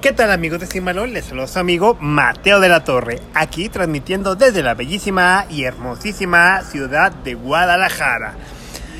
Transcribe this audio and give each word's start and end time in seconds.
¿Qué 0.00 0.12
tal 0.12 0.30
amigos 0.30 0.60
de 0.60 0.68
Simbalón? 0.68 1.12
Les 1.12 1.24
saluda 1.24 1.48
su 1.48 1.58
amigo 1.58 1.96
Mateo 2.00 2.60
de 2.60 2.68
la 2.68 2.84
Torre, 2.84 3.18
aquí 3.34 3.68
transmitiendo 3.68 4.36
desde 4.36 4.62
la 4.62 4.74
bellísima 4.74 5.46
y 5.50 5.64
hermosísima 5.64 6.62
ciudad 6.62 7.10
de 7.10 7.34
Guadalajara. 7.34 8.34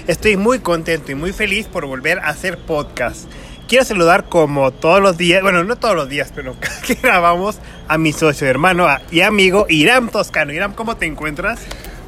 Estoy 0.08 0.36
muy 0.36 0.58
contento 0.58 1.12
y 1.12 1.14
muy 1.14 1.32
feliz 1.32 1.66
por 1.68 1.86
volver 1.86 2.18
a 2.18 2.30
hacer 2.30 2.58
podcast. 2.58 3.30
Quiero 3.68 3.84
saludar 3.84 4.24
como 4.24 4.72
todos 4.72 5.00
los 5.00 5.16
días, 5.16 5.40
bueno, 5.40 5.62
no 5.62 5.76
todos 5.76 5.94
los 5.94 6.08
días, 6.08 6.32
pero 6.34 6.56
que 6.86 6.94
grabamos 6.94 7.60
a 7.86 7.96
mi 7.96 8.12
socio, 8.12 8.48
hermano 8.48 8.88
y 9.12 9.20
amigo 9.20 9.66
Iram 9.68 10.08
Toscano. 10.08 10.52
Iram, 10.52 10.72
¿cómo 10.72 10.96
te 10.96 11.06
encuentras? 11.06 11.60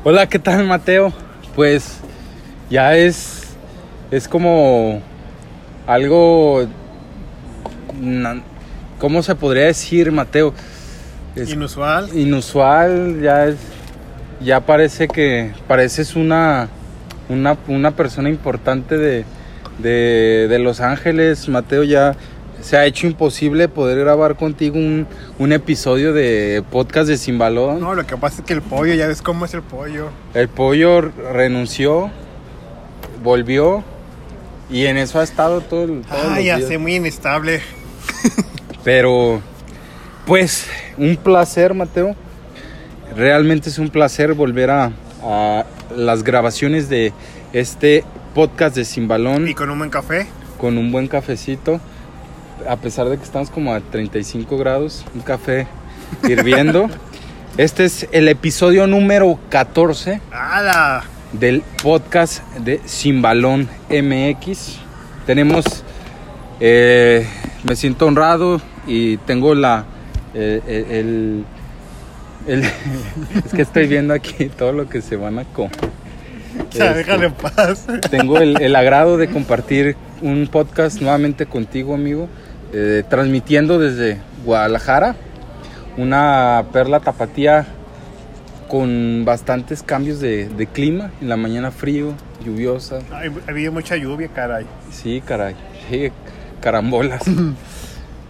Hola, 0.02 0.28
¿qué 0.28 0.40
tal 0.40 0.66
Mateo? 0.66 1.12
Pues 1.54 1.98
ya 2.70 2.96
es, 2.96 3.54
es 4.10 4.26
como 4.26 5.00
algo, 5.86 6.66
¿cómo 9.00 9.24
se 9.24 9.34
podría 9.34 9.64
decir 9.64 10.12
Mateo? 10.12 10.54
Es 11.34 11.50
Inusual. 11.50 12.10
inusual, 12.16 13.20
ya 13.20 13.46
es, 13.46 13.56
ya 14.40 14.60
parece 14.60 15.08
que 15.08 15.52
pareces 15.66 16.14
una, 16.14 16.68
una, 17.28 17.56
una 17.66 17.90
persona 17.92 18.28
importante 18.28 18.96
de, 18.96 19.24
de, 19.78 20.46
de 20.48 20.58
Los 20.58 20.80
Ángeles, 20.80 21.48
Mateo, 21.48 21.82
ya 21.82 22.14
se 22.60 22.76
ha 22.76 22.84
hecho 22.84 23.06
imposible 23.06 23.68
poder 23.68 23.98
grabar 23.98 24.36
contigo 24.36 24.76
un, 24.76 25.06
un 25.38 25.52
episodio 25.52 26.12
de 26.12 26.62
podcast 26.70 27.08
de 27.08 27.16
Sin 27.16 27.38
Balón. 27.38 27.80
No, 27.80 27.94
lo 27.94 28.06
que 28.06 28.16
pasa 28.16 28.42
es 28.42 28.46
que 28.46 28.52
el 28.52 28.60
pollo, 28.62 28.92
ya 28.94 29.06
ves 29.06 29.22
cómo 29.22 29.46
es 29.46 29.54
el 29.54 29.62
pollo. 29.62 30.10
El 30.34 30.48
pollo 30.48 31.00
renunció, 31.32 32.10
volvió 33.22 33.82
y 34.68 34.86
en 34.86 34.98
eso 34.98 35.20
ha 35.20 35.22
estado 35.22 35.60
todo 35.62 35.84
el 35.84 36.02
Ay, 36.10 36.46
ya 36.46 36.60
sé, 36.60 36.76
muy 36.76 36.96
inestable. 36.96 37.62
Pero, 38.84 39.40
pues, 40.26 40.66
un 40.96 41.16
placer, 41.16 41.74
Mateo. 41.74 42.14
Realmente 43.16 43.68
es 43.68 43.78
un 43.78 43.88
placer 43.90 44.34
volver 44.34 44.70
a, 44.70 44.92
a 45.22 45.64
las 45.96 46.22
grabaciones 46.22 46.88
de 46.88 47.12
este 47.52 48.04
podcast 48.34 48.76
de 48.76 48.84
Sin 48.84 49.08
Balón 49.08 49.48
Y 49.48 49.54
con 49.54 49.68
un 49.70 49.78
buen 49.78 49.90
café. 49.90 50.26
con 50.58 50.78
un 50.78 50.92
buen 50.92 51.08
cafecito. 51.08 51.80
A 52.68 52.76
pesar 52.76 53.08
de 53.08 53.16
que 53.16 53.24
estamos 53.24 53.50
como 53.50 53.72
a 53.74 53.80
35 53.80 54.56
grados, 54.58 55.04
un 55.14 55.20
café 55.22 55.66
hirviendo. 56.28 56.88
Este 57.56 57.84
es 57.84 58.06
el 58.12 58.28
episodio 58.28 58.86
número 58.86 59.36
14 59.50 60.20
¡Hala! 60.30 61.02
del 61.32 61.62
podcast 61.82 62.44
de 62.58 62.80
Sin 62.86 63.20
Balón 63.22 63.68
MX. 63.90 64.76
Tenemos, 65.26 65.64
eh, 66.60 67.26
me 67.64 67.76
siento 67.76 68.06
honrado 68.06 68.60
y 68.86 69.16
tengo 69.18 69.54
la, 69.54 69.84
eh, 70.34 70.60
el, 70.90 71.44
el- 72.46 72.64
es 73.44 73.52
que 73.52 73.62
estoy 73.62 73.86
viendo 73.86 74.14
aquí 74.14 74.48
todo 74.48 74.72
lo 74.72 74.88
que 74.88 75.02
se 75.02 75.16
van 75.16 75.38
a 75.38 75.44
comer. 75.44 75.72
Ya, 76.72 76.86
Este, 76.86 76.94
déjale 76.98 77.26
en 77.26 77.32
paz. 77.34 77.86
Tengo 78.10 78.38
el, 78.38 78.60
el 78.60 78.74
agrado 78.76 79.16
de 79.16 79.28
compartir 79.28 79.96
un 80.20 80.48
podcast 80.50 81.00
nuevamente 81.00 81.46
contigo, 81.46 81.94
amigo, 81.94 82.28
eh, 82.72 83.04
transmitiendo 83.08 83.78
desde 83.78 84.18
Guadalajara, 84.44 85.14
una 85.96 86.64
perla 86.72 86.98
tapatía 87.00 87.66
con 88.68 89.24
bastantes 89.24 89.82
cambios 89.82 90.18
de, 90.20 90.48
de 90.48 90.66
clima, 90.66 91.10
en 91.20 91.28
la 91.28 91.36
mañana 91.36 91.70
frío, 91.70 92.14
lluviosa, 92.44 92.98
ha 93.12 93.50
habido 93.50 93.70
mucha 93.72 93.96
lluvia, 93.96 94.28
caray. 94.28 94.66
sí, 94.90 95.22
caray, 95.24 95.54
sí, 95.88 96.10
carambolas. 96.60 97.22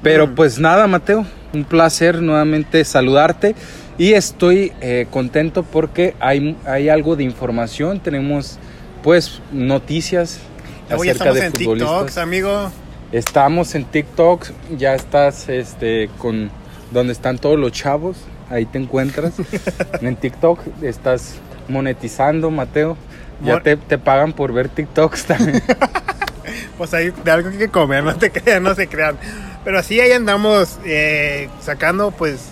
Pero 0.02 0.34
pues 0.34 0.58
nada, 0.58 0.86
Mateo, 0.86 1.26
un 1.52 1.64
placer 1.64 2.22
nuevamente 2.22 2.84
saludarte 2.84 3.54
y 3.98 4.14
estoy 4.14 4.72
eh, 4.80 5.06
contento 5.10 5.62
porque 5.62 6.14
hay, 6.20 6.56
hay 6.64 6.88
algo 6.88 7.16
de 7.16 7.24
información, 7.24 8.00
tenemos 8.00 8.58
pues 9.02 9.40
noticias 9.52 10.40
Luego 10.88 11.04
ya 11.04 11.12
acerca 11.12 11.30
estamos 11.30 11.40
de 11.40 11.46
en 11.46 11.52
futbolistas. 11.52 11.90
TikToks, 11.90 12.18
amigo. 12.18 12.72
Estamos 13.12 13.74
en 13.74 13.84
TikTok, 13.84 14.46
ya 14.76 14.94
estás 14.94 15.48
este, 15.48 16.08
con 16.18 16.50
donde 16.90 17.12
están 17.12 17.38
todos 17.38 17.58
los 17.58 17.72
chavos, 17.72 18.16
ahí 18.48 18.66
te 18.66 18.78
encuentras. 18.78 19.34
en 20.00 20.16
TikTok 20.16 20.60
estás 20.82 21.34
monetizando, 21.68 22.50
Mateo. 22.50 22.96
Ya 23.44 23.60
te, 23.60 23.76
te 23.76 23.96
pagan 23.96 24.32
por 24.32 24.52
ver 24.52 24.68
TikToks 24.68 25.24
también. 25.24 25.62
Pues 26.78 26.92
hay 26.94 27.10
de 27.10 27.30
algo 27.30 27.50
que 27.50 27.68
comer, 27.68 28.02
no 28.04 28.14
te 28.16 28.30
crean, 28.32 28.62
no 28.62 28.74
se 28.74 28.88
crean. 28.88 29.16
Pero 29.64 29.78
así 29.78 30.00
ahí 30.00 30.12
andamos 30.12 30.78
eh, 30.84 31.48
sacando, 31.60 32.10
pues. 32.10 32.48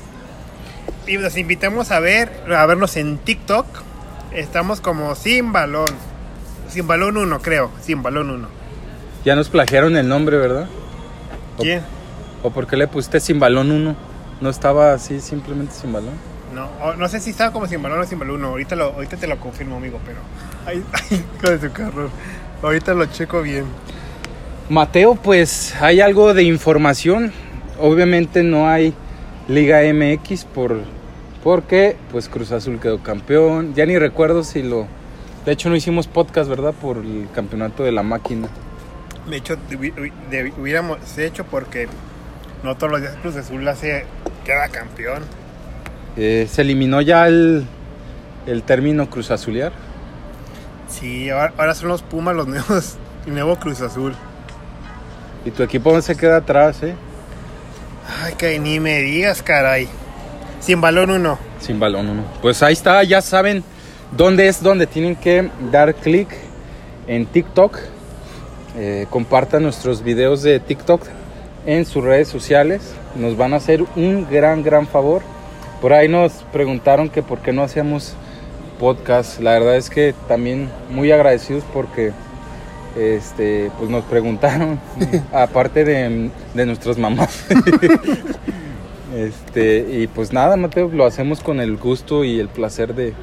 Y 1.07 1.17
los 1.17 1.37
invitamos 1.39 1.91
a 1.91 2.01
ver, 2.01 2.31
a 2.55 2.67
vernos 2.67 2.97
en 2.97 3.19
TikTok. 3.19 3.67
Estamos 4.33 4.81
como 4.81 5.15
sin 5.15 5.53
balón. 5.53 5.87
Sin 6.69 6.87
balón 6.87 7.17
1, 7.17 7.41
creo. 7.41 7.71
Sin 7.81 8.03
balón 8.03 8.31
1. 8.31 8.49
ya 9.25 9.35
nos 9.37 9.49
plagiaron 9.49 9.97
el 9.97 10.07
nombre, 10.09 10.37
¿verdad? 10.37 10.69
O- 11.57 11.63
¿Quién? 11.63 11.81
¿O 12.43 12.51
por 12.51 12.67
qué 12.67 12.77
le 12.77 12.87
pusiste 12.89 13.21
sin 13.21 13.41
balón 13.41 13.71
1? 13.73 13.97
No 14.43 14.51
estaba 14.51 14.93
así, 14.93 15.21
simplemente 15.21 15.73
sin 15.75 15.93
balón. 15.93 16.13
No, 16.55 16.95
no 16.95 17.09
sé 17.09 17.21
si 17.21 17.31
estaba 17.31 17.53
como 17.53 17.67
sin 17.67 17.83
balón 17.83 18.01
o 18.01 18.05
sin 18.05 18.19
balón 18.19 18.37
1. 18.37 18.49
Ahorita, 18.49 18.77
lo, 18.77 18.85
ahorita 18.93 19.17
te 19.17 19.27
lo 19.27 19.39
confirmo, 19.41 19.77
amigo, 19.79 19.99
pero. 20.05 20.19
Ay, 20.67 20.85
ay, 20.93 21.25
hijo 21.39 21.51
de 21.51 21.61
su 21.69 21.73
carro. 21.73 22.11
Ahorita 22.63 22.95
lo 22.95 23.07
checo 23.07 23.43
bien. 23.43 23.65
Mateo, 24.69 25.15
pues 25.15 25.75
hay 25.81 26.01
algo 26.01 26.35
de 26.35 26.43
información. 26.43 27.33
Obviamente 27.81 28.43
no 28.43 28.69
hay 28.69 28.93
Liga 29.49 29.81
MX 29.93 30.45
por 30.45 30.77
porque 31.43 31.97
pues 32.11 32.29
Cruz 32.29 32.53
Azul 32.53 32.81
quedó 32.81 33.03
campeón. 33.03 33.75
Ya 33.75 33.87
ni 33.87 33.97
recuerdo 33.97 34.45
si 34.45 34.63
lo 34.63 34.87
De 35.47 35.53
hecho 35.53 35.71
no 35.71 35.77
hicimos 35.77 36.07
podcast, 36.09 36.51
¿verdad? 36.51 36.75
Por 36.75 36.99
el 36.99 37.29
campeonato 37.35 37.85
de 37.85 37.93
la 37.93 38.03
máquina. 38.03 38.49
De 39.31 39.37
hecho, 39.37 39.57
hubiéramos 40.59 41.17
hecho 41.17 41.45
porque 41.45 41.87
no 42.63 42.77
todos 42.77 42.93
los 42.93 43.01
días 43.01 43.17
Cruz 43.23 43.37
Azul 43.37 43.67
hace 43.69 44.05
queda 44.45 44.69
campeón. 44.69 45.23
Eh, 46.17 46.49
se 46.51 46.63
eliminó 46.63 47.01
ya 47.01 47.29
el, 47.29 47.65
el 48.47 48.63
término 48.65 49.09
Cruz 49.09 49.31
Azulear. 49.31 49.73
Sí, 50.89 51.31
ahora, 51.31 51.53
ahora 51.57 51.75
son 51.75 51.89
los 51.89 52.03
Pumas 52.03 52.35
los 52.35 52.47
nuevos, 52.47 52.97
el 53.27 53.35
nuevo 53.35 53.57
Cruz 53.57 53.81
Azul. 53.81 54.15
Y 55.45 55.51
tu 55.51 55.63
equipo 55.63 55.93
no 55.93 56.03
se 56.03 56.17
queda 56.17 56.39
atrás, 56.39 56.83
¿eh? 56.83 56.95
Ay, 58.23 58.35
que 58.35 58.59
ni 58.59 58.81
me 58.81 59.01
digas, 59.01 59.43
caray. 59.43 59.89
Sin 60.61 60.81
balón 60.81 61.11
uno. 61.11 61.39
Sin 61.61 61.79
balón 61.79 62.09
uno. 62.09 62.25
Pues 62.43 62.63
ahí 62.63 62.73
está, 62.73 63.03
ya 63.05 63.21
saben 63.21 63.63
dónde 64.17 64.49
es 64.49 64.63
donde 64.63 64.87
tienen 64.87 65.15
que 65.15 65.51
dar 65.71 65.95
clic 65.95 66.29
en 67.07 67.27
TikTok. 67.27 67.79
Eh, 68.77 69.07
compartan 69.11 69.63
nuestros 69.63 70.03
videos 70.03 70.43
de 70.43 70.61
TikTok 70.61 71.03
en 71.67 71.85
sus 71.85 72.03
redes 72.03 72.29
sociales. 72.29 72.95
Nos 73.15 73.37
van 73.37 73.53
a 73.53 73.57
hacer 73.57 73.85
un 73.97 74.27
gran, 74.31 74.63
gran 74.63 74.87
favor. 74.87 75.23
Por 75.81 75.93
ahí 75.93 76.09
nos 76.09 76.33
preguntaron 76.53 77.09
que 77.09 77.23
por 77.23 77.39
qué 77.41 77.53
no 77.53 77.63
hacíamos 77.63 78.15
podcast. 78.79 79.41
La 79.41 79.53
verdad 79.53 79.77
es 79.77 79.91
que 79.91 80.15
también 80.29 80.69
muy 80.91 81.11
agradecidos 81.13 81.65
porque 81.73 82.13
este, 82.97 83.71
pues 83.79 83.91
nos 83.91 84.05
preguntaron, 84.05 84.81
aparte 85.33 85.85
de, 85.85 86.31
de 86.55 86.67
nuestras 86.67 86.99
mamás. 86.99 87.47
Este, 89.17 89.87
y 89.91 90.07
pues 90.07 90.35
nada, 90.35 90.57
Mateo, 90.57 90.91
lo 90.93 91.07
hacemos 91.07 91.41
con 91.41 91.61
el 91.61 91.79
gusto 91.79 92.25
y 92.25 92.39
el 92.39 92.49
placer 92.49 92.95
de, 92.95 93.15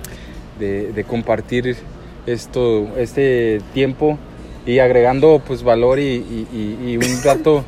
de- 0.59 0.91
de 0.91 1.03
compartir 1.03 1.77
esto, 2.25 2.87
este 2.97 3.61
tiempo 3.73 4.17
y 4.65 4.79
agregando 4.79 5.39
pues 5.45 5.61
valor 5.61 5.99
y, 5.99 6.47
y- 6.51 6.97
un 6.97 7.23
rato 7.23 7.63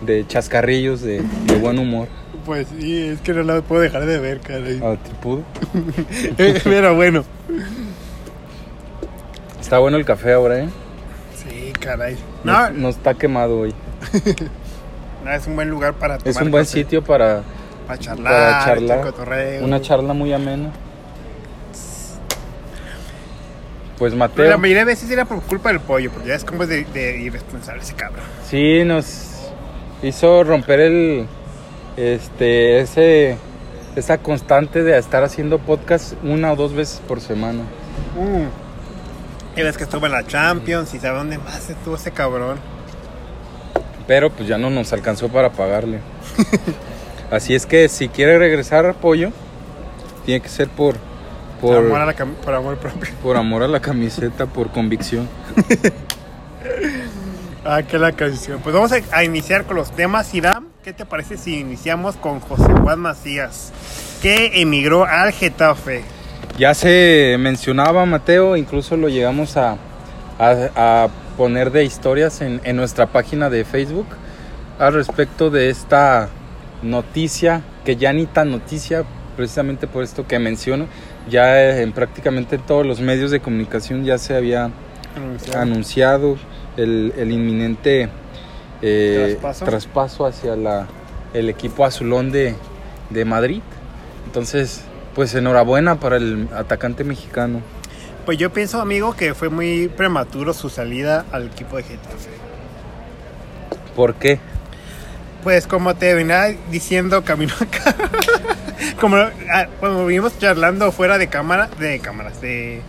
de 0.00 0.26
chascarrillos 0.26 1.02
de, 1.02 1.20
de 1.46 1.54
buen 1.60 1.78
humor. 1.78 2.08
Pues 2.44 2.66
sí, 2.78 3.08
es 3.08 3.20
que 3.20 3.32
no 3.34 3.42
la 3.42 3.60
puedo 3.60 3.82
dejar 3.82 4.06
de 4.06 4.18
ver, 4.18 4.40
caray. 4.40 4.80
¿A 4.82 4.96
ti 4.96 5.10
pudo? 5.22 5.42
Pero 6.64 6.94
bueno. 6.94 7.24
Está 9.60 9.78
bueno 9.78 9.96
el 9.96 10.04
café 10.04 10.32
ahora, 10.32 10.60
¿eh? 10.60 10.68
Sí, 11.36 11.72
caray. 11.78 12.16
No, 12.44 12.52
No, 12.52 12.70
no 12.70 12.88
está 12.88 13.14
quemado 13.14 13.60
hoy. 13.60 13.74
no, 15.24 15.32
es 15.32 15.46
un 15.46 15.54
buen 15.56 15.68
lugar 15.68 15.94
para 15.94 16.18
tomar 16.18 16.28
Es 16.30 16.40
un 16.40 16.50
buen 16.50 16.64
café, 16.64 16.78
sitio 16.78 17.04
para, 17.04 17.42
para 17.86 17.98
charlar, 17.98 18.32
para 18.32 18.64
charlar. 18.64 18.98
echar 18.98 19.00
cotorreo. 19.12 19.64
una 19.64 19.80
charla 19.80 20.12
muy 20.14 20.32
amena. 20.32 20.70
Pues 23.98 24.12
Pero 24.14 24.18
Mateo. 24.18 24.48
la 24.48 24.56
mayoría 24.56 24.84
de 24.86 24.92
veces 24.92 25.10
era 25.10 25.26
por 25.26 25.42
culpa 25.42 25.68
del 25.68 25.80
pollo, 25.80 26.10
porque 26.10 26.28
ya 26.28 26.34
es 26.34 26.44
como 26.44 26.66
de, 26.66 26.84
de 26.84 27.18
irresponsable 27.20 27.82
ese 27.82 27.92
cabrón. 27.94 28.24
Sí, 28.48 28.82
nos 28.84 29.26
hizo 30.02 30.42
romper 30.42 30.80
el 30.80 31.26
este 31.96 32.80
ese 32.80 33.36
esa 33.96 34.18
constante 34.18 34.82
de 34.82 34.96
estar 34.98 35.24
haciendo 35.24 35.58
podcast 35.58 36.14
una 36.22 36.52
o 36.52 36.56
dos 36.56 36.72
veces 36.74 37.00
por 37.06 37.20
semana. 37.20 37.62
Y 39.56 39.62
ves 39.62 39.76
que 39.76 39.84
estuvo 39.84 40.06
en 40.06 40.12
la 40.12 40.26
Champions 40.26 40.94
y 40.94 40.98
sabe 41.00 41.18
dónde 41.18 41.38
más 41.38 41.68
estuvo 41.70 41.96
ese 41.96 42.12
cabrón. 42.12 42.58
pero 44.06 44.30
pues 44.30 44.48
ya 44.48 44.58
no 44.58 44.70
nos 44.70 44.92
alcanzó 44.92 45.28
para 45.28 45.50
pagarle. 45.50 46.00
Así 47.30 47.54
es 47.54 47.66
que 47.66 47.88
si 47.88 48.08
quiere 48.08 48.38
regresar 48.38 48.86
a 48.86 48.92
Pollo, 48.94 49.30
tiene 50.24 50.40
que 50.40 50.48
ser 50.48 50.68
por 50.68 50.96
por 51.60 51.76
Por 51.76 51.84
amor, 51.86 52.00
a 52.00 52.06
la 52.06 52.14
por 52.14 52.54
amor 52.54 52.76
propio. 52.78 53.12
por 53.22 53.36
amor 53.36 53.62
a 53.62 53.68
la 53.68 53.80
camiseta, 53.80 54.46
por 54.46 54.70
convicción. 54.70 55.28
Ah, 57.64 57.82
qué 57.82 57.98
la 57.98 58.12
canción. 58.12 58.60
Pues 58.62 58.74
vamos 58.74 58.90
a, 58.92 59.00
a 59.12 59.22
iniciar 59.22 59.64
con 59.66 59.76
los 59.76 59.90
temas. 59.92 60.32
Irán, 60.34 60.68
¿qué 60.84 60.92
te 60.92 61.04
parece 61.04 61.36
si 61.36 61.58
iniciamos 61.58 62.16
con 62.16 62.40
José 62.40 62.72
Juan 62.82 63.00
Macías, 63.00 63.72
que 64.22 64.60
emigró 64.62 65.04
al 65.04 65.32
Getafe? 65.32 66.02
Ya 66.58 66.74
se 66.74 67.36
mencionaba, 67.38 68.04
Mateo, 68.06 68.56
incluso 68.56 68.96
lo 68.96 69.08
llegamos 69.08 69.56
a, 69.56 69.76
a- 70.38 71.04
a 71.04 71.08
poner 71.36 71.70
de 71.70 71.84
historias 71.84 72.40
en, 72.40 72.60
en 72.64 72.76
nuestra 72.76 73.06
página 73.06 73.48
de 73.50 73.64
Facebook 73.64 74.06
al 74.78 74.94
respecto 74.94 75.50
de 75.50 75.70
esta 75.70 76.28
noticia, 76.82 77.62
que 77.84 77.96
ya 77.96 78.12
ni 78.12 78.26
tan 78.26 78.50
noticia, 78.50 79.04
precisamente 79.36 79.86
por 79.86 80.02
esto 80.02 80.26
que 80.26 80.38
menciono, 80.38 80.86
ya 81.28 81.60
eh, 81.62 81.82
en 81.82 81.92
prácticamente 81.92 82.58
todos 82.58 82.86
los 82.86 83.00
medios 83.00 83.30
de 83.30 83.40
comunicación 83.40 84.04
ya 84.04 84.18
se 84.18 84.34
había 84.36 84.70
Anunciado. 85.16 85.60
anunciado 85.60 86.36
el, 86.76 87.12
el 87.18 87.30
inminente 87.32 88.08
eh, 88.82 89.36
¿Traspaso? 89.40 89.64
traspaso 89.64 90.26
hacia 90.26 90.56
la, 90.56 90.86
el 91.34 91.48
equipo 91.48 91.84
azulón 91.84 92.30
de, 92.32 92.54
de 93.10 93.24
Madrid. 93.24 93.62
Entonces, 94.26 94.82
pues 95.14 95.34
enhorabuena 95.34 95.96
para 96.00 96.16
el 96.16 96.48
atacante 96.54 97.04
mexicano. 97.04 97.60
Pues 98.26 98.38
yo 98.38 98.52
pienso, 98.52 98.80
amigo, 98.80 99.14
que 99.16 99.34
fue 99.34 99.48
muy 99.48 99.88
prematuro 99.88 100.52
su 100.54 100.68
salida 100.70 101.24
al 101.32 101.46
equipo 101.46 101.76
de 101.76 101.82
Getafe. 101.84 102.30
¿Por 103.96 104.14
qué? 104.14 104.38
Pues 105.42 105.66
como 105.66 105.94
te 105.96 106.14
venía 106.14 106.54
diciendo 106.70 107.24
camino 107.24 107.54
acá, 107.58 107.94
como 109.00 109.16
ah, 109.16 109.66
cuando 109.80 110.06
vivimos 110.06 110.38
charlando 110.38 110.92
fuera 110.92 111.16
de 111.18 111.28
cámara, 111.28 111.68
de 111.78 111.98
cámaras, 112.00 112.40
de 112.40 112.82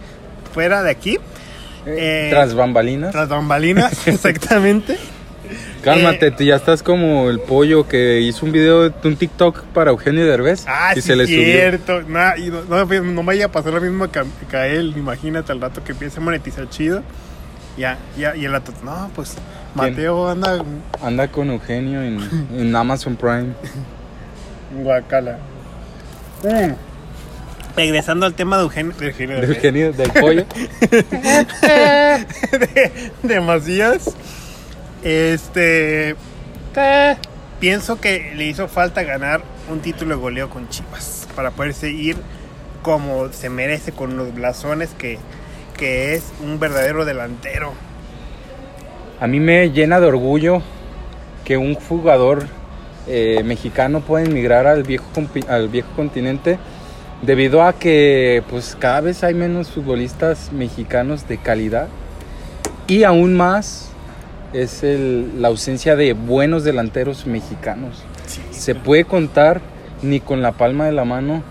fuera 0.54 0.84
de 0.84 0.92
aquí, 0.92 1.18
Eh, 1.86 2.28
Tras 2.30 2.54
bambalinas. 2.54 3.12
tras 3.12 3.30
bambalinas, 3.30 4.06
exactamente. 4.08 4.98
Cálmate, 5.82 6.28
eh, 6.28 6.32
tú 6.32 6.44
ya 6.44 6.56
estás 6.56 6.84
como 6.84 7.30
el 7.30 7.40
pollo 7.40 7.88
que 7.88 8.22
hizo 8.22 8.46
un 8.46 8.52
video, 8.52 8.90
de 8.90 9.08
un 9.08 9.16
TikTok 9.16 9.64
para 9.74 9.92
Eugenio 9.92 10.26
Derbez 10.26 10.66
Ah, 10.68 10.92
y 10.96 11.02
sí, 11.02 11.08
se 11.08 11.16
le 11.16 11.26
subió. 11.26 11.44
cierto. 11.44 12.02
Nah, 12.04 12.38
y 12.38 12.50
no, 12.50 12.64
no, 12.64 12.86
no 12.86 13.24
me 13.24 13.24
vaya 13.24 13.46
a 13.46 13.52
pasar 13.52 13.74
lo 13.74 13.82
mismo 13.82 14.08
que 14.12 14.20
a, 14.58 14.68
él. 14.68 14.94
Imagínate 14.96 15.52
al 15.52 15.62
rato 15.62 15.84
que 15.84 15.94
empiece 15.94 16.20
a 16.20 16.24
monetizar 16.24 16.70
chido. 16.70 17.04
Ya, 17.78 17.98
ya, 18.18 18.36
y 18.36 18.46
el 18.46 18.52
rato, 18.52 18.74
no, 18.84 19.10
pues 19.16 19.36
Mateo 19.74 20.28
anda 20.30 20.64
Anda 21.02 21.30
con 21.30 21.50
Eugenio 21.50 22.02
en, 22.02 22.20
en 22.54 22.76
Amazon 22.76 23.16
Prime. 23.16 23.54
Guacala. 24.84 25.38
Mm. 26.44 26.74
Regresando 27.76 28.26
al 28.26 28.34
tema 28.34 28.58
de 28.58 28.64
Eugenio, 28.64 28.94
de 28.98 29.08
Eugenio 29.08 29.36
De 29.36 29.42
Derbez. 29.42 29.58
Eugenio 29.58 29.94
del 29.94 30.12
pollo. 30.12 30.46
de, 31.62 33.12
de 33.24 33.42
Macías. 33.42 34.16
Este. 35.04 36.16
Pienso 37.60 38.00
que 38.00 38.34
le 38.36 38.46
hizo 38.46 38.68
falta 38.68 39.04
ganar 39.04 39.42
un 39.70 39.82
título 39.82 40.16
de 40.16 40.22
goleo 40.22 40.50
con 40.50 40.68
Chivas 40.70 41.28
para 41.36 41.52
poderse 41.52 41.92
ir 41.92 42.18
como 42.82 43.32
se 43.32 43.50
merece 43.50 43.92
con 43.92 44.18
los 44.18 44.34
blasones 44.34 44.90
que, 44.98 45.20
que 45.78 46.16
es 46.16 46.32
un 46.44 46.60
verdadero 46.60 47.06
delantero. 47.06 47.74
A 49.20 49.28
mí 49.28 49.40
me 49.40 49.70
llena 49.70 50.00
de 50.00 50.08
orgullo 50.08 50.64
que 51.46 51.58
un 51.58 51.76
jugador 51.76 52.48
eh, 53.08 53.44
mexicano 53.44 54.02
pueda 54.02 54.26
emigrar 54.26 54.66
al 54.66 54.84
viejo, 54.84 55.06
al 55.48 55.70
viejo 55.70 55.90
continente 55.96 56.58
debido 57.22 57.62
a 57.64 57.74
que 57.74 58.44
pues 58.50 58.76
cada 58.80 59.02
vez 59.02 59.24
hay 59.24 59.36
menos 59.36 59.70
futbolistas 59.70 60.52
mexicanos 60.52 61.28
de 61.28 61.38
calidad 61.38 61.88
y 62.88 63.04
aún 63.04 63.36
más 63.36 63.91
es 64.54 64.84
el- 64.84 65.42
la 65.42 65.48
ausencia 65.50 65.96
de 65.96 66.14
buenos 66.14 66.64
delanteros 66.64 67.26
mexicanos. 67.26 68.04
Se 68.52 68.76
puede 68.76 69.06
contar 69.06 69.62
ni 70.02 70.20
con 70.20 70.42
la 70.42 70.52
palma 70.54 70.86
de 70.86 70.92
la 70.92 71.06
mano 71.06 71.44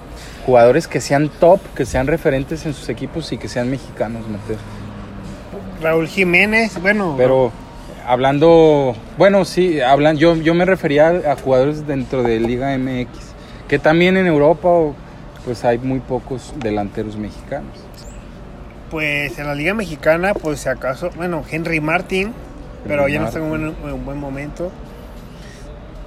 jugadores 0.47 0.89
que 0.89 1.01
sean 1.01 1.29
top, 1.29 1.61
que 1.75 1.85
sean 1.87 2.07
referentes 2.07 2.67
en 2.67 2.75
sus 2.75 2.89
equipos 2.89 3.31
y 3.33 3.39
que 3.39 3.49
sean 3.49 3.71
mexicanos, 3.71 4.23
Mateo. 4.29 4.57
Raúl 5.83 6.09
Jiménez, 6.09 6.81
bueno, 6.81 7.15
Pero 7.17 7.53
hablando, 8.07 8.95
bueno, 9.17 9.45
sí, 9.45 9.81
hablan, 9.81 10.17
yo, 10.17 10.37
yo 10.37 10.55
me 10.55 10.65
refería 10.65 11.09
a, 11.09 11.37
jugadores 11.37 11.87
dentro 11.87 12.23
de 12.23 12.41
Liga 12.41 12.77
MX, 12.77 13.09
que 13.69 13.79
también 13.79 14.17
en 14.17 14.27
Europa 14.27 14.69
pues 15.45 15.65
hay 15.65 15.79
muy 15.79 16.01
pocos 16.01 16.53
delanteros 16.57 17.17
mexicanos. 17.17 17.73
pues 18.91 19.39
en 19.39 19.47
la 19.47 19.55
Liga 19.55 19.73
Mexicana, 19.73 20.35
pues 20.35 20.61
si 20.61 20.69
acaso, 20.69 21.11
bueno, 21.17 21.45
Henry 21.49 21.81
Martin, 21.81 22.33
pero 22.87 23.09
ya 23.09 23.21
no 23.21 23.27
está 23.27 23.39
en 23.39 23.45
un, 23.45 23.51
buen, 23.51 23.63
en 23.85 23.93
un 23.93 24.05
buen 24.05 24.19
momento. 24.19 24.71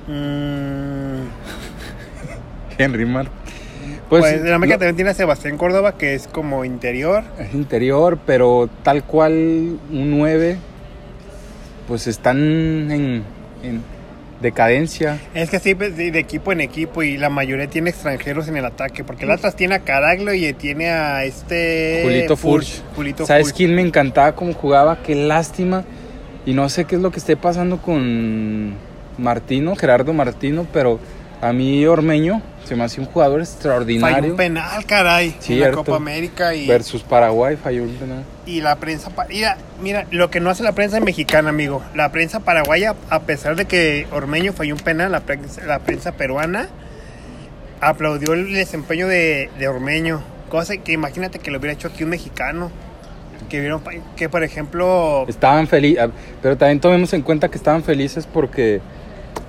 Mm, 0.08 1.28
Henry 2.78 3.06
Mar. 3.06 3.28
pues, 4.10 4.22
Pues, 4.22 4.34
en 4.42 4.52
América 4.54 4.76
lo- 4.76 4.80
también 4.80 4.96
tiene 4.96 5.12
a 5.12 5.14
Sebastián 5.14 5.58
Córdoba, 5.58 5.98
que 5.98 6.14
es 6.16 6.28
como 6.28 6.66
interior. 6.66 7.24
es 7.40 7.54
interior, 7.54 8.18
pero 8.26 8.70
tal 8.84 9.04
cual 9.04 9.32
un 9.92 10.12
9, 10.12 10.58
pues 11.88 12.08
están 12.08 12.38
en, 12.92 13.24
en 13.64 13.82
decadencia. 14.42 15.20
Es 15.34 15.50
que 15.50 15.60
sí, 15.60 15.74
pues, 15.76 15.96
de, 15.96 16.12
de 16.12 16.20
equipo 16.20 16.52
en 16.52 16.60
equipo 16.62 17.02
y 17.04 17.16
la 17.18 17.30
mayoría 17.30 17.68
tiene 17.68 17.92
extranjeros 17.92 18.48
en 18.50 18.58
el 18.58 18.66
ataque, 18.66 19.04
porque 19.06 19.24
el 19.26 19.32
Atlas 19.32 19.56
tiene 19.56 19.76
a 19.76 19.80
Caraglio 19.80 20.34
y 20.34 20.52
tiene 20.54 20.90
a 20.90 21.24
este... 21.24 22.02
Julito 22.04 22.36
Furch, 22.36 22.66
Furch. 22.82 22.96
Julito 22.96 23.26
¿Sabes 23.26 23.48
Furch. 23.48 23.58
quién 23.58 23.76
me 23.76 23.82
encantaba 23.82 24.34
cómo 24.36 24.54
jugaba? 24.54 24.98
Qué 25.02 25.16
lástima. 25.16 25.86
Y 26.46 26.54
no 26.54 26.68
sé 26.70 26.86
qué 26.86 26.96
es 26.96 27.02
lo 27.02 27.12
que 27.12 27.20
esté 27.20 27.38
pasando 27.38 27.82
con 27.82 28.74
Martino, 29.18 29.76
Gerardo 29.76 30.14
Martino, 30.14 30.68
pero 30.74 31.00
a 31.42 31.54
mí 31.54 31.86
Ormeño 31.86 32.42
se 32.66 32.76
me 32.76 32.84
hace 32.84 33.02
un 33.02 33.08
jugador 33.08 33.40
Falló 33.40 33.52
extraordinario. 33.52 34.32
un 34.32 34.38
penal, 34.38 34.86
caray, 34.86 35.28
en 35.28 35.36
la 35.36 35.42
Cierto. 35.42 35.78
Copa 35.78 35.98
América 35.98 36.56
y, 36.56 36.68
Versus 36.68 37.04
Paraguay 37.04 37.58
falló 37.62 37.84
un 37.84 37.96
penal. 37.96 38.24
y 38.46 38.62
la 38.62 38.78
prensa... 38.78 39.12
Mira, 39.30 39.58
mira, 39.82 40.06
lo 40.12 40.30
que 40.30 40.40
no 40.40 40.50
hace 40.50 40.64
la 40.64 40.72
prensa 40.74 41.00
mexicana, 41.00 41.50
amigo. 41.50 41.82
La 41.96 42.12
prensa 42.12 42.40
paraguaya, 42.42 42.96
a 43.10 43.22
pesar 43.22 43.56
de 43.56 43.66
que 43.66 44.08
Ormeño 44.12 44.54
falló 44.54 44.74
un 44.76 44.80
penal, 44.82 45.12
la 45.12 45.22
prensa, 45.22 45.64
la 45.66 45.80
prensa 45.80 46.14
peruana 46.14 46.68
aplaudió 47.82 48.34
el 48.34 48.52
desempeño 48.54 49.08
de, 49.08 49.50
de 49.60 49.68
Ormeño. 49.68 50.22
Cosa 50.50 50.78
que 50.78 50.94
imagínate 50.94 51.40
que 51.40 51.52
lo 51.52 51.58
hubiera 51.60 51.74
hecho 51.74 51.90
aquí 51.90 52.04
un 52.04 52.12
mexicano. 52.12 52.72
Que 53.54 53.60
vieron 53.60 53.82
pa- 53.82 53.92
que, 54.16 54.30
por 54.30 54.44
ejemplo... 54.44 55.26
Estaban 55.28 55.68
felices, 55.68 56.10
pero 56.42 56.58
también 56.58 56.80
tomemos 56.80 57.14
en 57.14 57.22
cuenta 57.22 57.50
que 57.50 57.58
estaban 57.60 57.84
felices 57.84 58.26
porque 58.26 58.82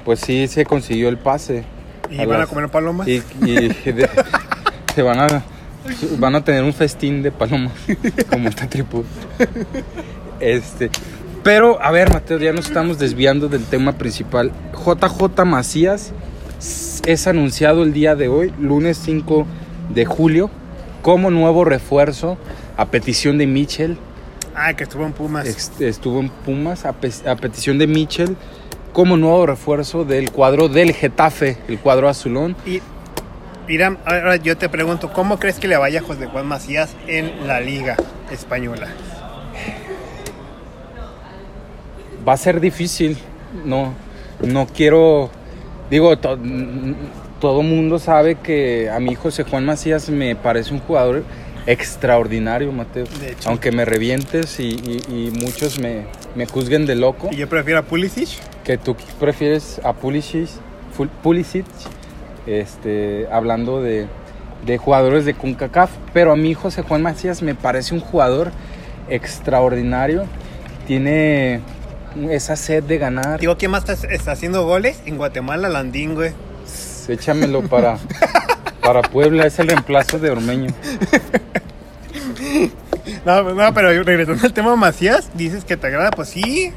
pues 0.05 0.21
sí 0.21 0.47
se 0.47 0.67
consiguió 0.67 1.09
el 1.09 1.17
pase. 1.17 1.65
Y 2.11 2.21
a 2.21 2.27
van 2.27 2.43
a 2.43 2.47
comer 2.47 2.69
palomas. 2.69 3.09
Y, 3.09 3.23
y 3.41 3.55
de- 3.93 4.11
se 4.95 5.01
van 5.01 5.21
a 5.21 5.43
van 6.19 6.35
a 6.35 6.45
tener 6.45 6.65
un 6.65 6.75
festín 6.75 7.23
de 7.23 7.33
palomas 7.33 7.73
como 8.31 8.47
esta 8.47 8.69
tribu. 8.69 9.05
Este, 10.39 10.91
pero 11.43 11.83
a 11.83 11.91
ver, 11.91 12.13
Mateo, 12.13 12.37
ya 12.39 12.53
nos 12.53 12.67
estamos 12.67 12.99
desviando 12.99 13.49
del 13.49 13.65
tema 13.65 13.93
principal. 13.93 14.53
JJ 14.85 15.47
Macías 15.47 16.13
es 17.07 17.27
anunciado 17.27 17.83
el 17.85 17.95
día 17.95 18.17
de 18.17 18.29
hoy, 18.29 18.53
lunes 18.61 19.01
5 19.03 19.47
de 19.95 20.05
julio, 20.05 20.51
como 21.01 21.31
nuevo 21.31 21.65
refuerzo 21.65 22.37
a 22.77 22.87
petición 22.87 23.39
de 23.39 23.47
Mitchell. 23.47 23.97
Ah, 24.55 24.75
que 24.75 24.85
estuvo 24.85 25.05
en 25.05 25.13
Pumas. 25.13 25.47
Estuvo 25.81 26.21
en 26.21 26.29
Pumas 26.29 26.85
a, 26.85 26.93
pe- 26.93 27.11
a 27.29 27.37
petición 27.37 27.79
de 27.79 27.87
Mitchell 27.87 28.37
como 28.93 29.17
nuevo 29.17 29.47
refuerzo 29.47 30.05
del 30.05 30.31
cuadro 30.31 30.69
del 30.69 30.93
Getafe, 30.93 31.59
el 31.67 31.79
cuadro 31.81 32.09
azulón. 32.09 32.55
Y 32.65 32.81
mira, 33.67 33.97
ahora 34.07 34.37
yo 34.37 34.57
te 34.57 34.69
pregunto, 34.69 35.13
¿cómo 35.13 35.39
crees 35.41 35.59
que 35.59 35.67
le 35.67 35.77
vaya 35.77 36.01
a 36.01 36.03
José 36.05 36.27
Juan 36.27 36.47
Macías 36.47 36.95
en 37.09 37.47
la 37.49 37.61
Liga 37.61 37.97
Española? 38.31 38.89
va 42.27 42.33
a 42.35 42.37
ser 42.37 42.61
difícil. 42.61 43.19
No, 43.65 43.93
no 44.43 44.67
quiero. 44.67 45.31
Digo, 45.91 46.17
to- 46.19 46.39
todo 47.41 47.63
mundo 47.63 47.99
sabe 47.99 48.37
que 48.37 48.89
a 48.91 48.99
mi 49.01 49.15
José 49.15 49.45
Juan 49.45 49.67
Macías 49.67 50.09
me 50.09 50.35
parece 50.35 50.73
un 50.73 50.81
jugador 50.81 51.25
extraordinario, 51.67 52.71
Mateo. 52.73 53.05
De 53.21 53.33
hecho. 53.33 53.49
Aunque 53.49 53.73
me 53.73 53.85
revientes 53.85 54.59
y, 54.61 54.69
y- 54.71 55.03
y 55.09 55.31
muchos 55.31 55.79
me, 55.79 56.05
me 56.35 56.47
juzguen 56.47 56.87
de 56.87 56.95
loco, 56.95 57.29
Y 57.33 57.37
yo 57.37 57.49
prefiero 57.49 57.81
a 57.81 57.83
Pulisic. 57.83 58.29
que 58.65 58.79
tú 58.79 58.97
prefieres 59.21 59.81
a 59.85 59.93
Pulisic, 59.93 60.49
Pulisic 61.23 61.67
este, 62.47 63.27
hablando 63.33 63.81
de, 63.83 64.07
de 64.67 64.79
jugadores 64.79 65.25
de 65.25 65.35
CONCACAF. 65.35 65.91
Pero 66.13 66.33
a 66.33 66.37
mí 66.37 66.55
José 66.55 66.83
Juan 66.83 67.03
Macías 67.03 67.43
me 67.43 67.55
parece 67.55 67.95
un 67.95 68.01
jugador 68.01 68.51
extraordinario. 69.09 70.25
Tiene 70.87 71.61
esa 72.31 72.57
sed 72.57 72.85
de 72.85 72.99
ganar. 72.99 73.41
Digo, 73.41 73.57
¿quién 73.57 73.71
más 73.71 73.89
está, 73.89 74.07
está 74.13 74.33
haciendo 74.33 74.65
goles? 74.67 75.01
En 75.07 75.17
Guatemala, 75.17 75.69
Landín, 75.69 76.15
güey. 76.15 76.33
Échamelo 77.09 77.63
para, 77.63 77.99
para 78.85 79.03
Puebla, 79.03 79.47
es 79.47 79.59
el 79.59 79.69
reemplazo 79.69 80.19
de 80.19 80.31
Ormeño. 80.31 80.73
No, 83.27 83.43
no, 83.43 83.75
pero 83.75 84.03
regresando 84.03 84.47
al 84.47 84.53
tema 84.53 84.77
Macías, 84.77 85.31
dices 85.35 85.65
que 85.65 85.77
te 85.77 85.87
agrada, 85.89 86.11
pues 86.11 86.29
sí, 86.29 86.73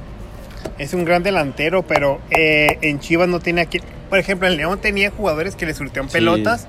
es 0.78 0.94
un 0.94 1.06
gran 1.06 1.24
delantero, 1.24 1.84
pero 1.84 2.20
eh, 2.32 2.78
en 2.82 3.00
Chivas 3.00 3.28
no 3.30 3.40
tiene 3.40 3.62
aquí. 3.62 3.80
Por 4.10 4.20
ejemplo, 4.20 4.48
en 4.48 4.58
León 4.58 4.80
tenía 4.80 5.12
jugadores 5.12 5.56
que 5.56 5.66
le 5.66 5.74
surtían 5.74 6.08
Sí. 6.10 6.14
pelotas 6.14 6.68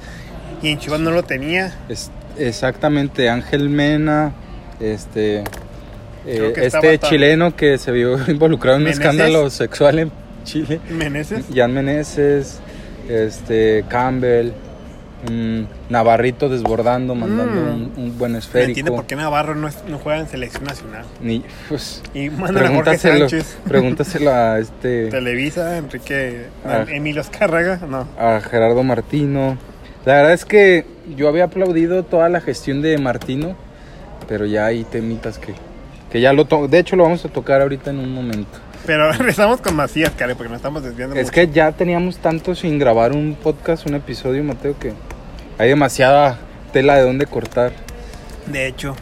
y 0.62 0.68
en 0.70 0.78
Chivas 0.78 1.00
no 1.00 1.10
lo 1.10 1.22
tenía. 1.24 1.74
Es- 1.88 2.10
exactamente, 2.38 3.28
Ángel 3.28 3.68
Mena, 3.68 4.32
este, 4.80 5.44
eh, 6.26 6.52
este 6.56 6.98
chileno 6.98 7.54
que 7.56 7.78
se 7.78 7.90
vio 7.90 8.16
involucrado 8.30 8.76
en 8.76 8.82
un 8.84 8.88
escándalo 8.88 9.50
sexual 9.50 9.98
en 9.98 10.12
Chile, 10.44 10.80
Meneses. 10.90 11.44
Jan 11.54 11.72
Meneses, 11.72 12.60
este, 13.08 13.84
Campbell, 13.88 14.50
mm, 15.30 15.62
Navarrito 15.90 16.48
desbordando, 16.48 17.14
mandando 17.14 17.60
Mm. 17.60 17.74
un, 17.74 17.92
un 17.96 18.18
buen 18.18 18.32
No 18.32 18.38
entiendo 18.38 18.38
esférico. 18.38 18.94
por 18.96 19.06
qué 19.06 19.16
Navarro 19.16 19.54
no, 19.54 19.66
es- 19.68 19.82
no 19.88 19.98
juega 19.98 20.20
en 20.20 20.28
selección 20.28 20.64
nacional. 20.64 21.04
Ni, 21.20 21.42
pues, 21.68 22.02
Y 22.14 22.30
mandan 22.30 22.48
a 22.64 22.68
Jorge 22.68 22.68
pregúntaselo, 22.68 23.28
Sánchez. 23.28 23.58
pregúntaselo 23.66 24.30
a 24.32 24.58
este 24.58 25.06
Televisa, 25.10 25.76
Enrique, 25.78 26.46
Ah. 26.64 26.84
Emilio 26.88 27.20
Azcárraga, 27.20 27.80
no. 27.88 28.06
a 28.18 28.40
Gerardo 28.40 28.82
Martino. 28.84 29.58
La 30.04 30.14
verdad 30.14 30.32
es 30.32 30.44
que 30.44 30.86
yo 31.16 31.28
había 31.28 31.44
aplaudido 31.44 32.02
toda 32.04 32.28
la 32.28 32.40
gestión 32.40 32.80
de 32.82 32.96
Martino, 32.98 33.56
pero 34.28 34.46
ya 34.46 34.66
hay 34.66 34.84
temitas 34.84 35.38
que, 35.38 35.54
que 36.10 36.20
ya 36.20 36.32
lo 36.32 36.44
to 36.46 36.68
de 36.68 36.78
hecho 36.78 36.96
lo 36.96 37.02
vamos 37.02 37.24
a 37.24 37.28
tocar 37.28 37.60
ahorita 37.60 37.90
en 37.90 37.98
un 37.98 38.14
momento. 38.14 38.58
Pero 38.86 39.12
regresamos 39.12 39.60
con 39.60 39.76
Macías, 39.76 40.10
Care, 40.16 40.34
porque 40.34 40.48
nos 40.50 40.56
estamos 40.58 40.82
desviando 40.82 41.14
Es 41.16 41.24
mucho. 41.24 41.32
que 41.34 41.48
ya 41.48 41.72
teníamos 41.72 42.18
tanto 42.18 42.54
sin 42.54 42.78
grabar 42.78 43.12
un 43.12 43.34
podcast, 43.34 43.86
un 43.86 43.94
episodio, 43.94 44.42
Mateo, 44.44 44.78
que 44.78 44.92
hay 45.58 45.68
demasiada 45.68 46.38
tela 46.72 46.96
de 46.96 47.02
dónde 47.02 47.26
cortar. 47.26 47.72
De 48.46 48.66
hecho, 48.66 48.94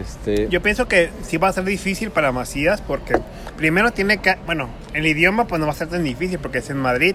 Este, 0.00 0.48
yo 0.48 0.62
pienso 0.62 0.86
que 0.88 1.10
sí 1.22 1.36
va 1.36 1.48
a 1.48 1.52
ser 1.52 1.64
difícil 1.64 2.10
para 2.10 2.32
Macías 2.32 2.80
porque 2.80 3.18
primero 3.56 3.90
tiene 3.90 4.18
que, 4.18 4.36
bueno, 4.46 4.68
el 4.94 5.06
idioma 5.06 5.46
pues 5.46 5.60
no 5.60 5.66
va 5.66 5.72
a 5.72 5.76
ser 5.76 5.88
tan 5.88 6.04
difícil 6.04 6.38
porque 6.38 6.58
es 6.58 6.70
en 6.70 6.76
Madrid. 6.78 7.14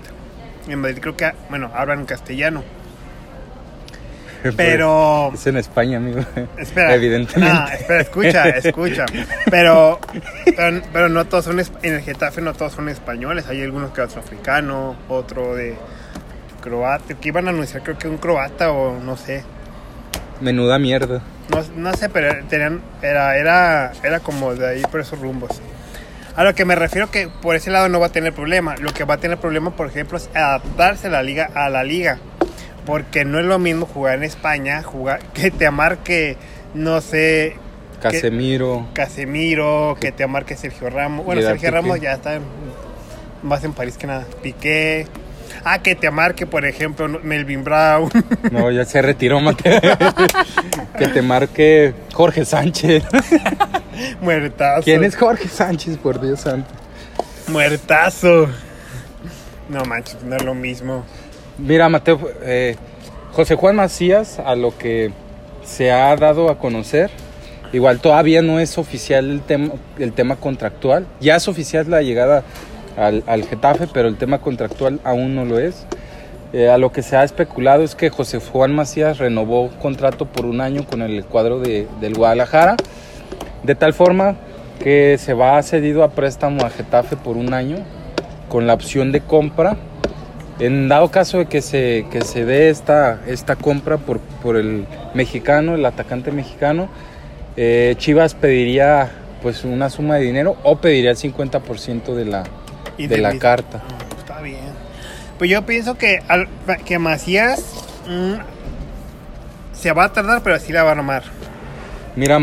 En 0.67 0.79
Madrid 0.79 0.99
creo 1.01 1.15
que, 1.15 1.31
bueno, 1.49 1.71
hablan 1.73 2.05
castellano. 2.05 2.63
Pero, 4.55 5.31
es 5.33 5.47
en 5.47 5.57
España, 5.57 5.97
amigo. 5.97 6.21
espera. 6.57 6.95
Evidentemente. 6.95 7.51
Ah, 7.53 7.73
espera, 7.73 8.01
escucha, 8.01 8.49
escucha. 8.49 9.05
Pero, 9.49 9.99
pero, 10.45 10.81
pero 10.93 11.09
no 11.09 11.25
todos 11.25 11.45
son, 11.45 11.59
en 11.59 11.93
el 11.93 12.01
Getafe 12.01 12.41
no 12.41 12.53
todos 12.53 12.73
son 12.73 12.87
españoles. 12.89 13.47
Hay 13.47 13.61
algunos 13.61 13.91
que 13.91 14.01
otro 14.01 14.21
africano, 14.21 14.95
otro 15.09 15.55
de 15.55 15.75
croata, 16.61 17.15
que 17.15 17.29
iban 17.29 17.47
a 17.47 17.49
anunciar 17.49 17.83
creo 17.83 17.97
que 17.97 18.07
un 18.07 18.17
croata 18.17 18.71
o 18.71 18.99
no 18.99 19.17
sé. 19.17 19.43
Menuda 20.41 20.79
mierda. 20.79 21.21
No, 21.49 21.63
no 21.75 21.93
sé, 21.97 22.09
pero 22.09 22.45
tenían, 22.47 22.81
era, 23.01 23.37
era, 23.37 23.91
era 24.03 24.19
como 24.19 24.55
de 24.55 24.67
ahí 24.67 24.81
por 24.83 25.01
esos 25.01 25.19
rumbos. 25.19 25.61
A 26.35 26.43
lo 26.43 26.55
que 26.55 26.63
me 26.63 26.75
refiero 26.75 27.11
que 27.11 27.27
por 27.27 27.55
ese 27.55 27.71
lado 27.71 27.89
no 27.89 27.99
va 27.99 28.07
a 28.07 28.11
tener 28.11 28.31
problema. 28.33 28.75
Lo 28.77 28.93
que 28.93 29.03
va 29.03 29.15
a 29.15 29.17
tener 29.17 29.37
problema, 29.39 29.71
por 29.71 29.87
ejemplo, 29.87 30.17
es 30.17 30.29
adaptarse 30.33 31.07
a 31.07 31.09
la 31.09 31.23
liga, 31.23 31.49
a 31.53 31.69
la 31.69 31.83
liga. 31.83 32.19
Porque 32.89 33.23
no 33.23 33.39
es 33.39 33.45
lo 33.45 33.59
mismo 33.59 33.85
jugar 33.85 34.15
en 34.17 34.23
España, 34.23 34.81
jugar, 34.83 35.19
que 35.33 35.51
te 35.51 35.67
amarque, 35.67 36.37
no 36.73 37.01
sé, 37.01 37.55
que- 38.01 38.01
Casemiro. 38.01 38.87
Casemiro, 38.93 39.95
que 40.01 40.11
te 40.11 40.23
amarque 40.23 40.55
Sergio 40.55 40.89
Ramos. 40.89 41.23
Bueno, 41.25 41.41
Sergio 41.41 41.57
Piqué. 41.69 41.71
Ramos 41.71 42.01
ya 42.01 42.13
está 42.13 42.35
en- 42.35 42.43
más 43.43 43.63
en 43.63 43.73
París 43.73 43.95
que 43.97 44.07
nada. 44.07 44.25
Piqué. 44.41 45.05
Ah, 45.63 45.79
que 45.79 45.93
te 45.95 46.07
amarque, 46.07 46.45
por 46.47 46.65
ejemplo, 46.65 47.07
Melvin 47.21 47.63
Brown. 47.63 48.09
No, 48.51 48.71
ya 48.71 48.85
se 48.85 49.01
retiró, 49.01 49.39
Mateo. 49.39 49.79
que 50.97 51.07
te 51.09 51.21
marque 51.21 51.93
Jorge 52.13 52.43
Sánchez. 52.45 53.03
Muertazo. 54.21 54.83
¿Quién 54.83 55.03
es 55.03 55.15
Jorge 55.15 55.47
Sánchez, 55.47 55.97
por 55.97 56.19
Dios 56.21 56.41
santo? 56.41 56.69
Muertazo. 57.47 58.47
No 59.69 59.83
manches, 59.85 60.23
no 60.23 60.35
es 60.35 60.43
lo 60.43 60.55
mismo. 60.55 61.05
Mira, 61.61 61.89
Mateo, 61.89 62.19
eh, 62.41 62.77
José 63.33 63.55
Juan 63.55 63.75
Macías, 63.75 64.39
a 64.39 64.55
lo 64.55 64.77
que 64.77 65.11
se 65.63 65.91
ha 65.91 66.15
dado 66.15 66.49
a 66.49 66.57
conocer, 66.57 67.11
igual 67.73 67.99
todavía 67.99 68.41
no 68.41 68.61
es 68.61 68.77
oficial 68.77 69.41
el 69.99 70.13
tema, 70.13 70.35
contractual. 70.37 71.05
Ya 71.19 71.35
es 71.35 71.49
oficial 71.49 71.89
la 71.89 72.01
llegada 72.01 72.43
al, 72.95 73.23
al 73.27 73.43
Getafe, 73.43 73.87
pero 73.93 74.07
el 74.07 74.15
tema 74.15 74.39
contractual 74.39 75.01
aún 75.03 75.35
no 75.35 75.43
lo 75.43 75.59
es. 75.59 75.85
Eh, 76.53 76.69
a 76.69 76.77
lo 76.77 76.93
que 76.93 77.03
se 77.03 77.17
ha 77.17 77.25
especulado 77.25 77.83
es 77.83 77.93
que 77.93 78.09
José 78.09 78.39
Juan 78.39 78.73
Macías 78.73 79.17
renovó 79.17 79.69
contrato 79.81 80.25
por 80.25 80.45
un 80.45 80.61
año 80.61 80.85
con 80.85 81.01
el 81.01 81.25
cuadro 81.25 81.59
de, 81.59 81.87
del 81.99 82.15
Guadalajara, 82.15 82.77
de 83.63 83.75
tal 83.75 83.93
forma 83.93 84.37
que 84.81 85.17
se 85.19 85.33
va 85.33 85.61
cedido 85.61 86.03
a 86.03 86.11
préstamo 86.11 86.65
a 86.65 86.69
Getafe 86.69 87.17
por 87.17 87.35
un 87.35 87.53
año, 87.53 87.77
con 88.47 88.65
la 88.65 88.73
opción 88.73 89.11
de 89.11 89.19
compra 89.19 89.75
en 90.59 90.87
dado 90.89 91.09
caso 91.09 91.37
de 91.39 91.45
que 91.45 91.61
se, 91.61 92.05
que 92.11 92.21
se 92.21 92.45
dé 92.45 92.69
esta, 92.69 93.21
esta 93.27 93.55
compra 93.55 93.97
por, 93.97 94.19
por 94.19 94.57
el 94.57 94.85
mexicano, 95.13 95.75
el 95.75 95.85
atacante 95.85 96.31
mexicano, 96.31 96.89
eh, 97.57 97.95
Chivas 97.97 98.33
pediría 98.35 99.11
pues 99.41 99.63
una 99.63 99.89
suma 99.89 100.15
de 100.15 100.21
dinero 100.21 100.57
o 100.63 100.77
pediría 100.79 101.11
el 101.11 101.17
50% 101.17 102.13
de 102.13 102.25
la, 102.25 102.43
de 102.97 103.17
la 103.17 103.37
carta. 103.37 103.81
Ah, 103.87 104.15
Está 104.19 104.41
bien. 104.41 104.59
Pues 105.37 105.49
yo 105.49 105.65
pienso 105.65 105.97
que, 105.97 106.19
al- 106.27 106.49
que 106.85 106.99
Macías 106.99 107.63
mm, 108.07 108.33
se 109.73 109.91
va 109.93 110.05
a 110.05 110.13
tardar, 110.13 110.41
pero 110.43 110.59
sí 110.59 110.73
la 110.73 110.83
va 110.83 110.89
a 110.89 110.93
armar. 110.93 111.23
Mira, 112.15 112.37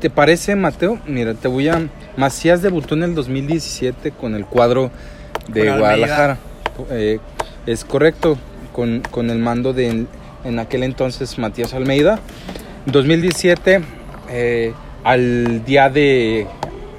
¿te 0.00 0.08
parece, 0.08 0.56
Mateo? 0.56 0.98
Mira, 1.06 1.34
te 1.34 1.48
voy 1.48 1.68
a... 1.68 1.88
Macías 2.16 2.62
debutó 2.62 2.94
en 2.94 3.02
el 3.02 3.14
2017 3.14 4.12
con 4.12 4.34
el 4.34 4.46
cuadro 4.46 4.90
de. 5.48 5.76
Guadalajara. 5.76 6.38
Eh, 6.90 7.18
es 7.66 7.84
correcto, 7.84 8.38
con, 8.72 9.00
con 9.10 9.30
el 9.30 9.38
mando 9.38 9.72
de 9.72 10.06
en 10.44 10.58
aquel 10.58 10.82
entonces 10.82 11.38
Matías 11.38 11.72
Almeida. 11.74 12.18
2017, 12.86 13.80
eh, 14.30 14.72
al 15.04 15.64
día 15.64 15.88
de... 15.88 16.46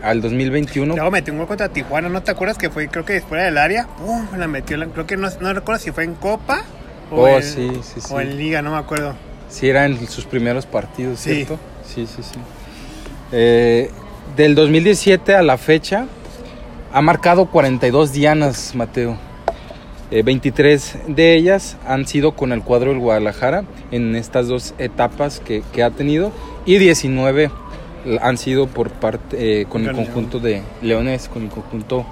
al 0.02 0.22
2021. 0.22 0.96
Luego 0.96 1.12
metió 1.12 1.32
un 1.34 1.40
gol 1.40 1.48
contra 1.48 1.70
Tijuana, 1.70 2.10
¿no 2.10 2.24
te 2.24 2.32
acuerdas 2.32 2.58
que 2.58 2.70
fue, 2.70 2.88
creo 2.88 3.06
que 3.06 3.22
fuera 3.22 3.44
del 3.46 3.58
área? 3.58 3.88
¡Pum! 3.98 4.26
La 4.38 4.48
metió, 4.48 4.78
creo 4.92 5.06
que 5.06 5.16
no, 5.18 5.30
no 5.42 5.54
recuerdo 5.54 5.80
si 5.80 5.92
fue 5.92 6.04
en 6.06 6.16
Copa 6.16 6.64
o, 7.12 7.22
Oh, 7.22 7.28
en, 7.28 7.44
sí, 7.44 7.72
sí, 7.84 8.02
sí. 8.02 8.08
o 8.14 8.20
en 8.20 8.36
Liga, 8.38 8.62
no 8.64 8.72
me 8.72 8.78
acuerdo. 8.78 9.16
Sí, 9.50 9.70
era 9.70 9.86
en 9.86 10.08
sus 10.08 10.26
primeros 10.26 10.66
partidos, 10.66 11.20
Sí. 11.20 11.36
¿cierto? 11.36 11.60
Sí, 11.86 12.08
sí, 12.08 12.24
sí. 12.24 12.40
Eh, 13.32 13.92
del 14.36 14.56
2017 14.56 15.36
a 15.36 15.44
la 15.44 15.58
fecha, 15.58 16.08
ha 16.92 17.02
marcado 17.02 17.46
42 17.46 18.12
dianas, 18.12 18.74
Mateo. 18.74 19.18
Eh, 20.12 20.22
23 20.24 20.98
de 21.08 21.36
ellas 21.36 21.78
han 21.88 22.06
sido 22.08 22.34
con 22.36 22.52
el 22.52 22.62
cuadro 22.62 22.92
del 22.92 23.00
Guadalajara 23.00 23.64
en 23.92 24.16
estas 24.16 24.48
dos 24.48 24.76
etapas 24.78 25.40
que, 25.40 25.64
que 25.74 25.82
ha 25.84 25.90
tenido 25.90 26.32
y 26.66 26.78
19 26.78 27.50
han 28.22 28.38
sido 28.38 28.68
por 28.68 28.92
parte 28.92 29.62
eh, 29.62 29.66
con 29.66 29.82
el 29.88 29.96
conjunto 29.96 30.40
de 30.40 30.62
Leones, 30.84 31.28
con 31.28 31.44
el 31.44 31.50
conjunto 31.50 32.06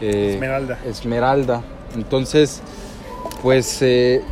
eh, 0.00 0.34
Esmeralda. 0.34 0.78
Esmeralda. 0.86 1.62
Entonces, 1.96 2.62
pues 3.42 3.82
eh, 3.82 4.22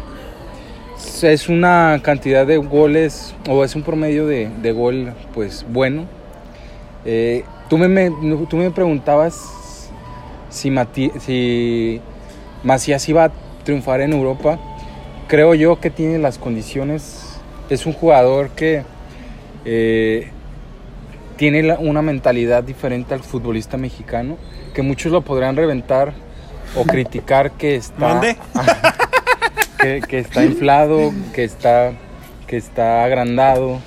es 1.22 1.48
una 1.48 1.98
cantidad 2.04 2.46
de 2.46 2.58
goles 2.58 3.34
o 3.48 3.64
es 3.64 3.74
un 3.74 3.82
promedio 3.82 4.26
de, 4.28 4.48
de 4.62 4.70
gol 4.72 5.12
pues 5.34 5.66
bueno. 5.68 6.04
Eh, 7.04 7.44
tú, 7.68 7.76
me, 7.76 7.88
me- 7.88 8.10
tú 8.48 8.56
me 8.56 8.70
preguntabas 8.70 9.40
si, 10.48 10.70
Mati- 10.70 11.12
si 11.18 12.00
Macías 12.62 13.08
iba 13.08 13.24
a 13.24 13.32
triunfar 13.64 14.00
en 14.00 14.12
Europa. 14.12 14.58
Creo 15.28 15.54
yo 15.54 15.80
que 15.80 15.90
tiene 15.90 16.18
las 16.18 16.38
condiciones. 16.38 17.38
Es 17.68 17.86
un 17.86 17.92
jugador 17.92 18.50
que 18.50 18.82
eh, 19.64 20.30
tiene 21.36 21.74
una 21.74 22.02
mentalidad 22.02 22.62
diferente 22.62 23.14
al 23.14 23.22
futbolista 23.22 23.76
mexicano, 23.76 24.36
que 24.74 24.82
muchos 24.82 25.12
lo 25.12 25.22
podrán 25.22 25.56
reventar 25.56 26.12
o 26.76 26.84
criticar 26.84 27.52
que 27.52 27.76
está 27.76 28.20
que, 29.80 30.00
que 30.06 30.18
está 30.18 30.44
inflado, 30.44 31.12
que 31.32 31.44
está 31.44 31.92
que 32.46 32.56
está 32.56 33.04
agrandado, 33.04 33.78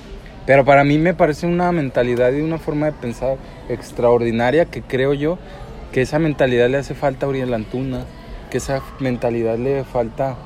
pero 0.46 0.64
para 0.64 0.84
mí 0.84 0.96
me 0.96 1.12
parece 1.12 1.46
una 1.46 1.70
mentalidad 1.70 2.32
y 2.32 2.40
una 2.40 2.56
forma 2.56 2.86
de 2.86 2.92
pensar 2.92 3.36
extraordinaria 3.68 4.64
que 4.64 4.80
creo 4.80 5.12
yo 5.12 5.38
que 5.92 6.00
esa 6.00 6.18
mentalidad 6.18 6.70
le 6.70 6.78
hace 6.78 6.94
falta 6.94 7.26
a 7.26 7.28
Uriel 7.28 7.52
Antuna, 7.52 8.06
que 8.54 8.58
esa 8.58 8.82
mentalidad 9.00 9.58
le 9.58 9.82
falta 9.82 10.36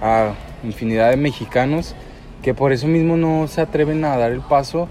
a 0.00 0.32
infinidad 0.64 1.10
de 1.10 1.18
mexicanos 1.18 1.94
que 2.40 2.54
por 2.54 2.72
eso 2.72 2.86
mismo 2.86 3.18
no 3.18 3.46
se 3.46 3.60
atreven 3.60 4.06
a 4.06 4.16
dar 4.16 4.32
el 4.32 4.40
paso 4.40 4.88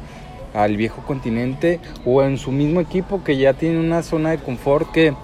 al 0.53 0.77
viejo 0.77 1.01
continente 1.01 1.79
o 2.05 2.21
en 2.21 2.37
su 2.37 2.51
mismo 2.51 2.79
equipo 2.79 3.23
que 3.23 3.37
ya 3.37 3.53
tiene 3.53 3.79
una 3.79 4.03
zona 4.03 4.29
de 4.29 4.37
confort 4.37 4.91
que 4.91 5.15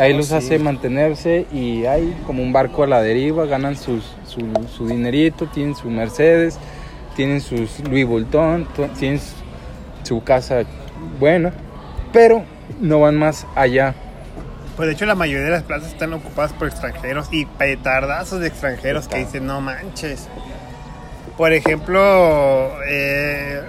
ahí 0.00 0.14
Oh, 0.14 0.16
los 0.16 0.26
sí. 0.26 0.34
hace 0.34 0.58
mantenerse 0.58 1.46
y 1.52 1.84
hay 1.84 2.12
como 2.26 2.42
un 2.42 2.52
barco 2.52 2.82
a 2.82 2.88
la 2.88 3.00
deriva, 3.02 3.46
ganan 3.46 3.76
sus, 3.76 4.02
su, 4.26 4.40
su 4.76 4.88
dinerito, 4.88 5.46
tienen 5.46 5.76
su 5.76 5.88
Mercedes, 5.90 6.58
tienen 7.14 7.40
sus 7.40 7.78
Louis 7.88 8.04
Vuitton, 8.04 8.66
tienen 8.98 9.20
su 10.02 10.24
casa 10.24 10.64
buena, 11.20 11.52
pero 12.12 12.42
no 12.80 12.98
van 12.98 13.14
más 13.14 13.46
allá. 13.54 13.94
Pues 14.76 14.88
de 14.88 14.92
hecho 14.94 15.06
la 15.06 15.14
mayoría 15.14 15.46
de 15.46 15.50
las 15.50 15.62
plazas 15.62 15.88
están 15.92 16.12
ocupadas 16.12 16.52
por 16.52 16.68
extranjeros 16.68 17.28
y 17.30 17.46
petardazos 17.46 18.40
de 18.40 18.48
extranjeros 18.48 19.08
que 19.08 19.18
dicen, 19.18 19.46
no 19.46 19.60
manches. 19.62 20.28
Por 21.38 21.52
ejemplo, 21.54 22.72
eh, 22.86 23.62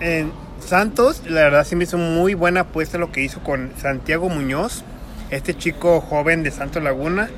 en 0.00 0.32
Santos, 0.60 1.22
la 1.26 1.42
verdad 1.42 1.64
sí 1.66 1.74
me 1.74 1.84
hizo 1.84 1.96
muy 1.96 2.34
buena 2.34 2.60
apuesta 2.60 2.98
lo 2.98 3.10
que 3.12 3.22
hizo 3.22 3.40
con 3.40 3.72
Santiago 3.80 4.28
Muñoz, 4.28 4.84
este 5.30 5.56
chico 5.56 6.00
joven 6.02 6.42
de 6.42 6.50
Santos 6.50 6.82
Laguna, 6.82 7.30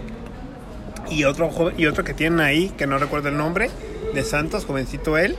y 1.09 1.25
otro, 1.25 1.51
joven- 1.51 1.75
y 1.79 1.87
otro 1.87 2.03
que 2.05 2.15
tienen 2.15 2.41
ahí, 2.41 2.71
que 2.71 2.87
no 2.87 2.99
recuerdo 2.99 3.29
el 3.29 3.37
nombre, 3.37 3.71
de 4.15 4.25
Santos, 4.25 4.65
jovencito 4.65 5.19
él. 5.19 5.37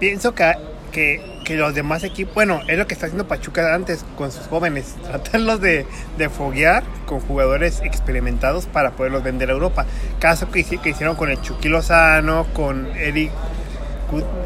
Pienso 0.00 0.34
que, 0.34 0.52
que, 0.92 1.20
que 1.44 1.56
los 1.56 1.74
demás 1.74 2.04
equipos, 2.04 2.34
bueno, 2.34 2.60
es 2.68 2.78
lo 2.78 2.86
que 2.86 2.94
está 2.94 3.06
haciendo 3.06 3.26
Pachuca 3.26 3.74
antes 3.74 4.04
con 4.16 4.30
sus 4.30 4.46
jóvenes, 4.46 4.94
tratarlos 5.02 5.60
de, 5.60 5.86
de 6.18 6.28
foguear 6.28 6.84
con 7.06 7.20
jugadores 7.20 7.80
experimentados 7.82 8.66
para 8.66 8.92
poderlos 8.92 9.24
vender 9.24 9.50
a 9.50 9.54
Europa. 9.54 9.86
Caso 10.20 10.50
que, 10.50 10.62
que 10.64 10.90
hicieron 10.90 11.16
con 11.16 11.30
el 11.30 11.40
Chucky 11.40 11.68
Lozano, 11.68 12.46
con 12.52 12.86
Eric, 12.96 13.32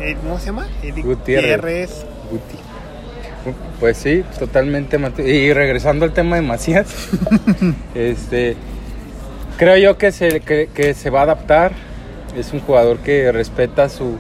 eh, 0.00 0.17
¿cómo 0.23 0.38
se 0.38 0.47
llama? 0.47 0.69
Eric 0.83 1.05
Gutiérrez. 1.05 1.50
Gutiérrez. 1.50 2.07
Guti. 2.31 2.57
Pues 3.79 3.97
sí, 3.97 4.25
totalmente. 4.38 4.99
Y 5.23 5.53
regresando 5.53 6.05
al 6.05 6.12
tema 6.12 6.37
de 6.37 6.43
Macías, 6.43 6.87
este, 7.95 8.57
creo 9.59 9.76
yo 9.76 9.99
que 9.99 10.12
se, 10.12 10.41
que, 10.41 10.69
que 10.73 10.95
se 10.95 11.11
va 11.11 11.21
a 11.21 11.23
adaptar. 11.25 11.73
Es 12.37 12.53
un 12.53 12.61
jugador 12.61 12.99
que 12.99 13.33
respeta 13.33 13.88
su, 13.88 14.19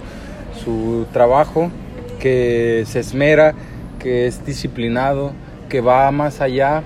su 0.64 1.06
trabajo, 1.12 1.70
que 2.20 2.84
se 2.86 3.00
esmera, 3.00 3.54
que 3.98 4.26
es 4.26 4.44
disciplinado, 4.46 5.32
que 5.68 5.80
va 5.80 6.10
más 6.10 6.40
allá. 6.40 6.82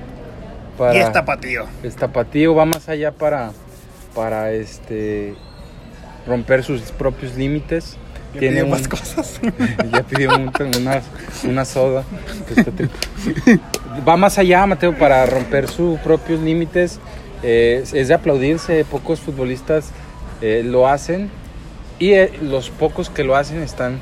Para, 0.79 0.95
Y 0.97 0.99
es 1.01 1.13
tapatío. 1.13 1.67
es 1.83 1.95
tapatío, 1.97 2.55
va 2.55 2.65
más 2.65 2.89
allá 2.89 3.13
para, 3.13 3.53
para 4.15 4.53
este, 4.53 5.35
romper 6.27 6.63
sus 6.65 6.81
propios 6.93 7.37
límites. 7.37 7.97
Ya 8.33 8.41
Tiene 8.41 8.63
un- 8.63 8.71
más 8.71 8.87
cosas. 8.89 9.41
ya 9.93 10.03
pidió 10.05 10.31
un- 10.37 10.53
una, 10.81 11.03
una 11.49 11.65
soda. 11.65 12.05
Este. 12.57 12.89
Va 14.09 14.17
más 14.17 14.39
allá, 14.39 14.65
Mateo, 14.67 14.97
para 14.97 15.27
romper 15.27 15.69
sus 15.69 15.99
propios 16.01 16.41
límites. 16.41 17.01
Eh, 17.43 17.83
es 17.93 18.09
de 18.09 18.15
aplaudirse. 18.15 18.85
Pocos 18.85 19.21
futbolistas 19.21 19.91
eh, 20.41 20.63
lo 20.65 20.87
hacen. 20.89 21.29
Y 21.99 22.13
eh, 22.13 22.33
los 22.41 22.71
pocos 22.71 23.11
que 23.11 23.25
lo 23.25 23.35
hacen 23.37 23.63
están 23.63 23.99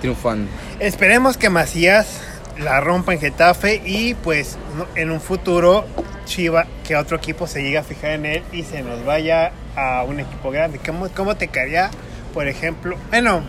triunfando. 0.00 0.50
Esperemos 0.80 1.36
que 1.36 1.50
Macías 1.50 2.20
la 2.58 2.80
rompa 2.80 3.12
en 3.12 3.20
Getafe 3.20 3.82
y 3.84 4.14
pues 4.14 4.56
en 4.94 5.10
un 5.10 5.20
futuro 5.20 5.84
Chiva, 6.24 6.66
que 6.86 6.96
otro 6.96 7.16
equipo 7.18 7.46
se 7.46 7.62
llegue 7.62 7.78
a 7.78 7.82
fijar 7.84 8.12
en 8.12 8.26
él 8.26 8.42
y 8.52 8.62
se 8.64 8.82
nos 8.82 9.04
vaya 9.04 9.52
a 9.76 10.02
un 10.02 10.18
equipo 10.20 10.50
grande. 10.50 10.80
¿Cómo, 10.84 11.08
cómo 11.14 11.36
te 11.36 11.48
caería, 11.48 11.90
por 12.34 12.48
ejemplo, 12.48 12.96
bueno, 13.10 13.42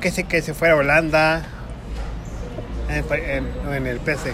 que 0.00 0.10
se, 0.10 0.24
que 0.24 0.42
se 0.42 0.52
fuera 0.54 0.74
a 0.74 0.76
Holanda 0.78 1.42
en, 2.88 3.04
en- 3.12 3.72
en 3.74 3.86
el 3.86 3.98
PC? 4.00 4.32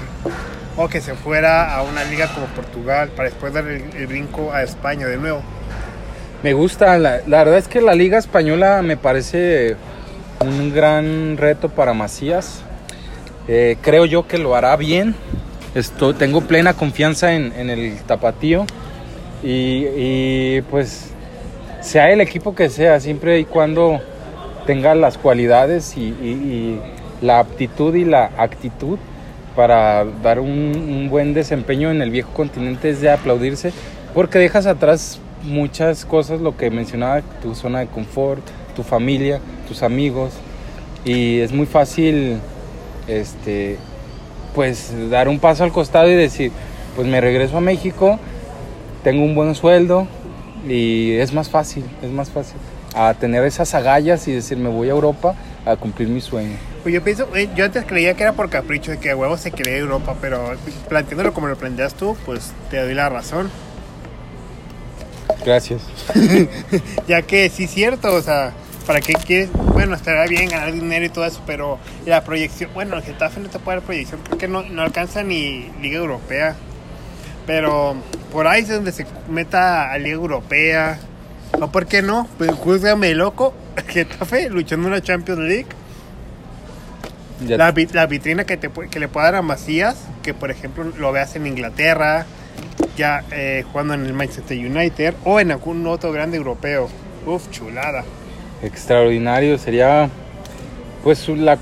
O 0.78 0.88
que 0.88 1.00
se 1.00 1.14
fuera 1.14 1.74
a 1.74 1.82
una 1.82 2.04
liga 2.04 2.28
como 2.34 2.46
Portugal 2.46 3.08
para 3.16 3.28
después 3.30 3.52
dar 3.52 3.66
el, 3.66 3.82
el 3.96 4.06
brinco 4.06 4.52
a 4.52 4.62
España 4.62 5.06
de 5.06 5.16
nuevo. 5.16 5.42
Me 6.42 6.52
gusta, 6.52 6.98
la, 6.98 7.20
la 7.26 7.38
verdad 7.38 7.58
es 7.58 7.66
que 7.66 7.80
la 7.80 7.94
Liga 7.94 8.18
Española 8.18 8.82
me 8.82 8.96
parece 8.98 9.76
un 10.40 10.72
gran 10.72 11.36
reto 11.36 11.68
para 11.68 11.94
Macías. 11.94 12.62
Eh, 13.48 13.76
creo 13.80 14.04
yo 14.04 14.26
que 14.26 14.38
lo 14.38 14.54
hará 14.54 14.76
bien. 14.76 15.14
Tengo 16.18 16.40
plena 16.42 16.74
confianza 16.74 17.34
en, 17.34 17.70
el 17.70 17.96
tapatío. 18.06 18.66
Y, 19.42 19.86
y, 19.96 20.62
pues 20.70 21.10
sea 21.80 22.10
el 22.10 22.20
equipo 22.20 22.54
que 22.54 22.70
sea, 22.70 22.98
siempre 23.00 23.38
y 23.38 23.44
cuando 23.44 24.00
tenga 24.66 24.94
las 24.94 25.18
cualidades 25.18 25.96
y 25.96 26.80
la 27.20 27.38
aptitud 27.38 27.94
y 27.94 28.04
la 28.04 28.30
actitud 28.36 28.98
para 29.54 30.04
dar 30.04 30.40
un, 30.40 30.48
un 30.48 31.08
buen 31.08 31.32
desempeño 31.32 31.90
en 31.90 32.02
el 32.02 32.10
viejo 32.10 32.30
continente 32.32 32.90
es 32.90 33.00
de 33.00 33.10
aplaudirse 33.10 33.72
porque 34.14 34.38
dejas 34.38 34.66
atrás 34.66 35.20
muchas 35.42 36.04
cosas, 36.04 36.40
lo 36.40 36.56
que 36.56 36.70
mencionaba, 36.70 37.22
tu 37.42 37.54
zona 37.54 37.80
de 37.80 37.86
confort, 37.86 38.42
tu 38.76 38.82
familia, 38.82 39.40
tus 39.66 39.82
amigos 39.82 40.32
y 41.04 41.40
es 41.40 41.52
muy 41.52 41.66
fácil 41.66 42.38
este 43.08 43.78
pues 44.54 44.92
dar 45.10 45.28
un 45.28 45.38
paso 45.38 45.64
al 45.64 45.72
costado 45.72 46.10
y 46.10 46.14
decir, 46.14 46.50
pues 46.94 47.06
me 47.06 47.20
regreso 47.20 47.58
a 47.58 47.60
México, 47.60 48.18
tengo 49.04 49.24
un 49.24 49.34
buen 49.34 49.54
sueldo 49.54 50.06
y 50.66 51.12
es 51.12 51.32
más 51.32 51.50
fácil, 51.50 51.84
es 52.02 52.10
más 52.10 52.30
fácil 52.30 52.56
a 52.94 53.12
tener 53.12 53.44
esas 53.44 53.74
agallas 53.74 54.26
y 54.26 54.32
decir 54.32 54.56
me 54.56 54.70
voy 54.70 54.88
a 54.88 54.92
Europa 54.92 55.34
a 55.66 55.76
cumplir 55.76 56.08
mi 56.08 56.22
sueño. 56.22 56.56
Pues 56.82 56.94
yo 56.94 57.04
pienso, 57.04 57.28
eh, 57.36 57.48
yo 57.54 57.66
antes 57.66 57.84
creía 57.84 58.14
que 58.14 58.22
era 58.22 58.32
por 58.32 58.48
capricho 58.48 58.90
de 58.92 58.98
que 58.98 59.10
a 59.10 59.16
huevo 59.16 59.36
se 59.36 59.50
quería 59.50 59.76
Europa, 59.76 60.16
pero 60.20 60.52
planteándolo 60.88 61.34
como 61.34 61.48
lo 61.48 61.56
planteas 61.56 61.94
tú, 61.94 62.16
pues 62.24 62.52
te 62.70 62.78
doy 62.78 62.94
la 62.94 63.08
razón. 63.08 63.50
Gracias. 65.44 65.82
Ya 67.06 67.22
que 67.22 67.48
sí 67.50 67.64
es 67.64 67.70
cierto, 67.70 68.14
o 68.14 68.22
sea, 68.22 68.52
¿para 68.86 69.00
qué 69.00 69.14
quieres? 69.14 69.50
Bueno, 69.52 69.94
estará 69.94 70.26
bien 70.26 70.48
ganar 70.48 70.72
dinero 70.72 71.04
y 71.04 71.08
todo 71.08 71.24
eso, 71.26 71.42
pero 71.46 71.78
la 72.06 72.22
proyección, 72.24 72.70
bueno, 72.74 72.96
el 72.96 73.02
Getafe 73.02 73.40
no 73.40 73.48
te 73.48 73.58
puede 73.58 73.78
dar 73.78 73.84
proyección 73.86 74.20
porque 74.28 74.48
no, 74.48 74.62
no 74.62 74.82
alcanza 74.82 75.22
ni 75.22 75.70
Liga 75.82 75.98
Europea. 75.98 76.54
Pero 77.46 77.96
por 78.32 78.46
ahí 78.46 78.62
es 78.62 78.68
donde 78.68 78.92
se 78.92 79.06
meta 79.28 79.90
a 79.92 79.98
Liga 79.98 80.14
Europea. 80.16 80.98
¿O 81.60 81.68
por 81.70 81.86
qué 81.86 82.02
no? 82.02 82.28
Pues 82.38 82.50
júzgame 82.52 83.14
loco, 83.14 83.54
Getafe 83.88 84.50
luchando 84.50 84.88
en 84.88 84.94
la 84.94 85.00
Champions 85.02 85.40
League. 85.40 85.66
La, 87.58 87.70
vi- 87.70 87.86
la 87.92 88.06
vitrina 88.06 88.44
que, 88.44 88.56
te, 88.56 88.70
que 88.90 88.98
le 88.98 89.08
pueda 89.08 89.26
dar 89.26 89.34
a 89.36 89.42
Macías, 89.42 89.96
que 90.22 90.32
por 90.34 90.50
ejemplo 90.50 90.84
lo 90.98 91.12
veas 91.12 91.36
en 91.36 91.46
Inglaterra, 91.46 92.24
ya 92.96 93.22
eh, 93.30 93.64
jugando 93.70 93.94
en 93.94 94.06
el 94.06 94.14
Manchester 94.14 94.56
United 94.58 95.14
o 95.24 95.38
en 95.38 95.50
algún 95.52 95.86
otro 95.86 96.12
grande 96.12 96.36
europeo. 96.38 96.88
Uf, 97.26 97.50
chulada. 97.50 98.04
Extraordinario. 98.66 99.58
Sería 99.58 100.10
pues 101.02 101.28
la, 101.28 101.58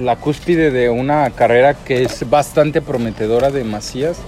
la 0.00 0.16
cúspide 0.16 0.70
de 0.70 0.90
una 0.90 1.30
carrera 1.30 1.74
que 1.74 2.02
es 2.02 2.28
bastante 2.28 2.80
prometedora 2.80 3.50
de 3.50 3.64
Macías. 3.64 4.18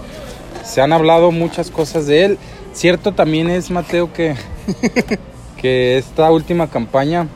Se 0.65 0.81
han 0.81 0.93
hablado 0.93 1.31
muchas 1.31 1.71
cosas 1.71 2.07
de 2.07 2.25
él. 2.25 2.39
Cierto 2.73 3.13
también 3.13 3.49
es, 3.49 3.71
Mateo, 3.71 4.13
que, 4.13 4.35
que 5.57 5.97
esta 5.97 6.31
última 6.31 6.69
campaña 6.69 7.29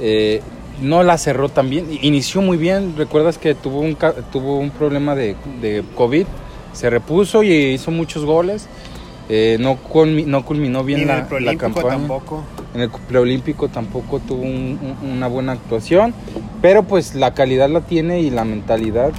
eh, 0.00 0.42
no 0.80 1.02
la 1.02 1.16
cerró 1.18 1.48
tan 1.48 1.70
bien. 1.70 1.86
Inició 2.02 2.42
muy 2.42 2.56
bien. 2.56 2.94
Recuerdas 2.96 3.38
que 3.38 3.54
tuvo 3.54 3.80
un, 3.80 3.96
tuvo 4.30 4.58
un 4.58 4.70
problema 4.70 5.14
de, 5.14 5.36
de 5.60 5.82
COVID. 5.94 6.26
Se 6.72 6.90
repuso 6.90 7.42
y 7.42 7.52
hizo 7.52 7.90
muchos 7.90 8.24
goles. 8.24 8.68
Eh, 9.28 9.56
no, 9.58 9.76
no 10.26 10.44
culminó 10.44 10.84
bien 10.84 11.00
en 11.00 11.06
la, 11.08 11.26
el 11.30 11.44
la 11.44 11.56
campaña. 11.56 11.88
tampoco. 11.88 12.44
En 12.74 12.80
el 12.82 12.90
preolímpico 12.90 13.68
tampoco 13.68 14.20
tuvo 14.20 14.42
un- 14.42 14.78
un- 15.02 15.10
una 15.10 15.26
buena 15.26 15.52
actuación, 15.52 16.14
pero 16.62 16.84
pues 16.84 17.14
la 17.14 17.34
calidad 17.34 17.68
la 17.68 17.80
tiene 17.80 18.20
y 18.20 18.30
la 18.30 18.44
mentalidad. 18.44 19.10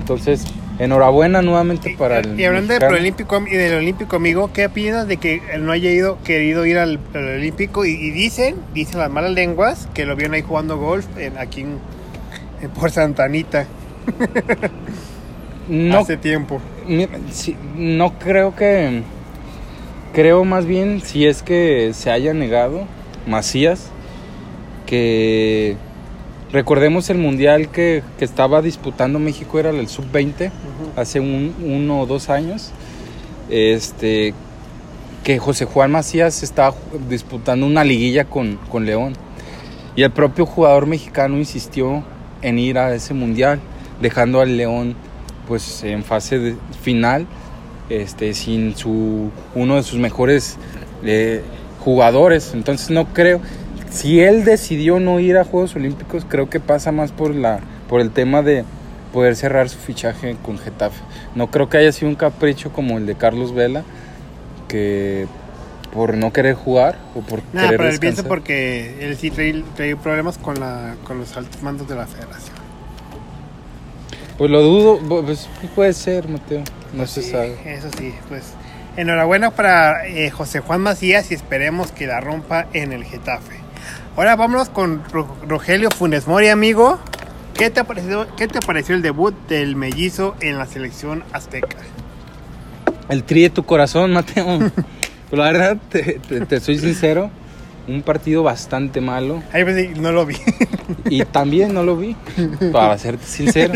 Entonces, 0.00 0.44
enhorabuena 0.80 1.42
nuevamente 1.42 1.94
para 1.96 2.18
el 2.20 2.40
y 2.40 2.44
hablando 2.44 2.72
del 2.72 2.80
mexicano. 2.80 2.88
Proolímpico 2.90 3.42
y 3.46 3.54
del 3.56 3.74
Olímpico, 3.74 4.16
amigo, 4.16 4.50
¿qué 4.52 4.66
opinas 4.66 5.06
de 5.06 5.18
que 5.18 5.42
él 5.52 5.64
no 5.64 5.70
haya 5.72 5.90
ido, 5.92 6.18
querido 6.24 6.66
ir 6.66 6.78
al, 6.78 6.98
al 7.14 7.28
Olímpico? 7.36 7.84
Y, 7.84 7.90
y 7.90 8.10
dicen, 8.10 8.56
dicen 8.74 8.98
las 8.98 9.10
malas 9.10 9.30
lenguas, 9.32 9.88
que 9.94 10.06
lo 10.06 10.16
vieron 10.16 10.34
ahí 10.34 10.42
jugando 10.42 10.76
golf 10.78 11.06
en, 11.18 11.38
aquí 11.38 11.60
en, 11.60 11.76
en- 12.62 12.70
por 12.70 12.90
Santa 12.90 13.24
Anita 13.24 13.66
No, 15.68 15.98
hace 15.98 16.16
tiempo. 16.16 16.60
sí, 17.30 17.54
no 17.76 18.18
creo 18.18 18.56
que... 18.56 19.02
Creo 20.12 20.44
más 20.44 20.66
bien 20.66 21.00
si 21.02 21.26
es 21.26 21.42
que 21.42 21.92
se 21.94 22.10
haya 22.10 22.34
negado 22.34 22.84
Macías, 23.26 23.90
que 24.86 25.76
recordemos 26.52 27.10
el 27.10 27.18
mundial 27.18 27.68
que, 27.70 28.02
que 28.18 28.24
estaba 28.24 28.60
disputando 28.60 29.18
México 29.20 29.58
era 29.60 29.70
el 29.70 29.86
sub-20 29.88 30.50
hace 30.96 31.20
un, 31.20 31.54
uno 31.64 32.00
o 32.00 32.06
dos 32.06 32.28
años. 32.28 32.70
Este, 33.48 34.34
que 35.24 35.38
José 35.38 35.64
Juan 35.66 35.90
Macías 35.92 36.42
estaba 36.42 36.74
disputando 37.08 37.66
una 37.66 37.84
liguilla 37.84 38.24
con, 38.24 38.56
con 38.68 38.86
León. 38.86 39.12
Y 39.96 40.02
el 40.02 40.10
propio 40.10 40.46
jugador 40.46 40.86
mexicano 40.86 41.36
insistió 41.36 42.02
en 42.42 42.58
ir 42.58 42.78
a 42.78 42.94
ese 42.94 43.12
mundial, 43.12 43.60
dejando 44.00 44.40
al 44.40 44.56
León 44.56 44.94
pues 45.46 45.82
en 45.84 46.04
fase 46.04 46.38
de- 46.38 46.56
final, 46.82 47.26
este, 47.90 48.32
sin 48.32 48.74
su 48.76 49.30
uno 49.54 49.76
de 49.76 49.82
sus 49.82 49.98
mejores 49.98 50.56
eh, 51.04 51.42
jugadores. 51.80 52.52
Entonces 52.54 52.90
no 52.90 53.12
creo. 53.12 53.40
Si 53.90 54.20
él 54.20 54.44
decidió 54.44 55.00
no 55.00 55.20
ir 55.20 55.36
a 55.36 55.44
Juegos 55.44 55.76
Olímpicos, 55.76 56.24
creo 56.26 56.48
que 56.48 56.60
pasa 56.60 56.92
más 56.92 57.12
por 57.12 57.34
la 57.34 57.60
por 57.88 58.00
el 58.00 58.12
tema 58.12 58.40
de 58.40 58.64
poder 59.12 59.34
cerrar 59.34 59.68
su 59.68 59.78
fichaje 59.78 60.36
con 60.44 60.58
Getafe. 60.58 61.00
No 61.34 61.50
creo 61.50 61.68
que 61.68 61.78
haya 61.78 61.90
sido 61.90 62.08
un 62.08 62.14
capricho 62.14 62.72
como 62.72 62.98
el 62.98 63.06
de 63.06 63.16
Carlos 63.16 63.52
Vela, 63.52 63.82
que 64.68 65.26
por 65.92 66.16
no 66.16 66.32
querer 66.32 66.54
jugar 66.54 66.98
o 67.16 67.20
por 67.20 67.42
Nada, 67.52 67.66
querer 67.66 67.80
pero 67.80 67.90
él 67.90 67.98
piensa 67.98 68.22
porque 68.22 69.04
él 69.04 69.16
sí 69.16 69.32
trae, 69.32 69.64
trae 69.74 69.96
problemas 69.96 70.38
con, 70.38 70.60
la, 70.60 70.94
con 71.04 71.18
los 71.18 71.36
altos 71.36 71.60
mandos 71.62 71.88
de 71.88 71.96
la 71.96 72.06
federación. 72.06 72.54
Pues 74.38 74.50
lo 74.50 74.62
dudo, 74.62 75.22
pues 75.22 75.48
puede 75.74 75.92
ser, 75.92 76.28
Mateo, 76.28 76.62
no 76.92 77.06
se 77.06 77.22
Sí, 77.22 77.30
sabe. 77.30 77.56
Eso 77.64 77.88
sí, 77.98 78.14
pues 78.28 78.44
enhorabuena 78.96 79.50
para 79.52 80.06
eh, 80.06 80.30
José 80.30 80.60
Juan 80.60 80.80
Macías 80.80 81.30
y 81.30 81.34
esperemos 81.34 81.92
que 81.92 82.06
la 82.06 82.20
rompa 82.20 82.66
en 82.72 82.92
el 82.92 83.04
Getafe. 83.04 83.56
Ahora 84.16 84.36
vámonos 84.36 84.68
con 84.68 85.02
Ro- 85.10 85.36
Rogelio 85.46 85.90
Funes 85.90 86.26
Mori, 86.26 86.48
amigo. 86.48 86.98
¿Qué 87.54 87.70
te, 87.70 87.80
ha 87.80 87.84
parecido, 87.84 88.26
¿Qué 88.36 88.48
te 88.48 88.60
pareció 88.60 88.94
el 88.94 89.02
debut 89.02 89.34
del 89.48 89.76
mellizo 89.76 90.34
en 90.40 90.58
la 90.58 90.66
selección 90.66 91.24
azteca? 91.32 91.76
El 93.08 93.24
tri 93.24 93.42
de 93.42 93.50
tu 93.50 93.64
corazón, 93.64 94.12
Mateo. 94.12 94.58
Pues 95.30 95.38
la 95.38 95.44
verdad, 95.52 95.76
te, 95.90 96.18
te- 96.28 96.40
te 96.44 96.58
soy 96.58 96.76
sincero, 96.78 97.30
un 97.94 98.02
partido 98.02 98.42
bastante 98.42 99.00
malo. 99.00 99.42
Ahí 99.52 99.64
pues, 99.64 99.96
no 99.98 100.12
lo 100.12 100.24
vi. 100.26 100.36
Y 101.08 101.24
también 101.24 101.74
no 101.74 101.82
lo 101.82 101.96
vi, 101.96 102.16
para 102.72 102.96
serte 102.98 103.24
sincero. 103.26 103.74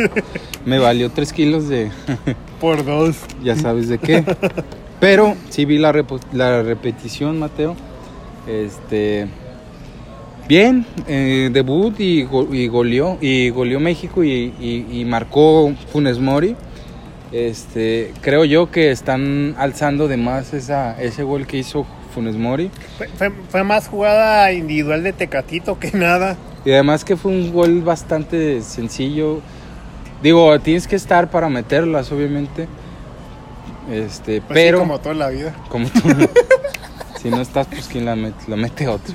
Me 0.65 0.79
valió 0.79 1.11
tres 1.11 1.33
kilos 1.33 1.69
de, 1.69 1.91
Por 2.61 2.85
dos. 2.85 3.17
ya 3.43 3.57
sabes 3.57 3.89
de 3.89 3.99
qué. 3.99 4.25
Pero 5.01 5.35
sí 5.51 5.65
vi 5.65 5.79
la, 5.79 5.93
repo- 5.93 6.21
la 6.33 6.63
repetición, 6.63 7.39
Mateo. 7.39 7.77
Este. 8.49 9.27
Bien, 10.49 10.85
eh, 11.09 11.49
debut 11.53 11.99
y, 11.99 12.23
go- 12.25 12.49
y 12.53 12.69
goleó, 12.69 13.17
y 13.21 13.49
goleó 13.51 13.81
México 13.81 14.23
y, 14.25 14.53
y- 14.61 14.87
y 15.01 15.05
marcó 15.07 15.73
Funes 15.93 16.19
Mori. 16.19 16.55
Este, 17.33 18.13
creo 18.21 18.45
yo 18.45 18.71
que 18.71 18.91
están 18.91 19.55
alzando 19.59 20.07
de 20.07 20.17
más 20.19 20.53
esa, 20.55 21.01
ese 21.03 21.23
gol 21.23 21.47
que 21.47 21.57
hizo 21.59 21.87
Funes 22.15 22.37
Mori. 22.37 22.71
Fue, 22.97 23.09
fue- 23.09 23.33
fue 23.51 23.65
más 23.65 23.89
jugada 23.89 24.53
individual 24.53 25.03
de 25.03 25.13
Tecatito 25.13 25.79
que 25.79 25.91
nada. 25.93 26.37
Y 26.65 26.73
además 26.73 27.05
que 27.05 27.17
fue 27.17 27.33
un 27.33 27.53
gol 27.53 27.83
bastante 27.83 28.63
sencillo. 28.63 29.41
Digo, 30.23 30.59
tienes 30.61 30.87
que 30.89 30.97
estar 30.97 31.31
para 31.31 31.49
meterlas, 31.49 32.11
obviamente. 32.13 32.69
Este, 33.91 34.41
Pues 34.41 34.49
sí, 34.59 34.65
pero 34.67 34.79
como 34.79 34.99
toda 35.01 35.15
la 35.15 35.29
vida. 35.29 35.55
como 35.69 35.87
tú. 35.91 36.01
si 37.21 37.29
no 37.29 37.41
estás, 37.43 37.67
pues 37.67 37.87
quien 37.89 38.07
la 38.07 38.17
mete, 38.17 38.45
la 38.47 38.57
mete 38.57 38.89
otro. 38.89 39.15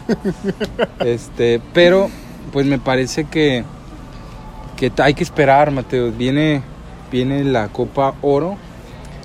Este, 0.99 1.59
pero 1.73 2.09
pues 2.51 2.65
me 2.65 2.77
parece 2.79 3.23
que 3.25 3.63
que 4.77 4.91
hay 5.01 5.13
que 5.13 5.23
esperar, 5.23 5.71
Mateo. 5.71 6.11
Viene 6.11 6.61
viene 7.11 7.43
la 7.43 7.69
Copa 7.69 8.13
Oro. 8.21 8.57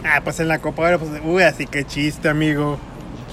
Ah, 0.04 0.20
pues 0.24 0.40
en 0.40 0.48
la 0.48 0.58
Copa 0.58 0.82
Oro, 0.82 0.98
pues, 0.98 1.10
uy, 1.24 1.42
así 1.42 1.66
que 1.66 1.84
chiste, 1.84 2.28
amigo. 2.28 2.78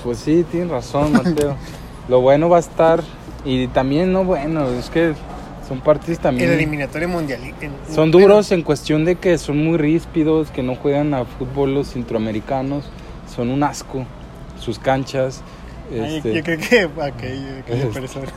Pues 0.03 0.19
sí, 0.19 0.45
tienes 0.49 0.69
razón, 0.69 1.13
Mateo. 1.13 1.55
Lo 2.09 2.21
bueno 2.21 2.49
va 2.49 2.57
a 2.57 2.61
estar 2.61 3.01
y 3.45 3.67
también 3.67 4.11
no 4.11 4.23
bueno, 4.23 4.67
es 4.69 4.89
que 4.89 5.13
son 5.67 5.79
partidos 5.79 6.17
El 6.17 6.23
también 6.23 6.51
eliminatorio 6.51 7.07
mundial. 7.07 7.39
Son 7.89 8.11
duros 8.11 8.51
en 8.51 8.63
cuestión 8.63 9.05
de 9.05 9.15
que 9.15 9.37
son 9.37 9.63
muy 9.63 9.77
ríspidos, 9.77 10.51
que 10.51 10.63
no 10.63 10.75
juegan 10.75 11.13
a 11.13 11.25
fútbol 11.25 11.73
los 11.73 11.87
centroamericanos, 11.87 12.83
son 13.33 13.49
un 13.49 13.63
asco 13.63 14.05
sus 14.59 14.79
canchas. 14.79 15.41
Ay, 15.91 16.17
este, 16.17 16.33
yo 16.33 16.43
creo 16.43 16.57
que 16.57 17.01
aquella, 17.01 17.91
persona. 17.93 18.27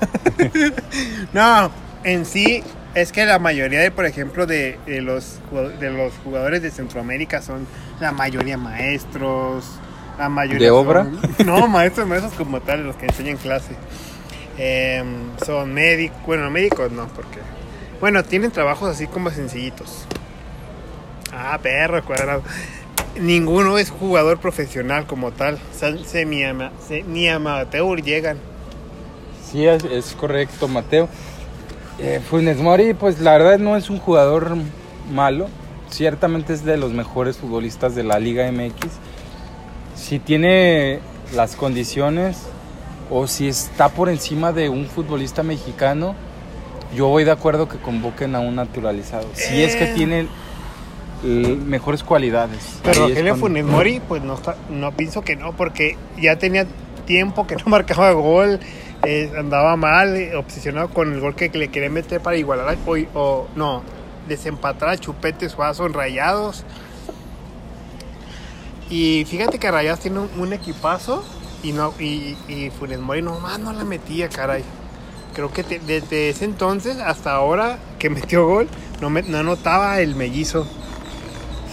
no, 1.33 1.71
en 2.05 2.25
sí 2.25 2.63
es 2.95 3.11
que 3.11 3.25
la 3.25 3.39
mayoría 3.39 3.81
de, 3.81 3.91
por 3.91 4.07
ejemplo, 4.07 4.47
de, 4.47 4.79
de 4.87 5.03
los 5.03 5.41
de 5.81 5.91
los 5.91 6.13
jugadores 6.23 6.63
de 6.63 6.71
Centroamérica 6.71 7.43
son 7.43 7.67
la 8.01 8.13
mayoría 8.13 8.57
maestros, 8.57 9.65
la 10.19 10.29
mayoría 10.29 10.59
¿De 10.67 10.69
son- 10.69 10.87
obra? 10.87 11.07
no, 11.45 11.67
maestros, 11.69 12.07
maestros 12.07 12.35
como 12.35 12.61
tal, 12.61 12.85
los 12.85 12.97
que 12.97 13.07
enseñan 13.07 13.37
clase. 13.37 13.75
Em, 14.59 15.07
son 15.45 15.73
médicos, 15.75 16.17
bueno, 16.27 16.51
médicos 16.51 16.93
no, 16.93 17.07
porque 17.09 17.39
bueno, 18.01 18.23
tienen 18.23 18.51
trabajos 18.51 18.89
así 18.91 19.07
como 19.07 19.31
sencillitos. 19.31 20.05
Ah, 21.33 21.59
perro 21.63 22.05
cuadrado. 22.05 22.43
Ninguno 23.21 23.79
es 23.79 23.91
jugador 23.91 24.39
profesional 24.39 25.07
como 25.07 25.33
tal. 25.33 25.59
Son 25.79 26.05
semi-ama- 26.05 26.71
se- 26.87 27.03
ni 27.03 27.29
amateur 27.29 28.03
llegan. 28.03 28.39
Sí, 29.51 29.67
es, 29.67 29.85
es 29.85 30.13
correcto, 30.13 30.69
Mateo. 30.69 31.09
Eh, 31.99 32.21
Funes 32.29 32.59
Mori, 32.59 32.93
pues 32.95 33.21
la 33.21 33.33
verdad 33.39 33.59
no 33.59 33.77
es 33.77 33.89
un 33.91 33.99
jugador 33.99 34.57
malo. 35.13 35.49
Ciertamente 35.91 36.53
es 36.53 36.65
de 36.65 36.77
los 36.77 36.93
mejores 36.93 37.37
futbolistas 37.37 37.95
de 37.95 38.03
la 38.03 38.19
Liga 38.19 38.51
MX. 38.51 38.75
Si 39.95 40.19
tiene 40.19 41.01
las 41.35 41.57
condiciones 41.57 42.39
o 43.11 43.27
si 43.27 43.49
está 43.49 43.89
por 43.91 44.09
encima 44.09 44.53
de 44.53 44.69
un 44.69 44.87
futbolista 44.87 45.43
mexicano, 45.43 46.15
yo 46.95 47.09
voy 47.09 47.25
de 47.25 47.31
acuerdo 47.33 47.69
que 47.69 47.79
convoquen 47.79 48.35
a 48.35 48.41
un 48.41 48.57
naturalizado. 48.57 49.27
Si 49.35 49.63
es 49.63 49.77
que 49.77 49.85
Eh. 49.85 49.93
tiene 49.95 50.27
mejores 51.23 52.03
cualidades. 52.03 52.79
Pero 52.83 53.01
Rogelio 53.09 53.23
cuando- 53.33 53.47
Funes 53.47 53.65
Mori, 53.65 54.01
pues 54.07 54.23
no, 54.23 54.35
está- 54.35 54.57
no 54.69 54.93
pienso 54.93 55.23
que 55.23 55.37
no, 55.37 55.53
porque 55.57 55.97
ya 56.21 56.37
tenía 56.37 56.67
tiempo 57.07 57.47
que 57.47 57.57
no 57.57 57.63
marcaba 57.67 58.11
gol, 58.13 58.61
eh, 59.07 59.31
andaba 59.39 59.77
mal, 59.77 60.17
eh, 60.17 60.37
obsesionado 60.37 60.89
con 60.89 61.13
el 61.13 61.21
gol 61.21 61.35
que 61.35 61.49
le 61.51 61.69
quería 61.69 61.89
meter 61.91 62.21
para 62.21 62.37
igualar 62.37 62.69
a- 62.69 62.77
o, 62.91 62.97
o 63.15 63.49
no, 63.57 63.83
desempatar 64.29 64.89
a 64.91 64.97
Chupete 64.99 65.49
Suazo 65.49 65.87
en 65.87 65.95
Rayados. 65.95 66.65
Y 68.95 69.25
fíjate 69.25 69.59
que 69.59 69.69
Rayados 69.73 69.99
tiene 69.99 70.21
un, 70.21 70.31
un 70.39 70.53
equipazo 70.53 71.25
y 71.65 71.73
no 71.73 71.93
y, 71.99 72.37
y 72.47 72.71
Funes 72.71 73.01
Mori 73.01 73.23
nomás 73.23 73.59
no 73.59 73.73
la 73.73 73.83
metía, 73.83 74.29
caray. 74.29 74.63
Creo 75.35 75.53
que 75.53 75.65
te- 75.65 75.81
desde 75.81 76.29
ese 76.29 76.45
entonces 76.45 76.99
hasta 76.99 77.33
ahora 77.35 77.81
que 77.99 78.09
metió 78.19 78.47
gol, 78.47 78.69
no, 79.01 79.11
me, 79.11 79.23
no 79.23 79.39
anotaba 79.39 79.99
el 79.99 80.15
mellizo. 80.15 80.65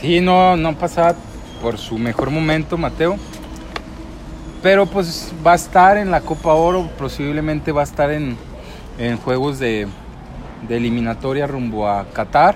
Sí, 0.02 0.20
no, 0.20 0.58
no 0.58 0.76
pasaba 0.76 1.14
por 1.62 1.78
su 1.78 2.00
mejor 2.00 2.32
momento, 2.32 2.76
Mateo. 2.76 3.18
Pero 4.64 4.88
pues 4.88 5.32
va 5.46 5.52
a 5.52 5.56
estar 5.56 5.98
en 5.98 6.10
la 6.10 6.22
Copa 6.22 6.54
Oro, 6.56 6.90
posiblemente 6.98 7.72
va 7.72 7.82
a 7.82 7.84
estar 7.84 8.10
en, 8.10 8.36
en 8.98 9.18
juegos 9.18 9.60
de, 9.60 9.88
de 10.68 10.78
eliminatoria 10.78 11.46
rumbo 11.46 11.88
a 11.88 12.06
Qatar. 12.14 12.56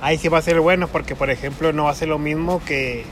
Ahí 0.00 0.18
sí 0.18 0.26
va 0.26 0.38
a 0.38 0.42
ser 0.42 0.58
bueno 0.60 0.88
porque, 0.88 1.14
por 1.14 1.30
ejemplo, 1.30 1.72
no 1.72 1.84
va 1.84 1.90
a 1.90 1.94
ser 1.94 2.08
lo 2.08 2.18
mismo 2.18 2.60
que, 2.64 3.04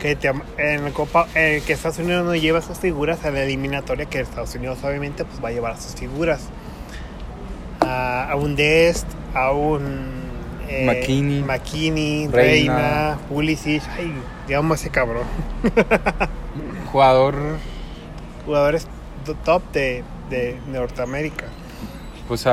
que 0.00 0.16
te- 0.16 0.32
en 0.58 0.84
la 0.84 0.90
Copa, 0.90 1.26
eh, 1.34 1.62
que 1.66 1.74
Estados 1.74 1.98
Unidos 1.98 2.24
no 2.24 2.34
lleva 2.34 2.60
sus 2.62 2.78
figuras 2.78 3.24
a 3.24 3.30
la 3.30 3.42
eliminatoria, 3.42 4.06
que 4.06 4.20
Estados 4.20 4.54
Unidos 4.54 4.78
obviamente 4.82 5.24
pues 5.24 5.42
va 5.44 5.48
a 5.50 5.52
llevar 5.52 5.76
sus 5.80 5.94
figuras. 5.94 6.40
A, 7.80 8.30
a 8.32 8.36
un 8.36 8.56
Dest, 8.56 9.06
a 9.34 9.52
un 9.52 10.20
eh, 10.68 10.84
McKinney. 10.86 11.42
McKinney, 11.42 12.28
Reina. 12.28 12.74
Reina, 12.76 13.18
Pulisic, 13.28 13.82
ay, 13.98 14.12
digamos 14.46 14.80
ese 14.80 14.90
cabrón. 14.90 15.24
Jugador, 16.92 17.34
Jugadores 18.44 18.86
do- 19.24 19.34
top 19.34 19.62
de, 19.72 20.02
de 20.28 20.58
Norteamérica. 20.68 21.46
pues 22.28 22.46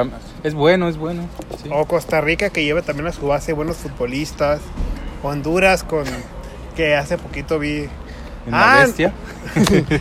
es 0.43 0.53
bueno, 0.53 0.87
es 0.87 0.97
bueno. 0.97 1.23
sí. 1.61 1.69
O 1.71 1.85
Costa 1.85 2.21
Rica 2.21 2.49
que 2.49 2.63
lleva 2.63 2.81
también 2.81 3.07
a 3.07 3.11
su 3.11 3.27
base 3.27 3.53
buenos 3.53 3.77
futbolistas. 3.77 4.59
Honduras 5.23 5.83
con 5.83 6.05
que 6.77 6.95
hace 6.95 7.17
poquito 7.17 7.59
vi. 7.59 7.89
En 8.45 8.51
la 8.51 8.81
Ah, 8.81 8.85
bestia. 8.85 9.11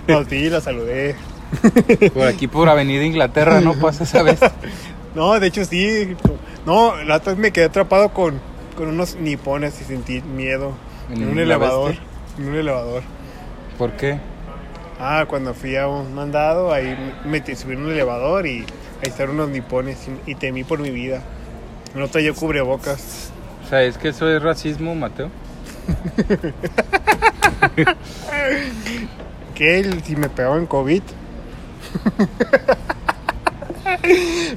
Los 0.06 0.28
vi, 0.28 0.48
los 0.48 0.62
saludé. 0.62 1.16
Por 2.14 2.26
aquí 2.28 2.46
por 2.46 2.68
Avenida 2.68 3.02
Inglaterra 3.02 3.60
no 3.60 3.74
pasa 3.74 4.04
esa 4.04 4.22
vez. 4.22 4.38
No, 5.16 5.40
de 5.40 5.46
hecho 5.46 5.64
sí. 5.64 6.14
No, 6.66 7.02
la 7.04 7.16
otra 7.16 7.32
vez 7.32 7.40
me 7.40 7.50
quedé 7.50 7.64
atrapado 7.64 8.10
con, 8.10 8.38
con 8.76 8.88
unos 8.88 9.16
nipones 9.16 9.80
y 9.80 9.84
sentí 9.84 10.20
miedo. 10.20 10.72
En, 11.10 11.22
¿En 11.22 11.28
un 11.30 11.38
elevador. 11.38 11.92
bestia? 11.92 12.04
En 12.38 12.48
un 12.50 12.54
elevador. 12.56 13.02
¿Por 13.78 13.92
qué? 13.92 14.18
Ah, 15.00 15.24
cuando 15.26 15.54
fui 15.54 15.74
a 15.76 15.88
un 15.88 16.14
mandado, 16.14 16.70
ahí 16.70 16.94
me 17.24 17.42
subí 17.56 17.72
en 17.72 17.86
un 17.86 17.92
elevador 17.92 18.46
y 18.46 18.58
ahí 18.58 18.66
estaban 19.04 19.34
unos 19.36 19.48
nipones 19.48 20.06
y, 20.26 20.32
y 20.32 20.34
temí 20.34 20.64
por 20.64 20.80
mi 20.80 20.90
vida. 20.90 21.22
No 21.94 22.08
traía 22.08 22.34
cubrebocas. 22.34 23.30
O 23.64 23.68
sea, 23.70 23.82
es 23.84 23.96
que 23.96 24.08
eso 24.08 24.28
es 24.28 24.42
racismo, 24.42 24.94
Mateo. 24.94 25.30
¿Qué? 29.54 30.00
Si 30.04 30.16
me 30.16 30.28
pegaban 30.28 30.66
COVID. 30.66 31.02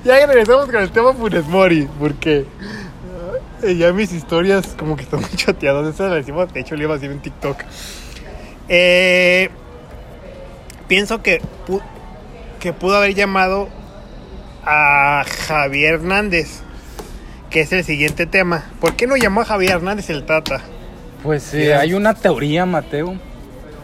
ya 0.03 0.25
regresamos 0.27 0.65
con 0.65 0.75
el 0.75 0.91
tema 0.91 1.13
Funes 1.13 1.47
Mori, 1.47 1.87
porque 1.99 2.45
eh, 3.63 3.75
ya 3.75 3.91
mis 3.91 4.11
historias 4.13 4.75
como 4.77 4.95
que 4.95 5.03
están 5.03 5.19
muy 5.21 5.29
decimos, 6.15 6.53
de 6.53 6.59
hecho, 6.59 6.75
le 6.75 6.83
iba 6.83 6.93
a 6.93 6.97
decir 6.97 7.11
en 7.11 7.19
TikTok. 7.19 7.57
Eh, 8.67 9.49
pienso 10.87 11.21
que, 11.21 11.41
que 12.59 12.73
pudo 12.73 12.97
haber 12.97 13.15
llamado 13.15 13.69
a 14.63 15.23
Javier 15.47 15.95
Hernández, 15.95 16.61
que 17.49 17.61
es 17.61 17.71
el 17.71 17.83
siguiente 17.83 18.25
tema. 18.25 18.65
¿Por 18.79 18.95
qué 18.95 19.07
no 19.07 19.17
llamó 19.17 19.41
a 19.41 19.45
Javier 19.45 19.71
Hernández 19.73 20.09
el 20.09 20.25
Tata? 20.25 20.61
Pues 21.23 21.53
eh, 21.53 21.75
hay 21.75 21.93
una 21.93 22.13
teoría, 22.13 22.65
Mateo. 22.65 23.15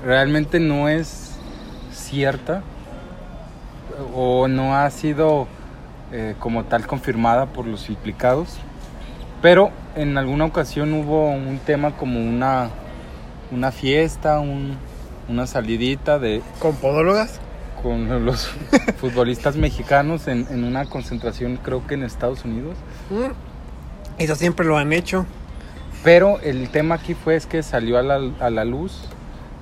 Realmente 0.06 0.60
no 0.60 0.88
es 0.88 1.32
cierta 1.91 2.62
o 4.13 4.48
no 4.48 4.76
ha 4.76 4.89
sido 4.91 5.48
eh, 6.12 6.36
como 6.39 6.63
tal 6.65 6.86
confirmada 6.88 7.48
por 7.48 7.65
los 7.65 7.89
implicados. 7.89 8.58
Pero 9.41 9.71
en 9.95 10.17
alguna 10.17 10.45
ocasión 10.45 10.93
hubo 10.93 11.30
un 11.30 11.60
tema 11.60 11.98
como 11.98 12.19
una, 12.19 12.69
una 13.52 13.71
fiesta, 13.71 14.39
un- 14.39 14.78
una 15.28 15.48
salidita 15.48 16.19
de, 16.19 16.41
¿Con 16.60 16.76
podólogas? 16.76 17.39
con 17.82 18.26
los 18.26 18.48
futbolistas 18.98 19.56
mexicanos 19.56 20.28
en, 20.28 20.48
en 20.52 20.63
una 20.63 20.86
concentración 20.86 21.58
creo 21.62 21.86
que 21.88 21.95
en 21.95 22.04
Estados 22.04 22.45
Unidos. 22.45 22.76
Mm. 23.10 23.32
Eso 24.21 24.36
siempre 24.36 24.65
lo 24.65 24.78
han 24.78 24.93
hecho. 24.93 25.26
Pero 26.06 26.39
el 26.41 26.70
tema 26.70 26.96
aquí 26.96 27.13
fue 27.15 27.36
es 27.36 27.46
que 27.48 27.62
salió 27.63 27.98
a 27.98 28.02
la, 28.04 28.22
a 28.39 28.50
la 28.50 28.63
luz. 28.63 29.02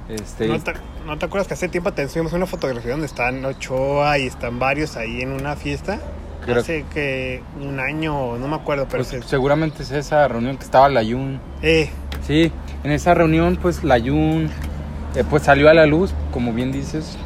Este, 0.10 0.48
¿No 0.48 0.60
te, 0.60 0.74
no 1.08 1.18
te 1.18 1.26
acuerdas 1.26 1.48
que 1.48 1.54
hace 1.56 1.70
tiempo 1.70 1.92
te 1.94 2.08
subimos 2.10 2.34
una 2.34 2.46
fotografía 2.46 2.92
donde 2.92 3.06
están 3.08 3.44
Ochoa 3.46 4.20
y 4.20 4.28
están 4.28 4.60
varios 4.60 4.96
ahí 4.98 5.22
en 5.22 5.32
una 5.32 5.56
fiesta? 5.56 6.00
Creo- 6.46 6.60
Hace 6.60 6.84
que 6.94 7.42
un 7.62 7.80
año, 7.80 8.38
no 8.38 8.48
me 8.50 8.56
acuerdo, 8.58 8.86
pero 8.90 8.98
pues, 9.06 9.08
se- 9.08 9.22
seguramente 9.24 9.82
es 9.84 9.92
esa 9.92 10.28
reunión 10.28 10.58
que 10.58 10.66
estaba 10.66 10.90
Layun. 10.90 11.40
eh, 11.62 11.90
Sí, 12.28 12.52
en 12.84 12.92
esa 12.92 13.14
reunión 13.14 13.58
pues 13.62 13.84
Layun 13.84 14.50
eh, 15.16 15.24
pues 15.30 15.44
salió 15.44 15.70
a 15.70 15.74
la 15.74 15.86
luz, 15.86 16.14
como 16.32 16.52
bien 16.52 16.72
dices, 16.74 17.18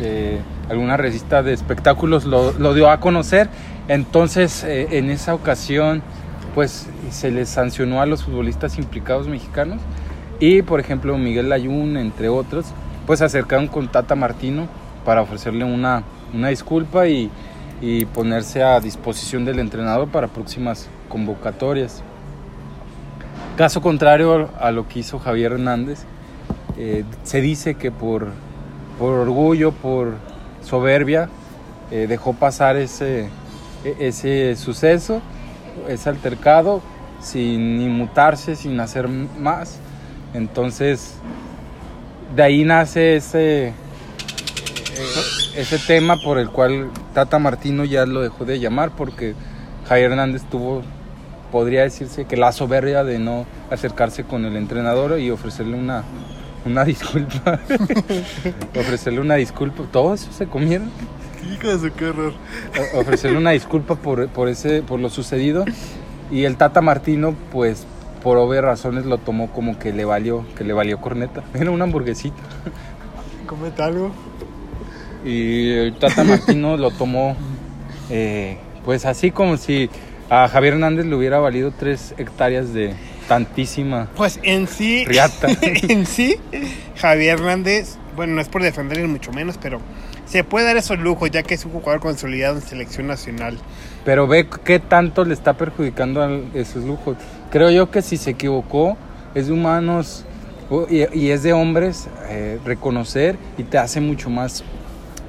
eh, 0.00 0.40
alguna 0.70 0.96
revista 0.96 1.42
de 1.42 1.52
espectáculos 1.52 2.24
lo, 2.24 2.52
lo 2.52 2.72
dio 2.72 2.90
a 2.90 2.98
conocer. 3.00 3.50
Entonces 3.88 4.64
eh, 4.64 4.88
en 4.92 5.10
esa 5.10 5.34
ocasión 5.34 6.02
pues 6.54 6.86
se 7.10 7.30
les 7.30 7.48
sancionó 7.48 8.00
a 8.00 8.06
los 8.06 8.24
futbolistas 8.24 8.78
implicados 8.78 9.28
mexicanos 9.28 9.80
y 10.40 10.62
por 10.62 10.80
ejemplo 10.80 11.16
Miguel 11.18 11.48
Layun 11.48 11.96
entre 11.96 12.28
otros 12.28 12.66
pues 13.06 13.22
acercaron 13.22 13.68
con 13.68 13.88
Tata 13.88 14.14
Martino 14.14 14.68
para 15.04 15.22
ofrecerle 15.22 15.64
una, 15.64 16.04
una 16.32 16.48
disculpa 16.48 17.08
y, 17.08 17.30
y 17.80 18.04
ponerse 18.06 18.62
a 18.62 18.78
disposición 18.80 19.44
del 19.44 19.58
entrenador 19.58 20.08
para 20.08 20.28
próximas 20.28 20.88
convocatorias. 21.08 22.02
Caso 23.56 23.82
contrario 23.82 24.50
a 24.58 24.70
lo 24.70 24.88
que 24.88 25.00
hizo 25.00 25.18
Javier 25.18 25.52
Hernández, 25.52 26.04
eh, 26.78 27.04
se 27.22 27.40
dice 27.40 27.74
que 27.74 27.90
por, 27.90 28.28
por 28.98 29.12
orgullo, 29.14 29.72
por 29.72 30.14
soberbia, 30.62 31.28
eh, 31.90 32.06
dejó 32.08 32.32
pasar 32.32 32.76
ese, 32.76 33.28
e- 33.84 33.96
ese 33.98 34.56
suceso, 34.56 35.20
ese 35.88 36.08
altercado, 36.08 36.82
sin 37.20 37.80
inmutarse, 37.80 38.56
sin 38.56 38.78
hacer 38.80 39.08
más. 39.08 39.78
Entonces, 40.34 41.14
de 42.34 42.42
ahí 42.42 42.64
nace 42.64 43.16
ese, 43.16 43.68
eh, 43.68 43.74
ese 45.56 45.78
tema 45.78 46.16
por 46.16 46.38
el 46.38 46.50
cual 46.50 46.90
Tata 47.14 47.38
Martino 47.38 47.84
ya 47.84 48.06
lo 48.06 48.22
dejó 48.22 48.44
de 48.44 48.58
llamar, 48.58 48.90
porque 48.96 49.34
Javier 49.86 50.12
Hernández 50.12 50.42
tuvo 50.50 50.82
podría 51.52 51.82
decirse 51.82 52.24
que 52.24 52.36
la 52.36 52.50
soberbia 52.50 53.04
de 53.04 53.18
no 53.18 53.44
acercarse 53.70 54.24
con 54.24 54.46
el 54.46 54.56
entrenador 54.56 55.20
y 55.20 55.30
ofrecerle 55.30 55.76
una, 55.76 56.02
una 56.64 56.84
disculpa. 56.84 57.60
ofrecerle 58.74 59.20
una 59.20 59.34
disculpa. 59.34 59.84
Todo 59.92 60.14
eso 60.14 60.32
se 60.32 60.46
comieron. 60.46 60.90
Hijo 61.46 61.68
de 61.68 61.78
su 61.78 61.94
qué 61.94 62.06
horror. 62.06 62.32
Ofrecerle 62.94 63.38
una 63.38 63.50
disculpa 63.50 63.96
por, 63.96 64.28
por, 64.28 64.48
ese, 64.48 64.82
por 64.82 65.00
lo 65.00 65.10
sucedido. 65.10 65.64
Y 66.30 66.44
el 66.44 66.56
Tata 66.56 66.80
Martino, 66.80 67.34
pues, 67.50 67.86
por 68.22 68.38
obvias 68.38 68.64
razones 68.64 69.04
lo 69.04 69.18
tomó 69.18 69.50
como 69.50 69.78
que 69.78 69.92
le 69.92 70.04
valió, 70.04 70.46
que 70.56 70.64
le 70.64 70.72
valió 70.72 71.00
corneta. 71.00 71.42
Era 71.54 71.70
una 71.70 71.84
hamburguesita. 71.84 72.42
Comete 73.46 73.82
algo. 73.82 74.12
Y 75.24 75.70
el 75.70 75.94
Tata 75.98 76.24
Martino 76.24 76.76
lo 76.76 76.90
tomó, 76.90 77.36
eh, 78.10 78.58
pues 78.84 79.04
así 79.04 79.30
como 79.30 79.56
si 79.56 79.88
a 80.28 80.48
Javier 80.48 80.74
Hernández 80.74 81.06
le 81.06 81.14
hubiera 81.14 81.38
valido 81.38 81.72
tres 81.78 82.14
hectáreas 82.18 82.72
de 82.72 82.94
tantísima 83.28 84.08
Pues 84.16 84.40
en 84.42 84.66
sí, 84.66 85.04
Riata. 85.04 85.48
en 85.62 86.06
sí, 86.06 86.38
Javier 86.96 87.38
Hernández, 87.38 87.98
bueno, 88.16 88.34
no 88.34 88.40
es 88.40 88.48
por 88.48 88.62
defenderle 88.62 89.06
mucho 89.06 89.32
menos, 89.32 89.58
pero 89.60 89.80
se 90.32 90.44
puede 90.44 90.64
dar 90.64 90.78
esos 90.78 90.98
lujos 90.98 91.30
ya 91.30 91.42
que 91.42 91.52
es 91.52 91.64
un 91.66 91.72
jugador 91.72 92.00
consolidado 92.00 92.56
en 92.56 92.62
selección 92.62 93.06
nacional. 93.06 93.58
Pero 94.02 94.26
ve 94.26 94.48
qué 94.64 94.78
tanto 94.80 95.26
le 95.26 95.34
está 95.34 95.52
perjudicando 95.52 96.22
a 96.22 96.30
esos 96.54 96.84
lujos. 96.84 97.18
Creo 97.50 97.70
yo 97.70 97.90
que 97.90 98.00
si 98.00 98.16
se 98.16 98.30
equivocó, 98.30 98.96
es 99.34 99.48
de 99.48 99.52
humanos 99.52 100.24
y, 100.88 101.18
y 101.18 101.30
es 101.30 101.42
de 101.42 101.52
hombres 101.52 102.08
eh, 102.30 102.58
reconocer 102.64 103.36
y 103.58 103.64
te 103.64 103.76
hace 103.76 104.00
mucho 104.00 104.30
más 104.30 104.64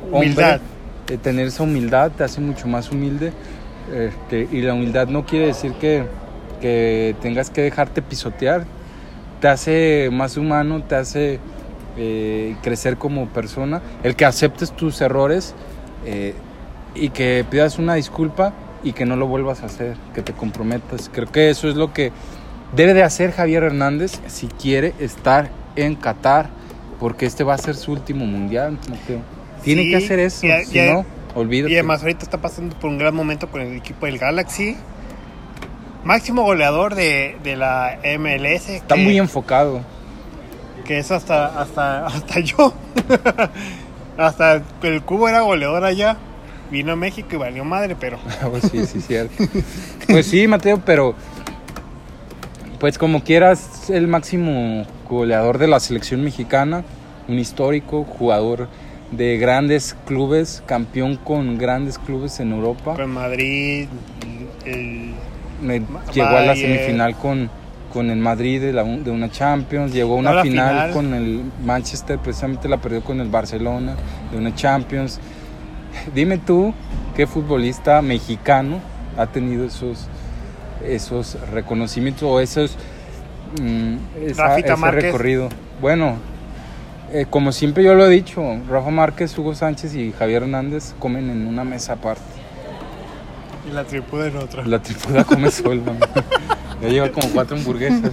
hombre. 0.04 0.20
Humildad. 0.20 0.62
eh, 1.10 1.18
tener 1.18 1.48
esa 1.48 1.64
humildad 1.64 2.14
te 2.18 2.24
hace 2.24 2.40
mucho 2.40 2.70
más 2.70 2.90
humilde. 2.90 3.34
este, 3.94 4.48
y 4.54 4.62
la 4.62 4.74
humildad 4.74 5.08
no 5.10 5.26
quiere 5.26 5.48
decir 5.48 5.74
que, 5.74 6.06
que 6.62 7.14
tengas 7.22 7.50
que 7.50 7.62
dejarte 7.62 8.02
pisotear. 8.02 8.64
Te 9.42 9.50
hace 9.50 10.10
más 10.14 10.38
humano, 10.38 10.82
te 10.82 10.96
hace 10.96 11.42
eh, 11.98 12.56
crecer 12.62 12.98
como 12.98 13.28
persona. 13.28 13.82
El 14.04 14.16
que 14.16 14.26
aceptes 14.26 14.72
tus 14.72 15.02
errores 15.02 15.54
eh, 16.06 16.34
y 16.96 17.10
que 17.10 17.46
pidas 17.50 17.80
una 17.80 17.96
disculpa 17.96 18.54
y 18.84 18.94
que 18.94 19.06
no 19.06 19.16
lo 19.16 19.28
vuelvas 19.28 19.64
a 19.64 19.68
hacer, 19.68 19.96
que 20.14 20.22
te 20.22 20.34
comprometas. 20.34 21.10
Creo 21.14 21.32
que 21.32 21.50
eso 21.50 21.70
es 21.70 21.76
lo 21.76 21.94
que 21.94 22.12
debe 22.76 22.94
de 22.94 23.04
hacer 23.04 23.32
Javier 23.32 23.64
Hernández 23.64 24.20
si 24.28 24.48
quiere 24.48 24.94
estar 25.00 25.50
en 25.76 25.96
Qatar, 25.96 26.50
porque 27.00 27.26
este 27.26 27.44
va 27.44 27.54
a 27.54 27.58
ser 27.58 27.76
su 27.76 27.92
último 27.92 28.26
mundial, 28.26 28.78
Mateo. 28.90 29.20
Tiene 29.64 29.84
Sí, 29.84 29.90
que 29.92 29.96
hacer 29.98 30.20
eso, 30.20 30.46
ya- 30.48 30.64
si 30.66 30.74
ya- 30.74 30.92
no, 30.94 31.06
olvídate. 31.36 31.72
Y 31.72 31.76
además 31.76 32.02
ahorita 32.02 32.24
está 32.24 32.40
pasando 32.40 32.76
por 32.78 32.90
un 32.90 32.98
gran 32.98 33.16
momento 33.16 33.48
con 33.50 33.62
el 33.62 33.74
equipo 33.78 34.06
del 34.06 34.18
Galaxy. 34.20 34.76
Máximo 36.04 36.44
goleador 36.44 36.96
de, 36.96 37.38
de 37.44 37.56
la 37.56 37.98
MLS. 38.04 38.76
Está 38.76 38.96
que- 38.96 39.02
muy 39.02 39.18
enfocado. 39.18 39.82
Que 40.86 41.00
es 41.00 41.12
hasta, 41.12 41.60
hasta, 41.60 42.06
hasta 42.08 42.40
yo. 42.42 42.74
hasta 44.18 44.62
el 44.84 45.02
cubo 45.04 45.30
era 45.30 45.42
goleador 45.42 45.84
allá. 45.86 46.18
Vino 46.72 46.94
a 46.94 46.96
México 46.96 47.30
y 47.34 47.38
valió 47.38 47.64
madre, 47.64 47.96
pero 48.00 48.18
Pues 48.50 48.64
sí, 48.72 48.86
sí, 48.86 49.00
cierto. 49.02 49.44
Pues 50.08 50.26
sí, 50.28 50.48
Mateo, 50.48 50.82
pero 50.84 51.14
pues 52.80 52.98
como 52.98 53.24
quieras, 53.24 53.90
el 53.90 54.08
máximo 54.08 54.86
goleador 55.08 55.58
de 55.58 55.68
la 55.68 55.80
selección 55.80 56.22
mexicana, 56.24 56.84
un 57.28 57.40
histórico, 57.40 58.04
jugador 58.04 58.68
de 59.12 59.38
grandes 59.38 59.96
clubes, 60.06 60.64
campeón 60.66 61.16
con 61.18 61.58
grandes 61.58 61.98
clubes 62.00 62.40
en 62.40 62.52
Europa. 62.52 62.96
con 62.96 63.12
Madrid, 63.12 63.88
el, 64.66 65.14
Me- 65.62 65.82
llegó 66.14 66.28
a 66.36 66.42
la 66.42 66.56
semifinal 66.56 67.16
con, 67.16 67.50
con 67.94 68.10
el 68.10 68.18
Madrid 68.18 68.60
de, 68.60 68.74
la- 68.74 68.84
de 68.84 69.12
una 69.12 69.30
Champions, 69.30 69.94
llegó 69.94 70.16
a 70.16 70.18
una 70.18 70.42
final, 70.42 70.70
final. 70.70 70.92
con 70.92 71.14
el 71.14 71.44
Manchester, 71.64 72.18
precisamente 72.18 72.68
la 72.68 72.78
perdió 72.78 73.04
con 73.04 73.22
el 73.22 73.30
Barcelona 73.30 73.96
de 74.32 74.38
una 74.38 74.54
Champions. 74.56 75.20
Dime 76.16 76.40
tú, 76.40 76.74
¿qué 77.16 77.28
futbolista 77.28 78.02
mexicano 78.02 78.80
ha 79.18 79.28
tenido 79.28 79.64
esos, 79.66 80.08
esos 80.84 81.38
reconocimientos 81.52 82.24
o 82.24 82.40
esos 82.40 82.76
mm, 83.62 83.96
esa- 84.26 84.58
ese 84.58 84.76
Márquez. 84.76 85.04
recorrido? 85.04 85.50
Bueno, 85.80 86.16
eh, 87.12 87.28
como 87.30 87.52
siempre 87.52 87.84
yo 87.84 87.94
lo 87.94 88.08
he 88.08 88.10
dicho, 88.10 88.42
Rafa 88.68 88.90
Márquez, 88.90 89.38
Hugo 89.38 89.54
Sánchez 89.54 89.94
y 89.94 90.12
Javier 90.14 90.42
Hernández 90.44 90.96
comen 90.98 91.30
en 91.30 91.46
una 91.46 91.64
mesa 91.64 91.94
aparte. 91.94 92.22
y 93.70 93.72
la 93.74 93.84
tripuda 93.84 94.28
en 94.28 94.38
otra. 94.38 94.66
La 94.66 94.80
tripuda 94.82 95.24
come 95.24 95.52
sola. 95.52 95.82
Ya 96.82 96.90
lleva 96.90 97.12
como 97.12 97.30
cuatro 97.30 97.58
hamburguesas. 97.58 98.12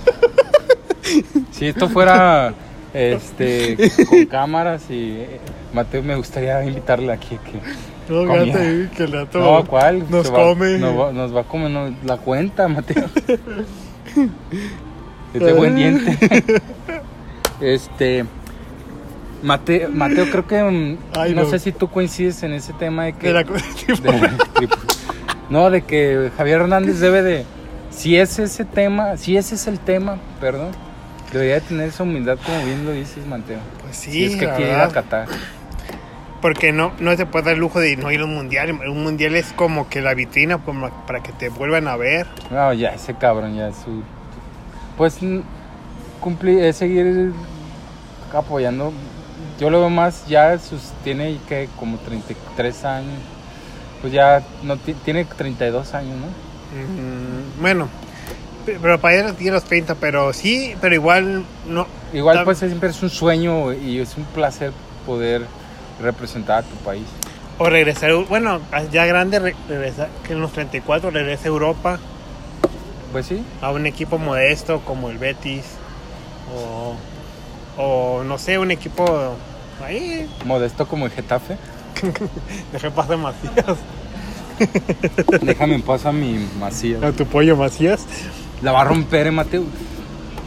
Si 1.53 1.67
esto 1.67 1.89
fuera 1.89 2.55
este 2.95 3.77
con 4.09 4.25
cámaras 4.27 4.83
y 4.91 5.13
eh, 5.19 5.41
Mateo 5.73 6.03
me 6.03 6.15
gustaría 6.17 6.63
invitarle 6.65 7.13
aquí 7.13 7.39
que 7.45 8.13
No, 8.13 8.33
fíjate 8.45 8.89
que 8.97 9.03
el 9.05 9.11
dato 9.13 9.39
no, 9.39 9.65
¿cuál? 9.67 10.05
nos 10.11 10.27
Se 10.27 10.33
va- 10.33 10.39
come. 10.45 10.79
Nos 10.79 10.99
va, 10.99 11.13
nos 11.13 11.35
va 11.35 11.41
a 11.43 11.45
comer 11.45 11.71
no, 11.71 11.95
la 12.05 12.17
cuenta, 12.17 12.67
Mateo. 12.69 13.05
Es 15.33 15.41
de 15.41 15.53
buen 15.53 15.77
diente. 15.77 16.19
Este, 17.61 18.25
Mate- 19.45 19.87
Mateo, 19.89 20.27
creo 20.31 20.47
que 20.47 20.63
mm, 20.63 20.99
Ay, 21.17 21.35
no, 21.35 21.43
no. 21.45 21.49
sé 21.51 21.59
si 21.61 21.71
tú 21.73 21.89
coincides 21.89 22.43
en 22.43 22.53
ese 22.53 22.73
tema 22.73 23.05
de 23.05 23.13
que 23.13 23.29
De 23.29 23.33
la- 23.35 23.43
de- 23.45 24.69
no, 25.51 25.71
de 25.71 25.83
que 25.83 26.31
Javier 26.37 26.63
Hernández 26.63 26.99
debe 26.99 27.23
de 27.23 27.45
si 27.91 28.17
es 28.17 28.39
ese 28.39 28.65
tema, 28.65 29.17
si 29.17 29.37
ese 29.37 29.55
es 29.57 29.67
el 29.67 29.79
tema, 29.79 30.19
perdón, 30.41 30.71
debería 31.33 31.55
de 31.55 31.61
tener 31.63 31.89
esa 31.89 32.03
humildad 32.03 32.39
como 32.45 32.65
bien 32.65 32.85
lo 32.85 32.93
dices, 32.93 33.27
Mateo. 33.27 33.59
Pues 33.83 33.97
sí, 33.97 34.11
si 34.13 34.25
es 34.25 34.37
que 34.37 34.47
quiere 34.51 34.73
ir 34.73 34.79
a. 34.79 34.89
Qatar. 34.89 35.29
Porque 36.41 36.73
no, 36.73 36.93
no 37.01 37.15
se 37.17 37.27
puede 37.27 37.45
dar 37.47 37.55
el 37.55 37.61
lujo 37.61 37.81
de 37.81 37.97
no 37.97 38.11
ir 38.11 38.21
a 38.21 38.25
un 38.25 38.35
mundial. 38.35 38.71
Un 38.73 39.03
mundial 39.03 39.37
es 39.37 39.53
como 39.53 39.91
que 39.91 40.01
la 40.01 40.15
vitrina 40.15 40.59
para 41.07 41.23
que 41.23 41.33
te 41.33 41.51
vuelvan 41.51 41.87
a 41.87 41.97
ver. 41.97 42.27
No, 42.51 42.73
ya 42.73 42.91
ese 42.91 43.15
cabrón 43.15 43.55
ya 43.57 43.69
es 43.69 43.77
su 43.77 44.03
pues 44.97 45.19
cumplir 46.21 46.61
es 46.65 46.77
seguir 46.77 47.33
apoyando. 48.33 48.93
Yo 49.59 49.69
lo 49.69 49.81
veo 49.81 49.91
más 49.91 50.27
ya 50.29 50.59
sus 50.59 50.81
tiene 51.05 51.39
que 51.47 51.69
como 51.79 51.99
33 51.99 52.85
años. 52.87 53.19
Pues 54.01 54.13
ya 54.13 54.43
no 54.63 54.79
ti- 54.79 54.95
tiene 55.05 55.27
32 55.27 55.93
años, 55.95 56.17
¿no? 56.17 56.50
Mm, 56.75 57.61
bueno, 57.61 57.89
pe- 58.67 58.79
pero 58.81 59.01
para 59.01 59.15
él 59.17 59.35
tiene 59.35 59.53
los 59.53 59.65
30, 59.65 59.95
pero 59.97 60.33
sí, 60.33 60.75
pero 60.81 60.95
igual 60.95 61.45
no. 61.67 61.87
Igual 62.13 62.45
pues 62.45 62.59
siempre 62.59 62.91
es 62.91 63.03
un 63.03 63.11
sueño 63.11 63.73
y 63.73 63.99
es 64.01 64.17
un 64.17 64.25
placer 64.25 64.73
poder 65.07 65.43
representar 66.01 66.59
a 66.59 66.63
tu 66.63 66.77
país. 66.77 67.05
O 67.59 67.69
regresar, 67.69 68.13
bueno, 68.29 68.61
ya 68.91 69.05
grande, 69.07 69.39
re- 69.39 69.57
regresar, 69.69 70.09
que 70.27 70.33
en 70.33 70.41
los 70.41 70.53
34 70.53 71.11
regrese 71.11 71.45
a 71.45 71.49
Europa 71.49 71.99
Pues 73.13 73.27
sí, 73.27 73.45
a 73.61 73.71
un 73.71 73.85
equipo 73.87 74.17
modesto 74.19 74.81
como 74.81 75.11
el 75.11 75.19
Betis. 75.19 75.65
O, 76.57 76.97
o 77.77 78.25
no 78.25 78.39
sé, 78.39 78.59
un 78.59 78.71
equipo 78.71 79.35
ahí. 79.85 80.29
modesto 80.47 80.87
como 80.89 81.07
el 81.07 81.13
Getafe. 81.13 81.57
Dejé 82.73 82.91
pasar 82.91 83.19
Macías. 83.19 83.77
Déjame 85.43 85.75
en 85.77 85.83
paz 85.83 86.07
a 86.07 86.13
mi 86.13 86.47
Macías. 86.59 87.03
A 87.03 87.13
tu 87.13 87.27
pollo 87.27 87.57
Macías. 87.57 88.07
La 88.63 88.73
va 88.73 88.83
a 88.83 88.85
romper, 88.85 89.27
eh, 89.27 89.31
Mateo. 89.31 89.65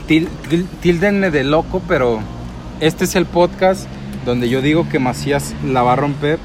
Til- 0.08 0.28
til- 0.50 0.68
Tíldenme 0.82 1.32
de 1.32 1.44
loco, 1.44 1.82
pero 1.88 2.20
este 2.80 3.06
es 3.06 3.16
el 3.16 3.26
podcast 3.26 3.88
donde 4.26 4.50
yo 4.50 4.62
digo 4.62 4.88
que 4.90 5.00
Macías 5.00 5.54
la 5.66 5.82
va 5.82 5.94
a 5.94 5.96
romper. 5.96 6.40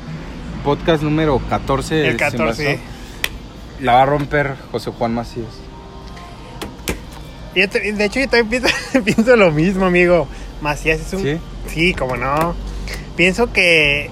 Podcast 0.64 1.02
número 1.02 1.40
14. 1.48 2.00
El 2.00 2.07
se 2.07 2.12
me 2.12 2.16
14. 2.18 2.64
pasó. 2.64 2.78
La 3.81 3.92
va 3.94 4.02
a 4.02 4.07
romper 4.07 4.54
José 4.72 4.90
Juan 4.90 5.14
Macías. 5.14 5.46
De 7.54 7.64
hecho, 8.04 8.20
yo 8.20 8.28
también 8.28 8.62
pienso, 8.62 9.02
pienso 9.04 9.37
lo 9.37 9.50
mismo, 9.50 9.85
amigo. 9.87 10.26
Macías 10.61 11.00
es 11.00 11.12
un. 11.12 11.22
¿Sí? 11.22 11.37
Sí, 11.68 11.94
como 11.94 12.16
no. 12.16 12.54
Pienso 13.16 13.52
que, 13.52 14.09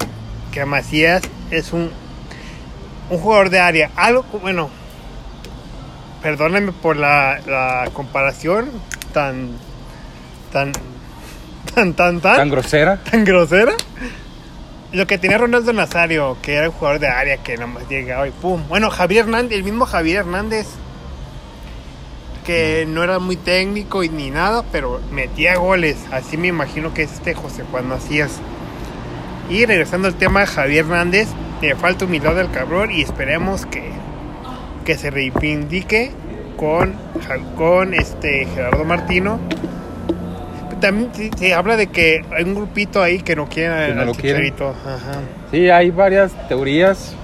que 0.52 0.64
Macías 0.64 1.22
es 1.50 1.72
un, 1.72 1.90
un 3.10 3.18
jugador 3.18 3.50
de 3.50 3.60
área. 3.60 3.90
Algo, 3.96 4.24
bueno, 4.40 4.70
perdónenme 6.22 6.72
por 6.72 6.96
la, 6.96 7.40
la 7.46 7.90
comparación 7.92 8.70
tan, 9.12 9.50
tan, 10.52 10.72
tan, 11.74 11.94
tan, 11.94 12.20
tan, 12.20 12.36
Tan 12.36 12.50
grosera. 12.50 12.96
tan 13.10 13.24
grosera. 13.24 13.72
Lo 14.92 15.06
que 15.06 15.18
tenía 15.18 15.38
Ronaldo 15.38 15.72
Nazario, 15.72 16.38
que 16.42 16.54
era 16.54 16.68
un 16.68 16.74
jugador 16.74 17.00
de 17.00 17.08
área 17.08 17.36
que 17.38 17.54
nada 17.54 17.66
más 17.66 17.88
llegaba 17.88 18.26
y 18.28 18.30
pum. 18.30 18.62
Bueno, 18.68 18.90
Javier 18.90 19.24
Hernández, 19.24 19.58
el 19.58 19.64
mismo 19.64 19.84
Javier 19.84 20.18
Hernández, 20.18 20.66
que 22.46 22.86
no 22.88 23.02
era 23.02 23.18
muy 23.18 23.36
técnico 23.36 24.04
y 24.04 24.08
ni 24.08 24.30
nada, 24.30 24.64
pero 24.70 25.00
metía 25.10 25.56
goles. 25.56 25.96
Así 26.12 26.36
me 26.36 26.46
imagino 26.46 26.94
que 26.94 27.02
es 27.02 27.12
este 27.12 27.34
José 27.34 27.64
Juan 27.70 27.88
Macías. 27.88 28.40
Y 29.48 29.64
regresando 29.66 30.08
al 30.08 30.14
tema 30.14 30.40
de 30.40 30.46
Javier 30.46 30.84
Hernández, 30.84 31.28
le 31.62 31.74
falta 31.76 32.04
humildad 32.04 32.38
al 32.38 32.50
cabrón 32.50 32.90
y 32.90 33.02
esperemos 33.02 33.64
que, 33.66 33.90
que 34.84 34.96
se 34.96 35.10
reivindique 35.10 36.10
con, 36.56 36.94
con 37.56 37.94
este 37.94 38.46
Gerardo 38.54 38.84
Martino. 38.84 39.38
También 40.80 41.10
se- 41.14 41.30
se 41.38 41.54
habla 41.54 41.76
de 41.76 41.86
que 41.86 42.22
hay 42.36 42.44
un 42.44 42.54
grupito 42.54 43.02
ahí 43.02 43.20
que 43.20 43.34
no 43.36 43.46
quiere 43.48 43.86
Que 43.88 43.94
no 43.94 44.00
al 44.02 44.06
lo 44.08 44.14
quiere. 44.14 44.38
Chicharito. 44.40 44.68
Ajá. 44.70 45.20
Sí, 45.50 45.70
hay 45.70 45.90
varias 45.90 46.32
teorías. 46.48 47.14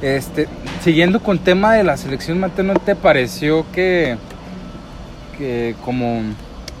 Este, 0.00 0.48
siguiendo 0.82 1.20
con 1.20 1.38
tema 1.40 1.74
de 1.74 1.84
la 1.84 1.96
selección, 1.98 2.40
Mateo, 2.40 2.64
¿no 2.64 2.74
te 2.74 2.96
pareció 2.96 3.66
que, 3.72 4.16
que 5.36 5.74
como, 5.84 6.22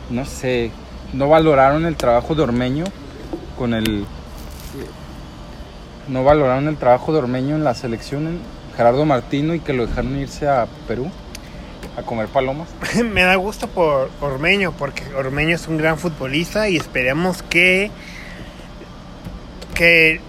no 0.08 0.24
sé, 0.24 0.70
no 1.12 1.28
valoraron 1.28 1.84
el 1.84 1.96
trabajo 1.96 2.34
de 2.34 2.42
Ormeño 2.42 2.84
con 3.58 3.74
el... 3.74 4.06
No 6.08 6.24
valoraron 6.24 6.66
el 6.68 6.76
trabajo 6.76 7.12
de 7.12 7.18
Ormeño 7.18 7.54
en 7.56 7.64
la 7.64 7.74
selección, 7.74 8.26
en 8.26 8.38
Gerardo 8.76 9.04
Martino, 9.04 9.54
y 9.54 9.60
que 9.60 9.72
lo 9.72 9.86
dejaron 9.86 10.16
irse 10.18 10.48
a 10.48 10.66
Perú 10.88 11.10
a 11.96 12.02
comer 12.02 12.26
palomas? 12.28 12.68
Me 13.04 13.22
da 13.22 13.36
gusto 13.36 13.68
por 13.68 14.10
Ormeño, 14.20 14.72
porque 14.72 15.02
Ormeño 15.14 15.54
es 15.54 15.68
un 15.68 15.76
gran 15.76 15.98
futbolista 15.98 16.68
y 16.68 16.76
esperemos 16.76 17.42
que, 17.42 17.90
que 19.74 20.20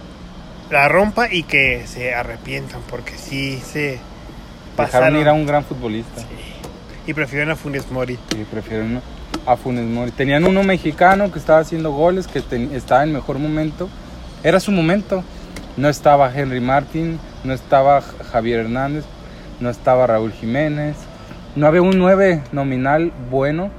la 0.70 0.88
rompa 0.88 1.32
y 1.34 1.44
que 1.44 1.86
se 1.88 2.14
arrepientan, 2.14 2.82
porque 2.90 3.14
sí 3.18 3.60
se 3.66 3.80
Dejaron 3.82 4.76
pasaron 4.76 5.16
ir 5.18 5.28
a 5.28 5.34
un 5.34 5.46
gran 5.46 5.64
futbolista. 5.64 6.22
y 7.08 7.14
prefieren 7.14 7.50
a 7.52 7.56
Funes 7.56 7.90
Mori. 7.92 8.18
Prefieren 8.52 9.02
a 9.46 9.58
Funes 9.58 9.86
Mori. 9.86 10.12
Tenían 10.12 10.46
uno 10.46 10.64
mexicano 10.64 11.32
que 11.32 11.40
estaba 11.40 11.60
haciendo 11.60 11.92
goles, 11.92 12.28
que 12.28 12.42
ten- 12.42 12.74
estaba 12.74 13.04
en 13.04 13.14
mejor 13.14 13.40
momento. 13.40 13.90
Era 14.44 14.60
su 14.60 14.72
momento. 14.72 15.24
No 15.78 15.88
estaba 15.88 16.32
Henry 16.36 16.60
Martin, 16.60 17.20
no 17.44 17.54
estaba 17.54 18.02
Javier 18.02 18.62
Hernández, 18.62 19.06
no 19.60 19.70
estaba 19.70 20.06
Raúl 20.08 20.32
Jiménez. 20.34 20.98
No 21.56 21.68
había 21.68 21.82
un 21.82 21.98
9 21.98 22.44
nominal 22.52 23.12
bueno. 23.30 23.70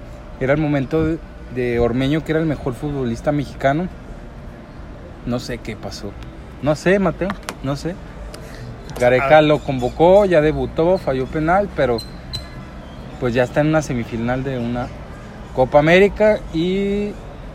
Era 0.41 0.55
el 0.55 0.61
momento 0.61 1.05
de, 1.05 1.19
de 1.55 1.79
Ormeño, 1.79 2.25
que 2.25 2.33
era 2.33 2.41
el 2.41 2.47
mejor 2.47 2.75
futbolista 2.75 3.31
mexicano. 3.33 3.89
No 5.27 5.39
sé 5.39 5.59
qué 5.59 5.77
pasó. 5.77 6.13
No 6.63 6.75
sé, 6.75 6.99
Mateo, 6.99 7.29
no 7.63 7.77
sé. 7.77 7.95
Gareca 8.99 9.39
Ah. 9.39 9.43
lo 9.43 9.59
convocó, 9.59 10.25
ya 10.25 10.41
debutó, 10.41 10.99
falló 10.99 11.27
penal, 11.27 11.69
pero 11.77 11.99
pues 13.21 13.35
ya 13.35 13.45
está 13.45 13.61
en 13.61 13.69
una 13.69 13.83
semifinal 13.83 14.45
de 14.45 14.59
una 14.59 14.89
Copa 15.55 15.79
América 15.79 16.41
y 16.53 17.13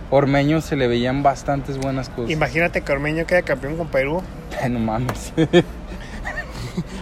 Ormeño 0.10 0.62
se 0.62 0.76
le 0.76 0.88
veían 0.88 1.24
bastantes 1.24 1.78
buenas 1.78 2.10
cosas. 2.10 2.32
Imagínate 2.32 2.82
que 2.82 2.92
Ormeño 2.92 3.26
queda 3.26 3.42
campeón 3.42 3.78
con 3.78 3.88
Perú, 3.88 4.22
Ay, 4.62 4.70
no 4.72 4.80
mames. 4.80 5.34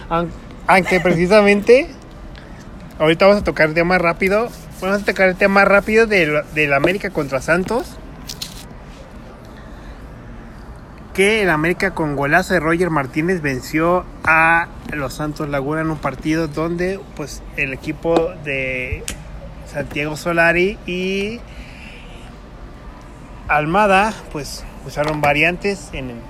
aunque 0.66 1.00
precisamente 1.00 1.88
ahorita 2.98 3.26
vamos 3.26 3.42
a 3.42 3.44
tocar 3.44 3.68
el 3.68 3.74
tema 3.74 3.98
rápido, 3.98 4.48
vamos 4.80 5.02
a 5.02 5.04
tocar 5.04 5.28
el 5.28 5.36
tema 5.36 5.64
rápido 5.64 6.06
del, 6.06 6.42
del 6.54 6.72
América 6.72 7.10
contra 7.10 7.40
Santos. 7.40 7.96
que 11.16 11.42
el 11.42 11.48
América 11.48 11.92
con 11.92 12.14
golazo 12.14 12.52
de 12.52 12.60
Roger 12.60 12.90
Martínez 12.90 13.40
venció 13.40 14.04
a 14.22 14.68
los 14.92 15.14
Santos 15.14 15.48
Laguna 15.48 15.80
en 15.80 15.88
un 15.88 15.96
partido 15.96 16.46
donde 16.46 17.00
pues 17.16 17.42
el 17.56 17.72
equipo 17.72 18.32
de 18.44 19.02
Santiago 19.66 20.18
Solari 20.18 20.76
y 20.86 21.40
Almada 23.48 24.12
pues 24.32 24.64
usaron 24.86 25.20
variantes 25.20 25.90
en, 25.92 26.10
en 26.10 26.20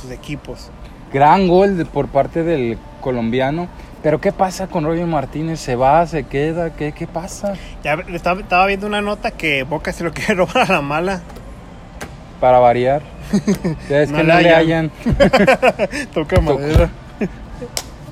sus 0.00 0.10
equipos. 0.10 0.70
Gran 1.12 1.46
gol 1.48 1.76
de- 1.76 1.84
por 1.84 2.08
parte 2.08 2.42
del 2.42 2.78
colombiano. 3.00 3.68
Pero 4.02 4.20
¿qué 4.20 4.32
pasa 4.32 4.66
con 4.66 4.84
Roger 4.84 5.06
Martínez? 5.06 5.60
¿Se 5.60 5.76
va? 5.76 6.04
¿Se 6.06 6.24
queda? 6.24 6.74
¿Qué, 6.74 6.92
qué 6.92 7.06
pasa? 7.06 7.54
Ya 7.84 7.94
estaba, 8.08 8.40
estaba 8.40 8.66
viendo 8.66 8.86
una 8.86 9.00
nota 9.00 9.30
que 9.30 9.62
Boca 9.62 9.92
se 9.92 10.02
lo 10.02 10.12
quiere 10.12 10.34
robar 10.36 10.70
a 10.70 10.74
la 10.74 10.80
mala. 10.82 11.20
Para 12.40 12.58
variar. 12.58 13.02
Ya 13.88 14.02
es 14.02 14.10
No 14.10 14.18
que 14.18 14.24
no 14.24 14.40
le 14.40 14.50
hallan. 14.54 14.90
Toca 16.14 16.40
madera. 16.40 16.90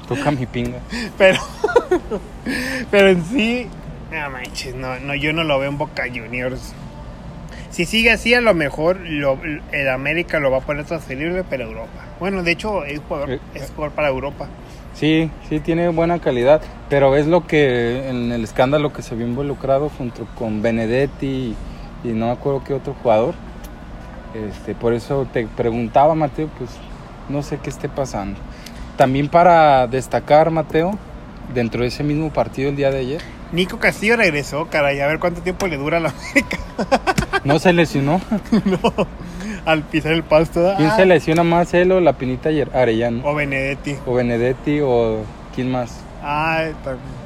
Toca 0.08 0.30
mi 0.30 0.46
pinga. 0.46 0.78
Pero, 1.18 1.40
pero 2.90 3.08
en 3.10 3.24
sí, 3.26 3.66
no 4.12 4.30
manches, 4.30 4.74
no, 4.74 4.98
no, 5.00 5.14
yo 5.14 5.32
no 5.32 5.44
lo 5.44 5.58
veo 5.58 5.68
en 5.70 5.78
Boca 5.78 6.04
Juniors. 6.08 6.72
Si 7.70 7.84
sigue 7.86 8.10
así, 8.10 8.34
a 8.34 8.40
lo 8.40 8.52
mejor 8.52 8.98
lo- 9.00 9.38
el 9.72 9.88
América 9.88 10.40
lo 10.40 10.50
va 10.50 10.58
a 10.58 10.60
poner 10.60 10.84
transferible 10.84 11.44
para 11.44 11.64
Europa. 11.64 12.04
Bueno, 12.18 12.42
de 12.42 12.52
hecho, 12.52 12.84
es 12.84 13.00
jugador, 13.06 13.30
Eh, 13.30 13.40
es 13.54 13.70
jugador 13.70 13.92
para 13.94 14.08
Europa. 14.08 14.48
Sí, 14.94 15.30
sí, 15.48 15.60
tiene 15.60 15.88
buena 15.88 16.18
calidad. 16.18 16.60
Pero 16.88 17.16
es 17.16 17.26
lo 17.28 17.46
que 17.46 18.08
en 18.08 18.32
el 18.32 18.42
escándalo 18.42 18.92
que 18.92 19.02
se 19.02 19.14
vio 19.14 19.26
involucrado 19.26 19.88
junto 19.96 20.26
con 20.34 20.62
Benedetti 20.62 21.54
y, 22.04 22.08
y 22.08 22.12
no 22.12 22.26
me 22.26 22.32
acuerdo 22.32 22.64
qué 22.64 22.74
otro 22.74 22.94
jugador. 23.02 23.34
Este, 24.34 24.74
por 24.74 24.92
eso 24.92 25.26
te 25.32 25.46
preguntaba, 25.46 26.14
Mateo, 26.16 26.48
pues 26.58 26.70
no 27.28 27.42
sé 27.42 27.58
qué 27.62 27.70
esté 27.70 27.88
pasando. 27.88 28.38
También 28.96 29.28
para 29.28 29.86
destacar, 29.86 30.50
Mateo, 30.50 30.98
dentro 31.54 31.82
de 31.82 31.88
ese 31.88 32.02
mismo 32.02 32.30
partido 32.32 32.68
el 32.70 32.76
día 32.76 32.90
de 32.90 32.98
ayer, 32.98 33.20
Nico 33.52 33.78
Castillo 33.80 34.16
regresó, 34.16 34.68
caray, 34.70 35.00
a 35.00 35.08
ver 35.08 35.18
cuánto 35.18 35.40
tiempo 35.40 35.66
le 35.66 35.76
dura 35.76 35.96
a 35.96 36.00
la 36.00 36.10
América. 36.10 36.58
No 37.44 37.58
se 37.58 37.72
lesionó. 37.72 38.20
no, 38.64 39.06
al 39.64 39.82
pisar 39.82 40.12
el 40.12 40.22
pasto. 40.22 40.74
¿Quién 40.76 40.90
ah, 40.90 40.96
se 40.96 41.06
lesiona 41.06 41.42
más, 41.42 41.72
él 41.74 41.92
o 41.92 42.00
la 42.00 42.14
Pinita 42.14 42.50
Arellano? 42.74 43.22
O 43.24 43.34
Benedetti. 43.34 43.96
O 44.06 44.14
Benedetti 44.14 44.80
o 44.80 45.18
quién 45.54 45.70
más. 45.70 46.00
Ay, 46.22 46.72
también. 46.84 47.20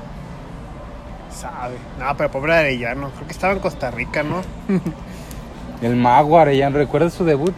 Sabe. 1.31 1.77
No, 1.99 2.17
pero 2.17 2.31
pobre 2.31 2.55
Arellano. 2.55 3.11
Creo 3.11 3.27
que 3.27 3.33
estaba 3.33 3.53
en 3.53 3.59
Costa 3.59 3.91
Rica, 3.91 4.23
¿no? 4.23 4.43
El 5.83 5.97
mago 5.97 6.39
Arellano, 6.39 6.79
¿recuerdas 6.79 7.13
su 7.13 7.25
debut 7.25 7.55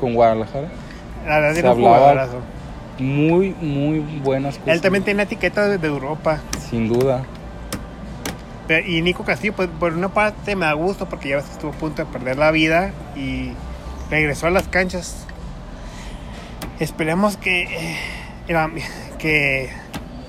con 0.00 0.14
Guadalajara? 0.14 0.68
La 1.26 1.38
verdad 1.38 1.60
Se 1.60 1.66
hablaba-. 1.66 2.28
Muy, 2.98 3.54
muy 3.60 4.00
buenas 4.22 4.58
cosas. 4.58 4.74
Él 4.74 4.80
también 4.80 5.04
tiene 5.04 5.22
etiqueta 5.22 5.66
de, 5.68 5.78
de 5.78 5.88
Europa. 5.88 6.40
Sin 6.70 6.88
duda. 6.88 7.22
Pero- 8.66 8.86
y 8.86 9.02
Nico 9.02 9.24
Castillo, 9.24 9.54
pues 9.54 9.68
por 9.80 9.92
una 9.92 10.08
parte 10.08 10.54
me 10.56 10.66
da 10.66 10.72
gusto 10.74 11.08
porque 11.08 11.30
ya 11.30 11.36
ves 11.36 11.46
que 11.46 11.52
estuvo 11.52 11.70
a 11.72 11.74
punto 11.74 12.04
de 12.04 12.10
perder 12.12 12.36
la 12.38 12.50
vida 12.50 12.92
y 13.16 13.52
regresó 14.10 14.46
a 14.46 14.50
las 14.50 14.68
canchas. 14.68 15.26
Esperemos 16.80 17.36
que, 17.36 17.62
eh, 17.64 17.96
que 19.18 19.70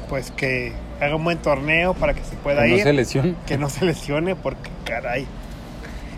pues 0.10 0.32
que 0.32 0.74
haga 1.02 1.16
un 1.16 1.24
buen 1.24 1.38
torneo 1.40 1.94
para 1.94 2.14
que 2.14 2.24
se 2.24 2.36
pueda 2.36 2.64
Que 2.64 2.70
no 2.70 2.76
ir, 2.78 2.84
se 2.84 2.94
lesiona. 2.94 3.34
que 3.46 3.58
no 3.58 3.70
se 3.70 3.86
lesione 3.86 4.36
porque 4.36 4.70
caray 4.86 5.26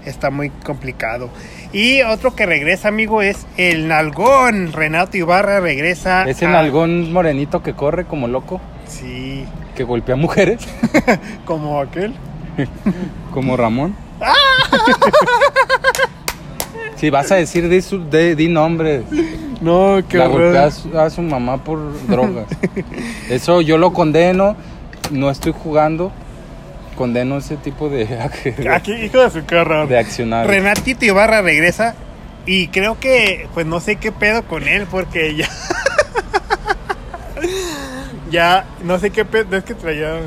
está 0.06 0.30
muy 0.30 0.50
complicado. 0.52 1.30
Y 1.74 2.02
otro 2.04 2.36
que 2.36 2.46
regresa, 2.46 2.90
amigo, 2.90 3.22
es 3.24 3.48
el 3.58 3.88
Nalgón. 3.88 4.72
Renato 4.72 5.18
Ibarra 5.18 5.60
regresa. 5.60 6.24
Ese 6.30 6.46
a- 6.46 6.50
nalgón 6.52 7.12
morenito 7.12 7.64
que 7.64 7.74
corre 7.74 8.06
como 8.06 8.28
loco, 8.28 8.62
Sí, 8.88 9.46
que 9.76 9.84
golpea 9.84 10.16
mujeres, 10.16 10.62
como 11.46 11.80
aquel. 11.80 12.14
como 13.34 13.56
Ramón. 13.58 13.96
Si 16.96 17.10
vas 17.10 17.30
a 17.32 17.36
decir, 17.36 17.68
di, 17.68 17.82
su- 17.82 18.10
de- 18.10 18.36
di 18.38 18.48
nombre. 18.48 19.04
No, 19.60 19.98
qué 20.08 20.18
La 20.18 20.28
golpea 20.28 20.66
a 20.68 20.72
su, 20.72 20.98
a 20.98 21.10
su 21.10 21.22
mamá 21.22 21.58
por 21.62 21.78
drogas. 22.08 22.46
Eso 23.30 23.60
yo 23.60 23.78
lo 23.78 23.92
condeno. 23.92 24.56
No 25.12 25.30
estoy 25.30 25.52
jugando. 25.54 26.14
Condeno 26.96 27.38
ese 27.38 27.58
tipo 27.58 27.90
de, 27.90 28.08
Aquí, 28.72 28.94
hijo 28.94 29.20
de 29.20 29.30
su 29.30 29.46
carro. 29.46 29.86
de 29.88 30.00
accionar. 30.00 30.48
Renatito 30.48 31.04
Ibarra 31.04 31.42
regresa 31.42 31.96
y 32.46 32.70
creo 32.70 32.98
que, 32.98 33.50
pues 33.54 33.66
no 33.66 33.82
sé 33.82 33.98
qué 33.98 34.14
pedo 34.14 34.44
con 34.44 34.66
él 34.66 34.88
porque 34.90 35.36
ya... 35.36 35.50
ya, 38.32 38.66
no 38.84 39.00
sé 39.00 39.10
qué 39.12 39.26
pedo, 39.26 39.58
es 39.58 39.64
que 39.64 39.74
traía... 39.76 40.20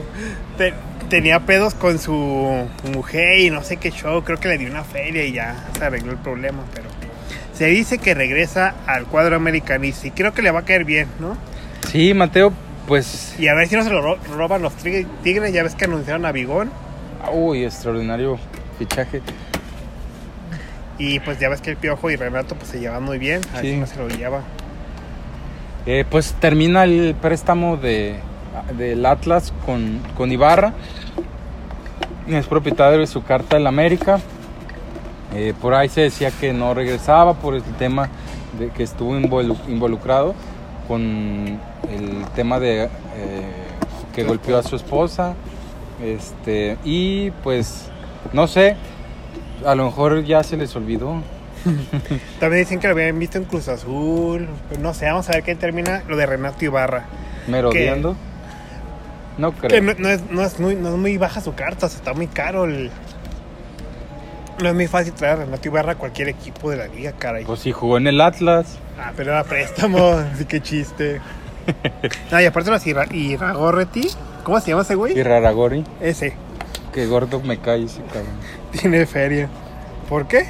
te- 0.57 0.74
tenía 1.09 1.40
pedos 1.40 1.74
con 1.74 1.99
su 1.99 2.66
mujer 2.92 3.38
y 3.38 3.49
no 3.51 3.62
sé 3.62 3.78
qué 3.78 3.90
show, 3.90 4.22
creo 4.24 4.38
que 4.38 4.49
le 4.49 4.59
dio 4.59 4.68
una 4.70 4.84
feria 4.84 5.24
y 5.24 5.32
ya 5.32 5.57
se 5.78 5.84
arregló 5.84 6.12
el 6.12 6.18
problema, 6.18 6.62
pero... 6.74 6.88
Se 7.55 7.66
dice 7.66 7.99
que 7.99 8.14
regresa 8.14 8.74
al 8.86 9.07
cuadro 9.07 9.34
americanista 9.34 10.07
y 10.07 10.11
creo 10.12 10.32
que 10.32 10.42
le 10.42 10.51
va 10.53 10.61
a 10.61 10.64
caer 10.64 10.84
bien, 10.84 11.09
¿no? 11.18 11.36
Sí, 11.90 12.12
Mateo, 12.14 12.53
pues. 12.86 13.34
Y 13.38 13.49
a 13.49 13.55
ver 13.55 13.66
si 13.68 13.74
no 13.74 13.82
se 13.82 13.90
lo 13.90 14.01
ro- 14.01 14.18
roban 14.36 14.62
los 14.62 14.74
tigres, 14.76 15.53
ya 15.53 15.62
ves 15.64 15.74
que 15.74 15.86
anunciaron 15.86 16.24
a 16.26 16.30
Bigón 16.32 16.70
Uy, 17.32 17.64
extraordinario 17.64 18.38
fichaje. 18.78 19.22
y 20.99 21.20
pues 21.20 21.38
ya 21.38 21.49
ves 21.49 21.61
que 21.61 21.70
el 21.70 21.76
Piojo 21.76 22.11
y 22.11 22.16
Renato 22.16 22.55
pues 22.55 22.68
se 22.70 22.80
llevan 22.80 23.03
muy 23.03 23.18
bien, 23.18 23.40
a 23.53 23.57
ver 23.57 23.62
Sí. 23.64 23.70
si 23.72 23.76
no 23.76 23.86
se 23.86 23.96
lo 23.96 24.09
lleva. 24.09 24.42
Eh, 25.91 26.05
pues 26.11 26.34
termina 26.34 26.84
el 26.84 27.14
préstamo 27.14 27.78
de, 27.78 28.16
del 28.76 29.07
Atlas 29.07 29.55
con, 29.64 30.01
con 30.18 30.30
Ibarra. 30.30 30.74
Es 32.26 32.47
propietario 32.47 32.99
de 32.99 33.07
su 33.07 33.22
carta 33.22 33.57
del 33.57 33.66
América. 33.66 34.20
Eh, 35.34 35.55
por 35.62 35.72
ahí 35.72 35.89
se 35.89 36.03
decía 36.03 36.30
que 36.30 36.53
no 36.53 36.74
regresaba 36.74 37.32
por 37.32 37.55
el 37.55 37.62
tema 37.62 38.11
de 38.59 38.68
que 38.68 38.82
estuvo 38.82 39.18
involu- 39.18 39.57
involucrado 39.66 40.34
con 40.86 41.59
el 41.91 42.24
tema 42.34 42.61
de 42.61 42.84
eh, 42.84 42.89
que 44.14 44.24
golpeó 44.24 44.59
a 44.59 44.62
su 44.62 44.76
esposa. 44.76 45.36
Este, 46.05 46.76
y 46.84 47.30
pues, 47.43 47.89
no 48.34 48.47
sé, 48.47 48.76
a 49.64 49.74
lo 49.74 49.86
mejor 49.86 50.22
ya 50.22 50.43
se 50.43 50.59
les 50.59 50.76
olvidó. 50.76 51.22
También 52.40 52.62
dicen 52.64 52.80
que 52.80 52.88
lo 52.88 52.94
habían 52.94 53.18
visto 53.18 53.38
en 53.38 53.44
Cruz 53.44 53.68
Azul. 53.68 54.48
No 54.80 54.94
sé, 54.94 55.06
vamos 55.06 55.28
a 55.28 55.32
ver 55.32 55.42
qué 55.42 55.54
termina 55.54 56.02
lo 56.09 56.16
de 56.16 56.26
Renato 56.26 56.64
Ibarra. 56.64 57.04
Merodeando. 57.46 58.16
No 59.38 59.52
creo. 59.52 59.68
Que 59.70 59.80
no, 59.80 59.92
no 59.98 60.09
es, 60.09 60.20
no, 60.30 60.42
es 60.42 60.59
muy, 60.61 60.74
no 60.74 60.88
es 60.90 60.94
muy 60.96 61.16
baja 61.16 61.40
su 61.40 61.54
carta, 61.54 61.86
o 61.86 61.88
sea, 61.88 61.98
está 61.98 62.12
muy 62.14 62.26
caro. 62.26 62.64
El... 62.64 62.90
No 64.61 64.68
es 64.68 64.74
muy 64.74 64.88
fácil 64.88 65.12
traer 65.12 65.34
a 65.34 65.44
Renato 65.44 65.68
Ibarra 65.68 65.92
a 65.92 65.94
cualquier 65.94 66.28
equipo 66.28 66.70
de 66.70 66.76
la 66.78 66.86
liga, 66.88 67.12
caray. 67.12 67.44
Pues 67.44 67.61
si 67.61 67.70
jugó 67.72 67.96
en 67.98 68.09
el 68.09 68.20
Atlas. 68.20 68.78
Ah, 68.98 69.12
pero 69.16 69.30
era 69.32 69.44
préstamo, 69.44 70.11
así 70.34 70.44
que 70.44 70.61
chiste. 70.61 71.20
No, 72.32 72.40
y 72.40 72.44
aparte 72.46 72.70
los 72.70 72.84
Ira- 72.86 73.06
Iragorreti, 73.14 74.09
¿cómo 74.42 74.59
se 74.61 74.70
llama 74.70 74.82
ese 74.82 74.94
güey? 74.96 75.22
Raragori. 75.22 75.84
Ese, 76.00 76.34
Que 76.92 77.06
gordo 77.06 77.40
me 77.40 77.59
cae 77.59 77.84
ese 77.84 78.02
cabrón. 78.02 78.32
tiene 78.72 79.06
feria. 79.06 79.48
¿Por 80.09 80.26
qué? 80.26 80.46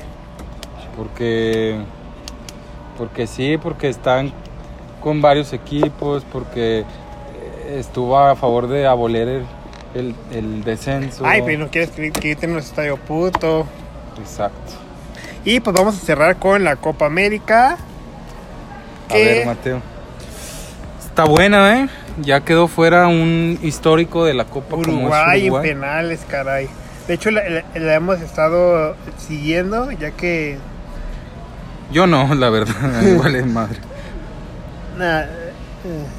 Porque. 0.99 1.77
Porque 2.99 3.27
sí, 3.29 3.57
porque 3.57 3.89
están 3.89 4.33
con 5.01 5.23
varios 5.23 5.53
equipos, 5.53 6.25
porque 6.33 6.81
eh, 6.81 7.77
estuvo 7.79 8.19
a 8.19 8.35
favor 8.35 8.67
de 8.67 8.87
aboler 8.89 9.29
el, 9.29 9.45
el, 9.95 10.15
el 10.33 10.65
descenso. 10.65 11.25
Ay, 11.25 11.43
pero 11.47 11.61
no 11.61 11.69
quieres 11.71 11.91
que, 11.91 12.11
que 12.11 12.33
en 12.33 12.53
nuestro 12.53 12.73
estadio 12.83 12.97
puto. 12.97 13.65
Exacto. 14.21 14.73
Y 15.45 15.61
pues 15.61 15.75
vamos 15.77 15.97
a 15.97 16.01
cerrar 16.05 16.37
con 16.37 16.65
la 16.65 16.75
Copa 16.75 17.07
América. 17.07 17.79
A 19.09 19.15
ver, 19.15 19.47
Mateo. 19.47 19.81
Está 20.99 21.25
buena, 21.25 21.79
¿eh? 21.81 21.89
Ya 22.21 22.41
quedó 22.41 22.67
fuera 22.67 23.07
un 23.07 23.59
histórico 23.63 24.25
de 24.25 24.35
la 24.35 24.45
Copa 24.45 24.71
como 24.71 24.83
es 24.83 24.89
Uruguay, 24.89 25.41
en 25.47 25.53
Uruguay. 25.53 25.69
penales, 25.71 26.21
caray. 26.29 26.69
De 27.07 27.15
hecho, 27.15 27.31
la, 27.31 27.49
la- 27.49 27.65
la 27.75 27.95
hemos 27.95 28.21
estado 28.21 28.97
siguiendo, 29.17 29.91
ya 29.93 30.11
que 30.11 30.59
Yo 31.91 32.07
no, 32.07 32.35
la 32.35 32.51
verdad. 32.51 32.75
me 33.03 33.17
vale 33.17 33.43
madre. 33.43 33.79
nah, 34.97 35.21
eh, 35.21 35.53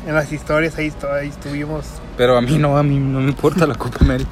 en 0.07 0.15
las 0.15 0.31
historias 0.31 0.77
ahí, 0.77 0.91
ahí 1.19 1.29
estuvimos. 1.29 1.85
Pero 2.17 2.37
a 2.37 2.41
mí 2.41 2.57
no, 2.57 2.77
a 2.77 2.83
mí 2.83 2.97
no 2.97 3.19
me 3.19 3.29
importa 3.29 3.65
la 3.67 3.75
Copa 3.75 3.97
América. 4.01 4.31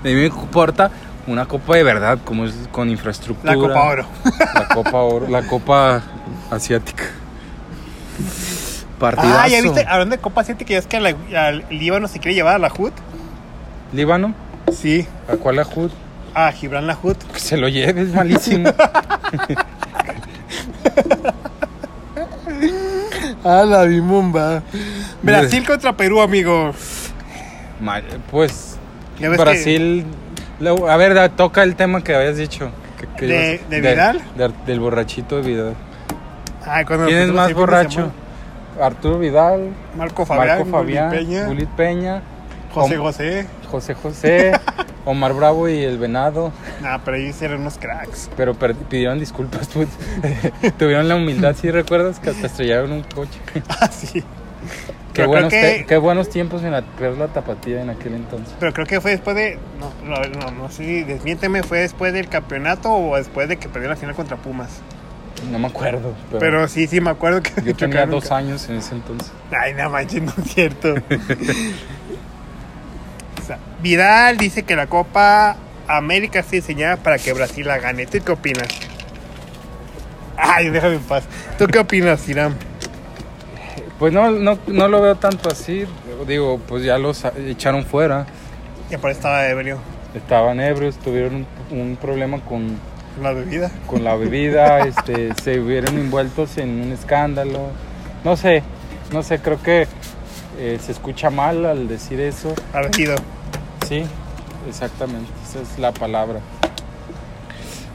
A 0.00 0.04
mí 0.04 0.14
me 0.14 0.26
importa 0.26 0.90
una 1.26 1.46
Copa 1.46 1.76
de 1.76 1.82
verdad, 1.82 2.18
como 2.24 2.44
es 2.44 2.54
con 2.72 2.88
infraestructura. 2.88 3.54
La 3.54 3.58
Copa 3.58 3.82
Oro. 3.82 4.06
La 4.54 4.68
Copa 4.68 4.98
Oro, 4.98 5.28
la 5.28 5.42
Copa 5.46 6.02
Asiática. 6.50 7.04
Partidazo. 8.98 9.38
Ah, 9.40 9.48
ya 9.48 9.62
viste, 9.62 9.86
hablando 9.86 10.16
de 10.16 10.20
Copa 10.22 10.42
Asiática, 10.42 10.72
ya 10.72 10.78
es 10.78 10.86
que 10.86 10.96
al 10.96 11.64
Líbano 11.70 12.06
se 12.08 12.18
quiere 12.18 12.34
llevar 12.34 12.56
a 12.56 12.58
la 12.58 12.72
HUD. 12.76 12.92
Líbano, 13.92 14.34
Sí, 14.72 15.06
¿a 15.28 15.36
cuál 15.36 15.56
la 15.56 15.62
HUD? 15.66 15.90
a 16.34 16.52
Gibran 16.52 16.86
la 16.86 16.96
HUD. 17.02 17.16
Que 17.32 17.40
se 17.40 17.56
lo 17.56 17.68
lleve, 17.68 18.02
es 18.02 18.14
malísimo. 18.14 18.70
Ah, 23.44 23.64
la 23.66 23.84
bimumba. 23.84 24.62
Brasil 25.22 25.66
contra 25.66 25.96
Perú, 25.96 26.20
amigo. 26.20 26.72
Mal- 27.80 28.04
pues 28.30 28.76
que- 29.18 29.28
Brasil. 29.28 30.04
lo- 30.58 30.88
a 30.90 30.96
ver, 30.96 31.14
da- 31.14 31.30
toca 31.30 31.62
el 31.62 31.76
tema 31.76 32.02
que 32.02 32.14
habías 32.14 32.36
dicho. 32.36 32.70
que- 32.98 33.06
que 33.16 33.26
¿De- 33.26 33.54
ibas- 33.54 33.70
de 33.70 33.80
Vidal? 33.80 34.20
de- 34.36 34.52
del 34.66 34.80
borrachito 34.80 35.36
de 35.36 35.42
Vidal. 35.42 35.74
Ay, 36.66 36.84
cuando 36.84 37.06
¿Quién 37.06 37.18
es 37.20 37.32
más 37.32 37.54
borracho? 37.54 38.12
Arturo 38.78 39.18
Vidal, 39.18 39.70
Marco 39.96 40.26
Fabián, 40.26 40.58
Marco 40.58 40.64
Fabián, 40.70 41.46
Juli 41.46 41.66
Peña, 41.66 42.20
José 42.74 42.96
José. 42.98 43.46
José 43.70 43.94
José, 43.94 44.52
Omar 45.04 45.32
Bravo 45.34 45.68
y 45.68 45.78
el 45.82 45.98
Venado. 45.98 46.52
Nah, 46.82 46.98
pero 47.04 47.16
ellos 47.16 47.40
eran 47.42 47.60
unos 47.60 47.78
cracks. 47.78 48.28
Pero 48.36 48.54
per- 48.54 48.74
pidieron 48.74 49.18
disculpas, 49.18 49.68
pues. 49.68 49.88
Tuvieron 50.78 51.08
la 51.08 51.16
humildad, 51.16 51.54
¿sí 51.60 51.70
recuerdas? 51.70 52.18
Que 52.20 52.30
hasta 52.30 52.46
estrellaron 52.46 52.92
un 52.92 53.02
coche. 53.02 53.38
Ah, 53.68 53.88
sí. 53.90 54.22
Qué 55.14 55.24
buenos, 55.26 55.50
que- 55.50 55.84
qué 55.88 55.96
buenos 55.96 56.28
tiempos 56.28 56.62
en 56.62 56.70
la, 56.72 56.82
tapatía 57.32 57.80
en 57.82 57.90
aquel 57.90 58.14
entonces. 58.14 58.54
Pero 58.60 58.72
creo 58.72 58.86
que 58.86 59.00
fue 59.00 59.10
después 59.12 59.34
de. 59.34 59.58
No, 59.80 59.90
no, 60.04 60.22
no, 60.38 60.50
no 60.52 60.70
si 60.70 61.02
desmiénteme, 61.02 61.62
fue 61.62 61.80
después 61.80 62.12
del 62.12 62.28
campeonato 62.28 62.92
o 62.92 63.16
después 63.16 63.48
de 63.48 63.56
que 63.56 63.68
perdió 63.68 63.88
la 63.88 63.96
final 63.96 64.14
contra 64.14 64.36
Pumas. 64.36 64.68
No 65.50 65.58
me 65.58 65.68
acuerdo. 65.68 66.14
Pero, 66.28 66.38
Pero 66.40 66.68
sí, 66.68 66.86
sí, 66.86 67.00
me 67.00 67.10
acuerdo 67.10 67.42
que. 67.42 67.50
yo 67.62 67.74
tenía 67.76 68.06
dos 68.06 68.30
años 68.30 68.68
en 68.68 68.76
ese 68.76 68.94
entonces. 68.94 69.32
Ay, 69.50 69.72
no 69.74 69.88
manches, 69.90 70.22
no 70.22 70.32
es 70.44 70.52
cierto. 70.52 70.94
Sea, 73.50 73.58
Vidal 73.82 74.36
dice 74.36 74.62
que 74.62 74.76
la 74.76 74.86
Copa 74.86 75.56
América 75.88 76.38
está 76.38 76.52
diseñada 76.52 76.96
para 76.96 77.18
que 77.18 77.32
Brasil 77.32 77.66
la 77.66 77.78
gane. 77.78 78.06
¿Tú 78.06 78.18
qué 78.24 78.30
opinas? 78.30 78.68
Ay, 80.36 80.70
déjame 80.70 80.94
en 80.96 81.02
paz. 81.02 81.24
¿Tú 81.58 81.66
qué 81.66 81.80
opinas, 81.80 82.28
Irán? 82.28 82.54
Pues 83.98 84.12
no, 84.12 84.30
no, 84.30 84.56
no 84.68 84.88
lo 84.88 85.02
veo 85.02 85.16
tanto 85.16 85.50
así. 85.50 85.84
Digo, 86.28 86.60
pues 86.68 86.84
ya 86.84 86.96
los 86.96 87.24
echaron 87.24 87.84
fuera. 87.84 88.26
Ya 88.88 88.98
por 88.98 89.10
estaba 89.10 89.46
ebrio. 89.48 89.78
Estaban 90.14 90.60
ebrios, 90.60 90.96
tuvieron 90.98 91.46
un, 91.70 91.78
un 91.78 91.96
problema 91.96 92.40
con, 92.40 92.78
La 93.20 93.32
bebida. 93.32 93.70
con 93.86 94.04
la 94.04 94.14
bebida, 94.14 94.78
este, 94.86 95.34
se 95.42 95.58
hubieran 95.58 95.96
envueltos 95.96 96.56
en 96.56 96.80
un 96.82 96.92
escándalo. 96.92 97.70
No 98.24 98.36
sé, 98.36 98.62
no 99.12 99.22
sé, 99.22 99.40
creo 99.40 99.60
que 99.60 99.88
eh, 100.58 100.78
se 100.80 100.92
escucha 100.92 101.30
mal 101.30 101.66
al 101.66 101.88
decir 101.88 102.20
eso. 102.20 102.54
Ardido. 102.72 103.16
Sí, 103.90 104.04
exactamente, 104.68 105.28
esa 105.42 105.60
es 105.62 105.76
la 105.80 105.90
palabra. 105.90 106.38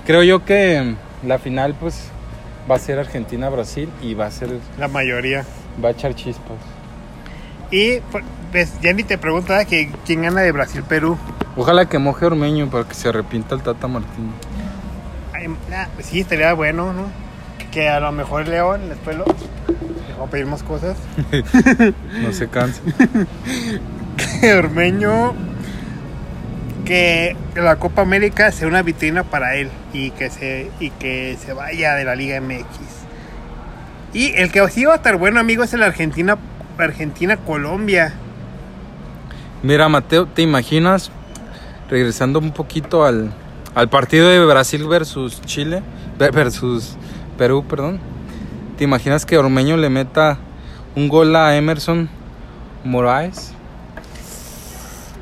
Creo 0.06 0.24
yo 0.24 0.44
que 0.44 0.94
la 1.26 1.40
final 1.40 1.74
pues 1.80 2.10
va 2.70 2.76
a 2.76 2.80
ser 2.80 3.00
Argentina-Brasil 3.00 3.90
y 4.02 4.14
va 4.14 4.26
a 4.26 4.32
ser, 4.32 4.60
La 4.78 4.90
mayoría. 4.90 5.46
va 5.82 5.88
a 5.88 5.92
echar 5.94 6.14
chispas. 6.14 6.58
Y 7.72 8.00
pues 8.52 8.74
ya 8.82 8.92
ni 8.92 9.04
te 9.04 9.18
pregunta 9.18 9.64
que 9.64 9.90
quién 10.06 10.24
gana 10.24 10.42
de 10.42 10.52
Brasil-Perú. 10.52 11.18
Ojalá 11.56 11.86
que 11.86 11.98
moje 11.98 12.26
Ormeño 12.26 12.70
para 12.70 12.84
que 12.84 12.94
se 12.94 13.08
arrepienta 13.08 13.56
el 13.56 13.62
Tata. 13.62 13.88
Ay, 15.32 15.48
ah, 15.72 15.88
Sí, 16.04 16.20
estaría 16.20 16.52
bueno, 16.52 16.92
¿no? 16.92 17.04
Que 17.72 17.88
a 17.88 18.02
lo 18.02 18.12
mejor 18.12 18.50
León 18.50 18.90
después 18.90 19.16
lo... 19.16 19.24
A 20.22 20.28
pedir 20.30 20.46
más 20.46 20.62
cosas. 20.62 20.98
No 22.22 22.34
se 22.34 22.50
canse. 22.50 22.82
Que 24.42 24.54
Ormeño... 24.56 25.55
Que 26.86 27.36
la 27.56 27.78
Copa 27.78 28.04
América 28.04 28.52
sea 28.52 28.68
una 28.68 28.84
vitrina 28.84 29.24
para 29.24 29.56
él 29.56 29.70
y 29.92 30.12
que 30.12 30.30
se, 30.30 30.70
y 30.80 30.92
que 30.92 31.36
se 31.44 31.52
vaya 31.54 31.96
de 31.96 32.06
la 32.06 32.16
Liga 32.16 32.40
MX. 32.40 32.68
Y 34.14 34.34
el 34.36 34.52
que 34.52 34.66
sí 34.70 34.86
va 34.86 34.94
a 34.94 34.98
estar 34.98 35.18
bueno, 35.18 35.40
amigo, 35.40 35.64
es 35.64 35.74
el 35.74 35.82
Argentina 35.84 36.38
Argentina-Colombia. 36.78 38.14
Mira, 39.64 39.90
Mateo, 39.90 40.28
¿te 40.28 40.44
imaginas? 40.44 41.10
Regresando 41.90 42.38
un 42.40 42.52
poquito 42.52 43.04
al, 43.04 43.32
al 43.74 43.90
partido 43.90 44.30
de 44.30 44.46
Brasil 44.46 44.88
versus 44.88 45.42
Chile, 45.42 45.82
ver- 46.20 46.32
versus 46.34 46.98
Perú, 47.38 47.66
perdón. 47.68 48.00
¿Te 48.78 48.84
imaginas 48.84 49.26
que 49.26 49.38
Ormeño 49.38 49.76
le 49.78 49.90
meta 49.90 50.38
un 50.96 51.08
gol 51.10 51.36
a 51.36 51.56
Emerson 51.56 52.10
Moraes? 52.84 53.55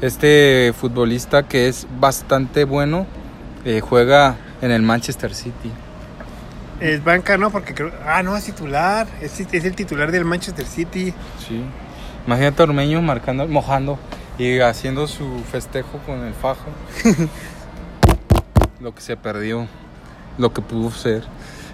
Este 0.03 0.73
futbolista 0.77 1.43
que 1.43 1.69
es 1.69 1.87
bastante 1.97 2.65
bueno, 2.65 3.07
eh, 3.63 3.79
juega 3.79 4.35
en 4.61 4.71
el 4.71 4.81
Manchester 4.81 5.33
City. 5.33 5.71
Es 6.81 7.01
banca, 7.01 7.37
¿no? 7.37 7.51
Porque 7.51 7.73
creo... 7.73 7.89
Ah, 8.05 8.21
no, 8.21 8.35
es 8.35 8.43
titular. 8.43 9.07
Es, 9.21 9.39
es 9.39 9.63
el 9.63 9.77
titular 9.77 10.11
del 10.11 10.25
Manchester 10.25 10.65
City. 10.65 11.13
Sí. 11.47 11.63
Imagínate 12.27 12.61
a 12.61 12.65
Ormeño 12.65 13.01
marcando, 13.01 13.47
mojando 13.47 13.97
y 14.37 14.59
haciendo 14.59 15.07
su 15.07 15.41
festejo 15.49 15.99
con 16.05 16.25
el 16.25 16.33
fajo. 16.33 16.65
lo 18.81 18.93
que 18.93 18.99
se 18.99 19.15
perdió, 19.15 19.69
lo 20.37 20.51
que 20.51 20.61
pudo 20.61 20.91
ser. 20.91 21.23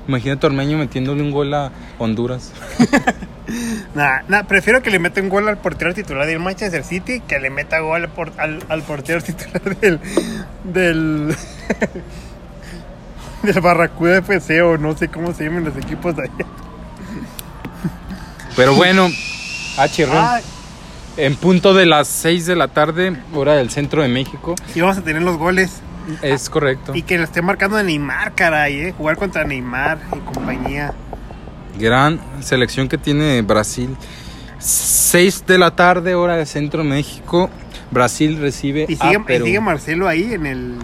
Imagínate 0.07 0.45
a 0.45 0.49
Ormeño 0.49 0.77
metiéndole 0.77 1.23
un 1.23 1.31
gol 1.31 1.51
a 1.55 1.71
Honduras. 1.97 2.53
Nah, 3.95 4.21
nah, 4.27 4.43
prefiero 4.43 4.81
que 4.81 4.89
le 4.91 4.99
meta 4.99 5.21
un 5.21 5.29
gol 5.29 5.47
al 5.47 5.57
portero 5.57 5.93
titular 5.93 6.25
del 6.27 6.39
Manchester 6.39 6.83
City 6.83 7.19
que 7.21 7.39
le 7.39 7.49
meta 7.49 7.79
gol 7.79 8.03
al, 8.03 8.09
por- 8.09 8.31
al- 8.37 8.63
al 8.69 8.81
portero 8.83 9.21
titular 9.21 9.61
del. 9.81 9.99
del. 10.63 11.35
del 13.43 13.61
Barracuda 13.61 14.17
FC 14.17 14.61
o 14.61 14.77
no 14.77 14.97
sé 14.97 15.07
cómo 15.07 15.33
se 15.33 15.45
llaman 15.45 15.63
los 15.65 15.75
equipos 15.77 16.15
de 16.15 16.23
allá. 16.23 16.45
Pero 18.55 18.75
bueno, 18.75 19.07
H. 19.77 20.05
Ron, 20.05 20.15
Ah, 20.17 20.39
en 21.17 21.35
punto 21.35 21.73
de 21.73 21.85
las 21.85 22.07
6 22.09 22.45
de 22.45 22.55
la 22.55 22.67
tarde, 22.67 23.15
hora 23.33 23.53
del 23.55 23.69
centro 23.69 24.01
de 24.01 24.09
México. 24.09 24.55
y 24.75 24.81
vamos 24.81 24.97
a 24.97 25.01
tener 25.01 25.21
los 25.21 25.37
goles. 25.37 25.81
Es 26.21 26.49
correcto. 26.49 26.93
Y 26.95 27.03
que 27.03 27.17
lo 27.17 27.23
esté 27.23 27.41
marcando 27.41 27.77
a 27.77 27.83
Neymar, 27.83 28.33
caray, 28.33 28.79
¿eh? 28.87 28.93
Jugar 28.97 29.15
contra 29.17 29.43
Neymar 29.43 29.99
y 30.15 30.19
compañía. 30.19 30.93
Gran 31.77 32.19
selección 32.41 32.87
que 32.87 32.97
tiene 32.97 33.41
Brasil. 33.41 33.95
6 34.59 35.45
de 35.47 35.57
la 35.57 35.75
tarde, 35.75 36.15
hora 36.15 36.35
del 36.35 36.47
centro 36.47 36.83
de 36.83 36.89
México. 36.89 37.49
Brasil 37.91 38.37
recibe 38.39 38.85
Y 38.89 38.93
a 38.95 38.97
sigue, 38.97 39.13
y 39.15 39.19
Perú. 39.19 39.45
sigue 39.45 39.59
Marcelo 39.61 40.07
ahí 40.07 40.33
en 40.33 40.45
el. 40.45 40.75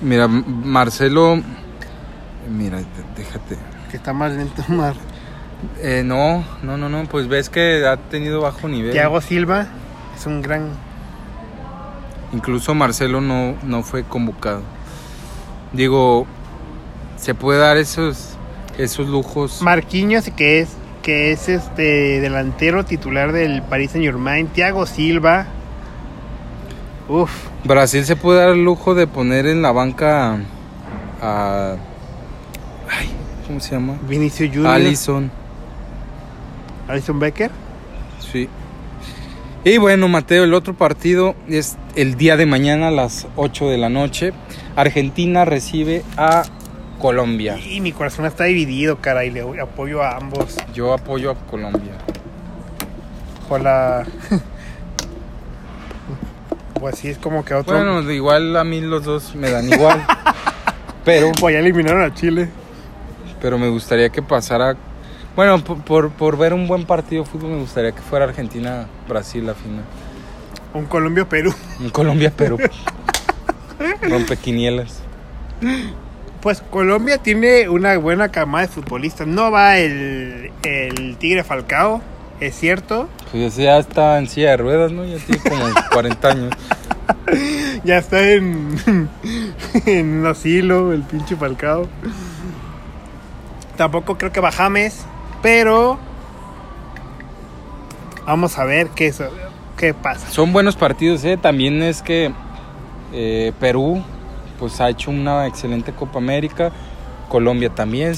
Mira, 0.00 0.26
Marcelo. 0.28 1.40
Mira, 2.50 2.78
déjate. 3.16 3.56
que 3.90 3.96
está 3.96 4.12
más 4.12 4.32
lento, 4.32 4.64
más. 4.68 4.96
Eh, 5.80 6.02
no, 6.04 6.44
no, 6.62 6.76
no, 6.76 6.88
no. 6.88 7.04
Pues 7.04 7.28
ves 7.28 7.48
que 7.48 7.86
ha 7.86 7.96
tenido 7.96 8.40
bajo 8.40 8.68
nivel. 8.68 8.92
Thiago 8.92 9.20
Silva 9.20 9.66
es 10.18 10.26
un 10.26 10.42
gran. 10.42 10.70
Incluso 12.32 12.74
Marcelo 12.74 13.20
no, 13.20 13.54
no 13.62 13.82
fue 13.82 14.02
convocado. 14.04 14.62
Digo, 15.72 16.26
se 17.16 17.34
puede 17.34 17.60
dar 17.60 17.76
esos, 17.76 18.31
esos 18.78 19.08
lujos. 19.08 19.62
Marquinhos, 19.62 20.30
que 20.36 20.60
es 20.60 20.68
que 21.02 21.32
es 21.32 21.48
este 21.48 22.20
delantero 22.20 22.84
titular 22.84 23.32
del 23.32 23.62
Paris 23.62 23.90
Saint 23.90 24.06
Germain, 24.06 24.46
Thiago 24.46 24.86
Silva. 24.86 25.46
Uf, 27.08 27.30
Brasil 27.64 28.04
se 28.04 28.16
puede 28.16 28.38
dar 28.40 28.50
el 28.50 28.64
lujo 28.64 28.94
de 28.94 29.06
poner 29.06 29.46
en 29.46 29.60
la 29.60 29.72
banca 29.72 30.38
a. 31.20 31.76
ay, 32.88 33.10
¿Cómo 33.46 33.60
se 33.60 33.72
llama? 33.72 33.98
Vinicio 34.08 34.46
Junior, 34.46 34.68
Allison. 34.68 35.30
Alison 36.88 37.18
Becker. 37.18 37.50
Sí. 38.32 38.48
Y 39.64 39.78
bueno, 39.78 40.08
Mateo, 40.08 40.44
el 40.44 40.54
otro 40.54 40.74
partido 40.74 41.34
es 41.48 41.76
el 41.94 42.16
día 42.16 42.36
de 42.36 42.46
mañana 42.46 42.88
a 42.88 42.90
las 42.90 43.26
8 43.36 43.68
de 43.68 43.78
la 43.78 43.88
noche. 43.88 44.32
Argentina 44.74 45.44
recibe 45.44 46.02
a 46.16 46.42
Colombia. 47.02 47.58
Y 47.58 47.80
mi 47.80 47.90
corazón 47.90 48.26
está 48.26 48.44
dividido, 48.44 48.98
cara, 49.00 49.24
y 49.24 49.30
le 49.30 49.42
apoyo 49.60 50.02
a 50.02 50.16
ambos. 50.16 50.56
Yo 50.72 50.94
apoyo 50.94 51.32
a 51.32 51.34
Colombia. 51.34 51.94
Por 53.48 53.60
la. 53.60 54.06
pues 56.80 56.98
sí, 56.98 57.08
es 57.08 57.18
como 57.18 57.44
que 57.44 57.54
otro. 57.54 57.74
Bueno, 57.74 58.08
igual 58.10 58.56
a 58.56 58.62
mí 58.62 58.80
los 58.80 59.04
dos 59.04 59.34
me 59.34 59.50
dan 59.50 59.68
igual. 59.68 60.06
pero, 61.04 61.32
pues 61.32 61.54
ya 61.54 61.58
eliminaron 61.58 62.02
a 62.02 62.14
Chile. 62.14 62.48
pero 63.40 63.58
me 63.58 63.68
gustaría 63.68 64.08
que 64.10 64.22
pasara. 64.22 64.76
Bueno, 65.34 65.62
por, 65.64 65.82
por, 65.82 66.10
por 66.10 66.38
ver 66.38 66.54
un 66.54 66.68
buen 66.68 66.86
partido 66.86 67.24
de 67.24 67.28
fútbol, 67.28 67.50
me 67.50 67.58
gustaría 67.58 67.90
que 67.90 68.00
fuera 68.00 68.26
Argentina-Brasil 68.26 69.44
la 69.44 69.54
final. 69.54 69.82
Un 70.72 70.86
Colombia-Perú. 70.86 71.52
En 71.80 71.90
Colombia-Perú. 71.90 72.58
Rompequinielas. 74.02 75.02
Pues 76.42 76.60
Colombia 76.70 77.18
tiene 77.18 77.68
una 77.68 77.96
buena 77.98 78.30
camada 78.30 78.66
de 78.66 78.72
futbolistas. 78.72 79.26
No 79.26 79.50
va 79.50 79.78
el, 79.78 80.50
el 80.64 81.16
Tigre 81.18 81.44
Falcao, 81.44 82.02
es 82.40 82.56
cierto. 82.56 83.08
Pues 83.30 83.44
ese 83.54 83.62
ya 83.64 83.78
está 83.78 84.18
en 84.18 84.28
silla 84.28 84.50
de 84.50 84.56
ruedas, 84.56 84.90
¿no? 84.92 85.04
Ya 85.04 85.18
tiene 85.18 85.40
como 85.48 85.64
40 85.92 86.28
años. 86.28 86.54
Ya 87.84 87.98
está 87.98 88.20
en, 88.28 88.76
en 89.86 90.18
un 90.20 90.26
asilo, 90.26 90.92
el 90.92 91.02
pinche 91.02 91.36
Falcao. 91.36 91.86
Tampoco 93.76 94.18
creo 94.18 94.32
que 94.32 94.40
va 94.40 94.50
James, 94.50 95.04
pero 95.42 95.98
vamos 98.26 98.58
a 98.58 98.64
ver 98.64 98.88
qué, 98.88 99.06
es- 99.08 99.22
qué 99.76 99.94
pasa. 99.94 100.28
Son 100.30 100.52
buenos 100.52 100.74
partidos, 100.76 101.24
¿eh? 101.24 101.36
También 101.36 101.82
es 101.82 102.02
que 102.02 102.32
eh, 103.12 103.52
Perú 103.60 104.02
pues 104.62 104.80
ha 104.80 104.88
hecho 104.88 105.10
una 105.10 105.48
excelente 105.48 105.92
Copa 105.92 106.20
América. 106.20 106.70
Colombia 107.28 107.68
también, 107.68 108.14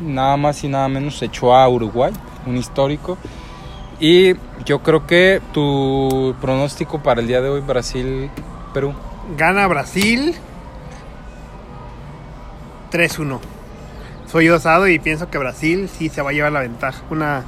nada 0.00 0.38
más 0.38 0.64
y 0.64 0.68
nada 0.68 0.88
menos 0.88 1.20
echó 1.20 1.54
a 1.54 1.68
Uruguay, 1.68 2.10
un 2.46 2.56
histórico. 2.56 3.18
Y 4.00 4.32
yo 4.64 4.82
creo 4.82 5.06
que 5.06 5.42
tu 5.52 6.34
pronóstico 6.40 7.02
para 7.02 7.20
el 7.20 7.26
día 7.26 7.42
de 7.42 7.50
hoy, 7.50 7.60
Brasil-Perú. 7.60 8.94
Gana 9.36 9.66
Brasil 9.66 10.34
3-1. 12.90 13.40
Soy 14.26 14.48
osado 14.48 14.88
y 14.88 14.98
pienso 14.98 15.28
que 15.28 15.36
Brasil 15.36 15.90
sí 15.90 16.08
se 16.08 16.22
va 16.22 16.30
a 16.30 16.32
llevar 16.32 16.52
la 16.52 16.60
ventaja. 16.60 17.02
Una, 17.10 17.44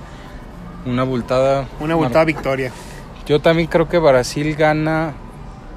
Una 0.84 1.00
abultada. 1.02 1.66
una 1.80 1.94
abultada 1.94 2.26
victoria. 2.26 2.70
Yo 3.26 3.40
también 3.40 3.66
creo 3.68 3.88
que 3.88 3.96
Brasil 3.98 4.54
gana 4.56 5.14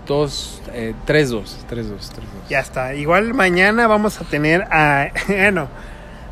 2, 0.09 0.61
eh, 0.73 0.93
3-2. 1.05 1.43
3-2, 1.69 2.09
3-2. 2.09 2.49
Ya 2.49 2.59
está. 2.59 2.95
Igual 2.95 3.33
mañana 3.35 3.87
vamos 3.87 4.19
a 4.19 4.25
tener 4.25 4.63
a. 4.71 5.09
Bueno. 5.27 5.69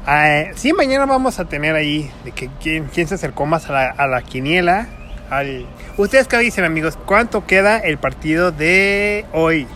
a- 0.06 0.46
sí, 0.56 0.74
mañana 0.74 1.06
vamos 1.06 1.40
a 1.40 1.46
tener 1.46 1.76
ahí 1.76 2.12
de 2.26 2.32
que 2.32 2.50
quién, 2.62 2.90
se 3.08 3.14
acercó 3.16 3.46
más 3.46 3.70
a 3.70 3.74
la, 3.74 3.90
a 3.92 4.08
la 4.08 4.24
quiniela. 4.24 4.88
Ustedes 5.98 6.28
qué 6.28 6.38
dicen, 6.40 6.64
amigos, 6.66 6.98
¿cuánto 7.06 7.46
queda 7.46 7.78
el 7.78 7.98
partido 7.98 8.52
de 8.52 9.26
hoy? 9.32 9.68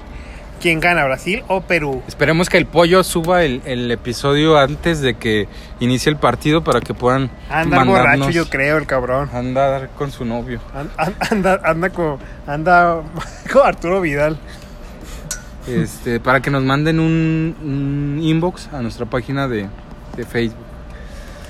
¿Quién 0.61 0.79
gana, 0.79 1.03
Brasil 1.05 1.43
o 1.47 1.61
Perú? 1.61 2.03
Esperemos 2.07 2.47
que 2.49 2.57
el 2.57 2.67
pollo 2.67 3.03
suba 3.03 3.43
el, 3.43 3.61
el 3.65 3.89
episodio 3.89 4.59
antes 4.59 5.01
de 5.01 5.15
que 5.15 5.47
inicie 5.79 6.11
el 6.11 6.17
partido 6.17 6.63
para 6.63 6.81
que 6.81 6.93
puedan 6.93 7.31
Anda 7.49 7.83
borracho, 7.83 8.29
yo 8.29 8.47
creo, 8.47 8.77
el 8.77 8.85
cabrón. 8.85 9.29
Andar 9.33 9.89
con 9.97 10.11
su 10.11 10.23
novio. 10.23 10.59
An- 10.75 10.91
an- 10.97 11.15
Anda, 11.31 11.59
anda, 11.63 11.89
con, 11.89 12.17
anda 12.45 13.01
con 13.51 13.65
Arturo 13.65 14.01
Vidal. 14.01 14.37
este, 15.67 16.19
para 16.19 16.41
que 16.41 16.51
nos 16.51 16.63
manden 16.63 16.99
un, 16.99 17.55
un 17.63 18.19
inbox 18.21 18.69
a 18.71 18.81
nuestra 18.83 19.07
página 19.07 19.47
de, 19.47 19.67
de 20.15 20.25
Facebook. 20.25 20.57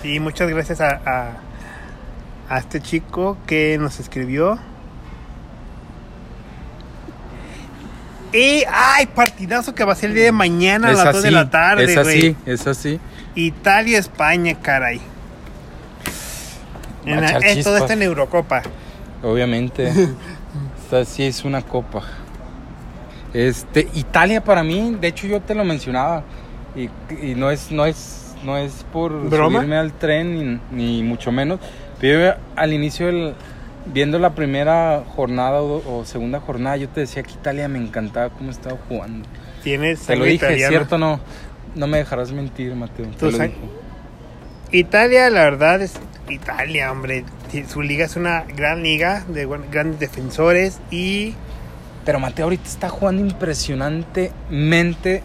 Y 0.03 0.19
muchas 0.21 0.49
gracias 0.49 0.79
a, 0.79 1.01
a, 1.05 1.31
a 2.49 2.57
este 2.59 2.79
chico 2.81 3.37
que 3.45 3.77
nos 3.77 3.99
escribió. 3.99 4.57
Y, 8.33 8.63
ay, 8.71 9.07
partidazo 9.07 9.75
que 9.75 9.83
va 9.83 9.93
a 9.93 9.95
ser 9.95 10.09
el 10.11 10.15
día 10.15 10.25
de 10.25 10.31
mañana 10.31 10.87
a 10.87 10.91
es 10.91 10.97
las 10.97 11.13
2 11.13 11.23
de 11.23 11.31
la 11.31 11.49
tarde, 11.49 11.83
es 11.85 11.97
así, 11.97 12.35
es 12.45 12.65
así. 12.67 12.99
Italia-España, 13.35 14.55
caray. 14.61 15.01
En 17.05 17.19
la- 17.21 17.29
eh, 17.29 17.31
todo 17.41 17.53
chispas. 17.55 17.81
esto 17.81 17.93
en 17.93 18.01
Eurocopa. 18.03 18.61
Obviamente. 19.23 19.91
Esta 20.83 21.05
sí 21.05 21.23
es 21.23 21.43
una 21.45 21.61
copa. 21.61 22.03
Este, 23.33 23.87
Italia 23.93 24.43
para 24.43 24.63
mí, 24.63 24.97
de 24.99 25.07
hecho 25.07 25.25
yo 25.27 25.41
te 25.41 25.55
lo 25.55 25.63
mencionaba. 25.63 26.23
Y, 26.75 26.89
y 27.25 27.35
no 27.35 27.49
es, 27.51 27.71
no 27.71 27.85
es, 27.85 28.33
no 28.43 28.57
es 28.57 28.85
por 28.93 29.29
¿Broma? 29.29 29.59
subirme 29.59 29.77
al 29.77 29.93
tren, 29.93 30.59
ni, 30.71 30.99
ni 30.99 31.03
mucho 31.03 31.31
menos. 31.31 31.59
Pero 31.99 32.19
yo 32.35 32.41
al 32.55 32.73
inicio 32.73 33.07
del- 33.07 33.33
viendo 33.85 34.19
la 34.19 34.35
primera 34.35 35.03
jornada 35.15 35.61
o, 35.61 35.99
o 35.99 36.05
segunda 36.05 36.39
jornada, 36.39 36.77
yo 36.77 36.89
te 36.89 37.01
decía 37.01 37.23
que 37.23 37.31
Italia 37.31 37.67
me 37.67 37.79
encantaba 37.79 38.29
cómo 38.29 38.51
estaba 38.51 38.77
jugando. 38.87 39.27
Tienes 39.63 40.01
Te 40.01 40.15
lo 40.15 40.25
dije. 40.25 40.57
¿cierto 40.67 40.97
no? 40.97 41.19
No 41.75 41.87
me 41.87 41.97
dejarás 41.99 42.31
mentir, 42.31 42.75
Mateo. 42.75 43.07
Te 43.07 43.17
Tú 43.17 43.31
lo 43.31 43.37
sang- 43.37 43.47
dije. 43.49 43.59
Italia, 44.71 45.29
la 45.29 45.41
verdad, 45.43 45.81
es 45.81 45.93
Italia, 46.29 46.91
hombre. 46.91 47.25
Su 47.67 47.81
liga 47.81 48.05
es 48.05 48.15
una 48.15 48.43
gran 48.55 48.83
liga 48.83 49.25
de 49.27 49.47
grandes 49.71 49.99
defensores 49.99 50.79
y 50.89 51.35
Pero 52.05 52.19
Mateo 52.19 52.45
ahorita 52.45 52.67
está 52.67 52.89
jugando 52.89 53.21
impresionantemente. 53.21 55.21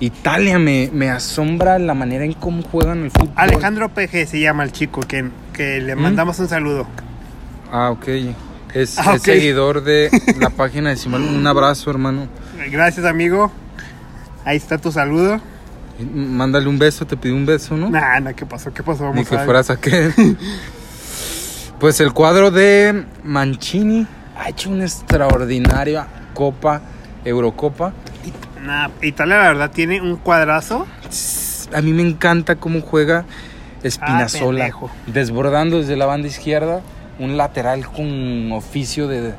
Italia 0.00 0.58
me, 0.58 0.90
me 0.92 1.10
asombra 1.10 1.78
la 1.78 1.94
manera 1.94 2.24
en 2.24 2.32
cómo 2.32 2.62
juegan 2.62 3.04
el 3.04 3.10
fútbol. 3.10 3.32
Alejandro 3.36 3.88
PG 3.90 4.26
se 4.26 4.40
llama 4.40 4.64
el 4.64 4.72
chico 4.72 5.00
que, 5.02 5.28
que 5.52 5.80
le 5.80 5.94
¿Mm? 5.96 6.00
mandamos 6.00 6.38
un 6.40 6.48
saludo. 6.48 6.86
Ah, 7.76 7.90
ok. 7.90 8.06
Es, 8.72 8.96
Ah, 9.00 9.14
es 9.16 9.22
seguidor 9.22 9.82
de 9.82 10.08
la 10.38 10.50
página 10.50 10.90
de 10.90 10.96
Simón. 10.96 11.24
Un 11.24 11.44
abrazo, 11.46 11.90
hermano. 11.90 12.28
Gracias, 12.70 13.04
amigo. 13.04 13.50
Ahí 14.44 14.56
está 14.56 14.78
tu 14.78 14.92
saludo. 14.92 15.40
Mándale 16.14 16.68
un 16.68 16.78
beso, 16.78 17.04
te 17.04 17.16
pidió 17.16 17.34
un 17.34 17.46
beso, 17.46 17.76
¿no? 17.76 17.90
Nah, 17.90 18.20
nah, 18.20 18.32
¿qué 18.32 18.46
pasó? 18.46 18.72
¿Qué 18.72 18.82
pasó? 18.84 19.04
Ni 19.06 19.10
Vamos 19.10 19.28
que 19.28 19.36
a 19.36 19.44
fueras 19.44 19.70
a 19.70 19.76
qué. 19.80 20.12
Pues 21.80 21.98
el 22.00 22.12
cuadro 22.12 22.50
de 22.52 23.04
Mancini 23.24 24.06
ha 24.38 24.48
hecho 24.48 24.70
una 24.70 24.84
extraordinaria 24.84 26.06
Copa, 26.32 26.80
Eurocopa. 27.24 27.92
Nah, 28.64 28.88
Italia, 29.02 29.36
la 29.38 29.48
verdad, 29.48 29.70
tiene 29.72 30.00
un 30.00 30.16
cuadrazo. 30.16 30.86
A 31.74 31.82
mí 31.82 31.92
me 31.92 32.02
encanta 32.02 32.54
cómo 32.56 32.80
juega 32.80 33.24
Ah, 33.26 33.80
Espinazola. 33.82 34.58
pendejo. 34.60 34.90
desbordando 35.08 35.78
desde 35.78 35.96
la 35.96 36.06
banda 36.06 36.28
izquierda. 36.28 36.80
Un 37.18 37.36
lateral 37.36 37.86
con 37.88 38.50
oficio 38.52 39.06
de, 39.08 39.20
de- 39.22 39.34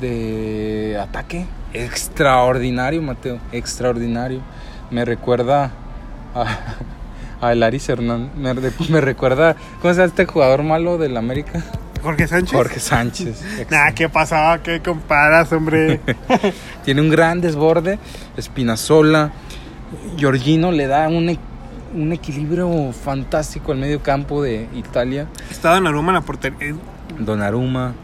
de 0.00 0.98
ataque. 0.98 1.46
Extraordinario, 1.72 3.02
Mateo. 3.02 3.38
Extraordinario. 3.52 4.40
Me 4.90 5.04
recuerda 5.04 5.70
a, 6.34 6.46
a 7.46 7.52
Elaris 7.52 7.88
Hernández. 7.88 8.34
Me, 8.36 8.52
re- 8.52 8.72
me 8.88 9.00
recuerda. 9.00 9.56
¿Cómo 9.80 9.92
se 9.94 10.00
llama 10.00 10.08
este 10.10 10.26
jugador 10.26 10.62
malo 10.62 10.98
del 10.98 11.16
América? 11.16 11.62
Jorge 12.02 12.28
Sánchez. 12.28 12.52
Jorge 12.52 12.80
Sánchez. 12.80 13.44
Nah, 13.70 13.90
¿qué 13.92 14.08
pasaba? 14.08 14.62
¿Qué 14.62 14.80
comparas, 14.80 15.50
hombre? 15.52 16.00
Tiene 16.84 17.00
un 17.00 17.08
gran 17.10 17.40
desborde. 17.40 17.98
Espinazola. 18.36 19.32
Giorgino 20.16 20.70
le 20.72 20.86
da 20.86 21.08
un, 21.08 21.30
e- 21.30 21.38
un 21.94 22.12
equilibrio 22.12 22.92
fantástico 22.92 23.72
al 23.72 23.78
medio 23.78 24.02
campo 24.02 24.42
de 24.42 24.68
Italia. 24.74 25.26
Estaba 25.50 25.78
en 25.78 25.86
Aruma 25.86 26.10
en 26.10 26.14
la 26.16 26.20
portería. 26.20 26.74
Donnarumma. 27.18 27.94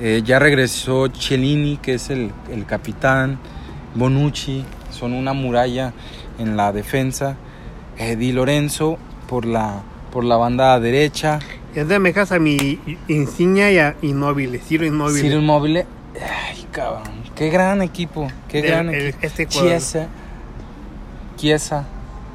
eh, 0.00 0.22
ya 0.24 0.38
regresó 0.38 1.08
Cellini, 1.12 1.76
que 1.76 1.94
es 1.94 2.10
el, 2.10 2.32
el 2.50 2.66
capitán. 2.66 3.38
Bonucci. 3.94 4.64
Son 4.90 5.12
una 5.12 5.32
muralla 5.32 5.92
en 6.38 6.56
la 6.56 6.72
defensa. 6.72 7.36
eh, 7.98 8.16
Di 8.16 8.32
Lorenzo 8.32 8.98
por 9.28 9.44
la, 9.44 9.82
por 10.10 10.24
la 10.24 10.36
banda 10.36 10.78
derecha. 10.80 11.38
Es 11.74 11.88
de 11.88 11.98
mejas 11.98 12.32
a 12.32 12.38
mi 12.38 12.78
Insignia 13.08 13.70
y 13.70 13.78
a 13.78 13.96
Inmóvil, 14.02 14.60
Ciro 14.60 14.84
Inmóvil. 14.84 15.22
Ciro 15.22 15.38
Immobile. 15.38 15.86
Ay, 16.20 16.66
cabrón. 16.70 17.22
Qué 17.34 17.48
gran 17.50 17.80
equipo. 17.80 18.28
Qué 18.48 18.60
El- 18.60 18.66
gran 18.66 18.88
el- 18.90 19.06
equipo. 19.08 19.26
este. 19.26 19.46
Chiesa. 19.46 20.08
Chiesa. 21.36 21.84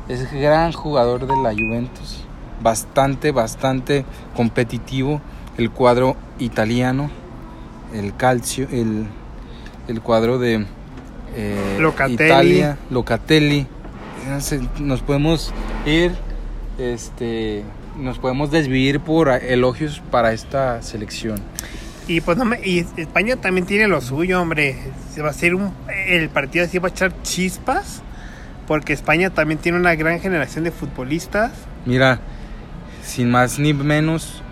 Es 0.10 0.32
gran 0.32 0.72
jugador 0.72 1.22
de 1.28 1.36
la 1.44 1.52
Juventus. 1.54 2.24
Bastante, 2.62 3.32
bastante 3.32 4.06
competitivo. 4.36 5.22
El 5.58 5.72
cuadro 5.72 6.16
italiano. 6.40 7.10
El 7.94 8.16
calcio. 8.16 8.68
El, 8.72 9.08
el 9.88 10.02
cuadro 10.02 10.40
de 10.40 10.66
eh, 11.36 11.78
Locatelli. 11.80 12.14
Italia. 12.26 12.78
Locatelli. 12.90 13.68
Nos 14.80 15.02
podemos 15.02 15.54
ir. 15.86 16.12
Este. 16.78 17.64
Nos 17.98 18.20
podemos 18.20 18.52
desvivir 18.52 19.00
por 19.00 19.30
elogios 19.30 20.02
para 20.12 20.32
esta 20.32 20.82
selección. 20.84 21.40
Y 22.08 22.22
pues 22.22 22.38
no 22.38 22.46
me, 22.46 22.60
y 22.64 22.86
España 22.96 23.36
también 23.38 23.66
tiene 23.66 23.88
lo 23.88 24.00
suyo, 24.02 24.42
hombre. 24.42 24.76
Se 25.14 25.22
va 25.22 25.32
a 25.32 25.34
ser 25.34 25.56
un 25.56 25.74
el 26.08 26.30
partido 26.30 26.66
así 26.66 26.80
va 26.80 26.90
a 26.90 26.92
echar 26.92 27.22
chispas 27.24 28.02
porque 28.68 28.94
España 28.94 29.30
también 29.30 29.60
tiene 29.60 29.78
una 29.78 29.96
gran 29.96 30.20
generación 30.20 30.64
de 30.66 30.72
futbolistas. 30.72 31.52
Mira, 31.86 32.20
sin 33.04 33.32
más 33.32 33.58
ni 33.60 33.74
menos, 33.74 34.44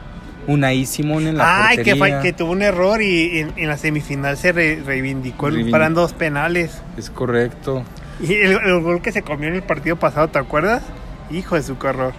Unai 0.48 0.86
Simón 0.86 1.28
en 1.28 1.38
la 1.38 1.68
Ay, 1.68 1.78
que, 1.78 1.96
portería. 1.96 2.22
que 2.22 2.34
tuvo 2.34 2.52
un 2.52 2.62
error 2.62 3.02
y 3.02 3.40
en, 3.40 3.54
en 3.56 3.68
la 3.68 3.78
semifinal 3.78 4.38
se 4.38 4.52
re- 4.52 4.82
reivindicó 4.86 5.48
Reivindicó. 5.48 5.72
parando 5.76 6.02
dos 6.02 6.14
penales. 6.14 6.82
Es 6.98 7.10
correcto. 7.10 7.84
Y 8.20 8.34
el, 8.34 8.52
el 8.54 8.82
gol 8.82 9.02
que 9.02 9.12
se 9.12 9.24
comió 9.24 9.50
en 9.50 9.56
el 9.56 9.64
partido 9.64 9.96
pasado, 9.98 10.28
¿te 10.30 10.38
acuerdas? 10.40 10.84
Hijo 11.32 11.56
de 11.56 11.64
su 11.64 11.74
horror. 11.74 12.14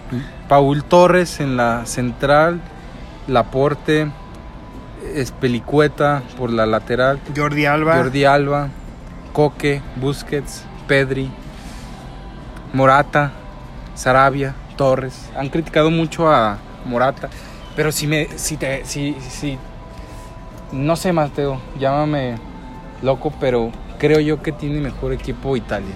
Paul 0.49 0.83
Torres 0.83 1.39
en 1.39 1.55
la 1.57 1.85
central, 1.85 2.59
Laporte, 3.27 4.07
Espelicueta 5.15 6.21
por 6.37 6.51
la 6.51 6.65
lateral, 6.65 7.19
Jordi 7.35 7.65
Alba. 7.65 7.95
Jordi 7.97 8.25
Alba, 8.25 8.67
Coque, 9.31 9.81
Busquets, 9.95 10.63
Pedri, 10.87 11.29
Morata, 12.73 13.31
Sarabia, 13.95 14.53
Torres. 14.75 15.29
Han 15.37 15.49
criticado 15.49 15.89
mucho 15.89 16.29
a 16.29 16.57
Morata, 16.85 17.29
pero 17.77 17.93
si 17.93 18.07
me 18.07 18.27
si 18.37 18.57
te 18.57 18.83
si 18.83 19.15
si 19.29 19.57
no 20.73 20.97
sé, 20.97 21.13
Mateo, 21.13 21.61
llámame 21.79 22.35
loco, 23.01 23.31
pero 23.39 23.71
creo 23.99 24.19
yo 24.19 24.41
que 24.41 24.51
tiene 24.51 24.81
mejor 24.81 25.13
equipo 25.13 25.55
Italia. 25.55 25.95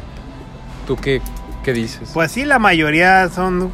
¿Tú 0.88 0.96
qué, 0.96 1.22
qué 1.64 1.74
dices? 1.74 2.12
Pues 2.14 2.32
sí, 2.32 2.46
la 2.46 2.58
mayoría 2.58 3.28
son, 3.28 3.70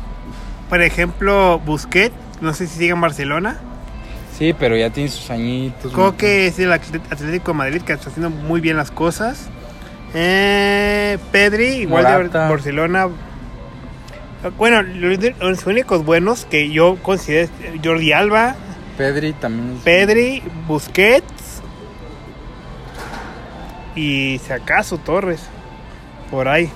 por 0.69 0.81
ejemplo, 0.81 1.59
Busquets, 1.63 2.15
no 2.41 2.53
sé 2.55 2.65
si 2.65 2.79
sigue 2.79 2.93
en 2.93 3.01
Barcelona. 3.01 3.57
Sí, 4.35 4.53
pero 4.57 4.75
ya 4.75 4.89
tiene 4.89 5.09
sus 5.09 5.29
añitos. 5.29 5.91
Coque 5.91 6.47
es 6.47 6.57
del 6.57 6.71
Atlet- 6.71 7.11
Atlético 7.11 7.51
de 7.51 7.57
Madrid, 7.57 7.81
que 7.83 7.93
está 7.93 8.09
haciendo 8.09 8.29
muy 8.31 8.59
bien 8.61 8.77
las 8.77 8.89
cosas. 8.91 9.49
Eh, 10.13 11.17
Pedri, 11.31 11.81
igual 11.81 12.05
de 12.05 12.11
Morata. 12.11 12.39
Bar- 12.39 12.49
Barcelona. 12.51 13.07
Bueno, 14.57 14.81
los, 14.83 15.65
únicos 15.65 16.05
buenos 16.05 16.45
que 16.45 16.69
yo 16.69 16.97
considero 17.01 17.51
Jordi 17.83 18.11
Alba, 18.11 18.55
Pedri 18.97 19.33
también. 19.33 19.79
Pedri, 19.83 20.41
Busquets 20.67 21.61
y 23.95 24.39
si 24.45 24.53
acaso 24.53 24.97
Torres. 24.97 25.41
Por 26.31 26.47
ahí. 26.47 26.69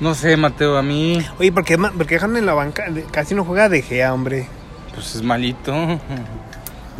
No 0.00 0.14
sé, 0.14 0.36
Mateo, 0.36 0.76
a 0.76 0.82
mí 0.82 1.24
Oye, 1.38 1.52
¿por 1.52 1.64
qué, 1.64 1.78
por 1.78 2.06
qué 2.06 2.14
dejan 2.16 2.36
en 2.36 2.46
la 2.46 2.54
banca? 2.54 2.84
Casi 3.10 3.34
no 3.34 3.44
juega 3.44 3.68
De 3.68 3.82
Gea, 3.82 4.12
hombre. 4.12 4.48
pues 4.94 5.14
es 5.14 5.22
malito. 5.22 5.74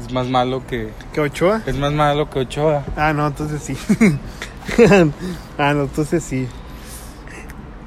Es 0.05 0.13
más 0.13 0.27
malo 0.27 0.67
que 0.67 0.89
¿Que 1.13 1.21
Ochoa? 1.21 1.63
es 1.67 1.77
más 1.77 1.93
malo 1.93 2.29
que 2.29 2.41
Ochoa. 2.41 2.85
Ah, 2.97 3.13
no, 3.13 3.29
entonces 3.29 3.63
sí. 3.63 3.77
ah, 5.57 5.73
no, 5.73 5.83
entonces 5.85 6.25
sí. 6.25 6.49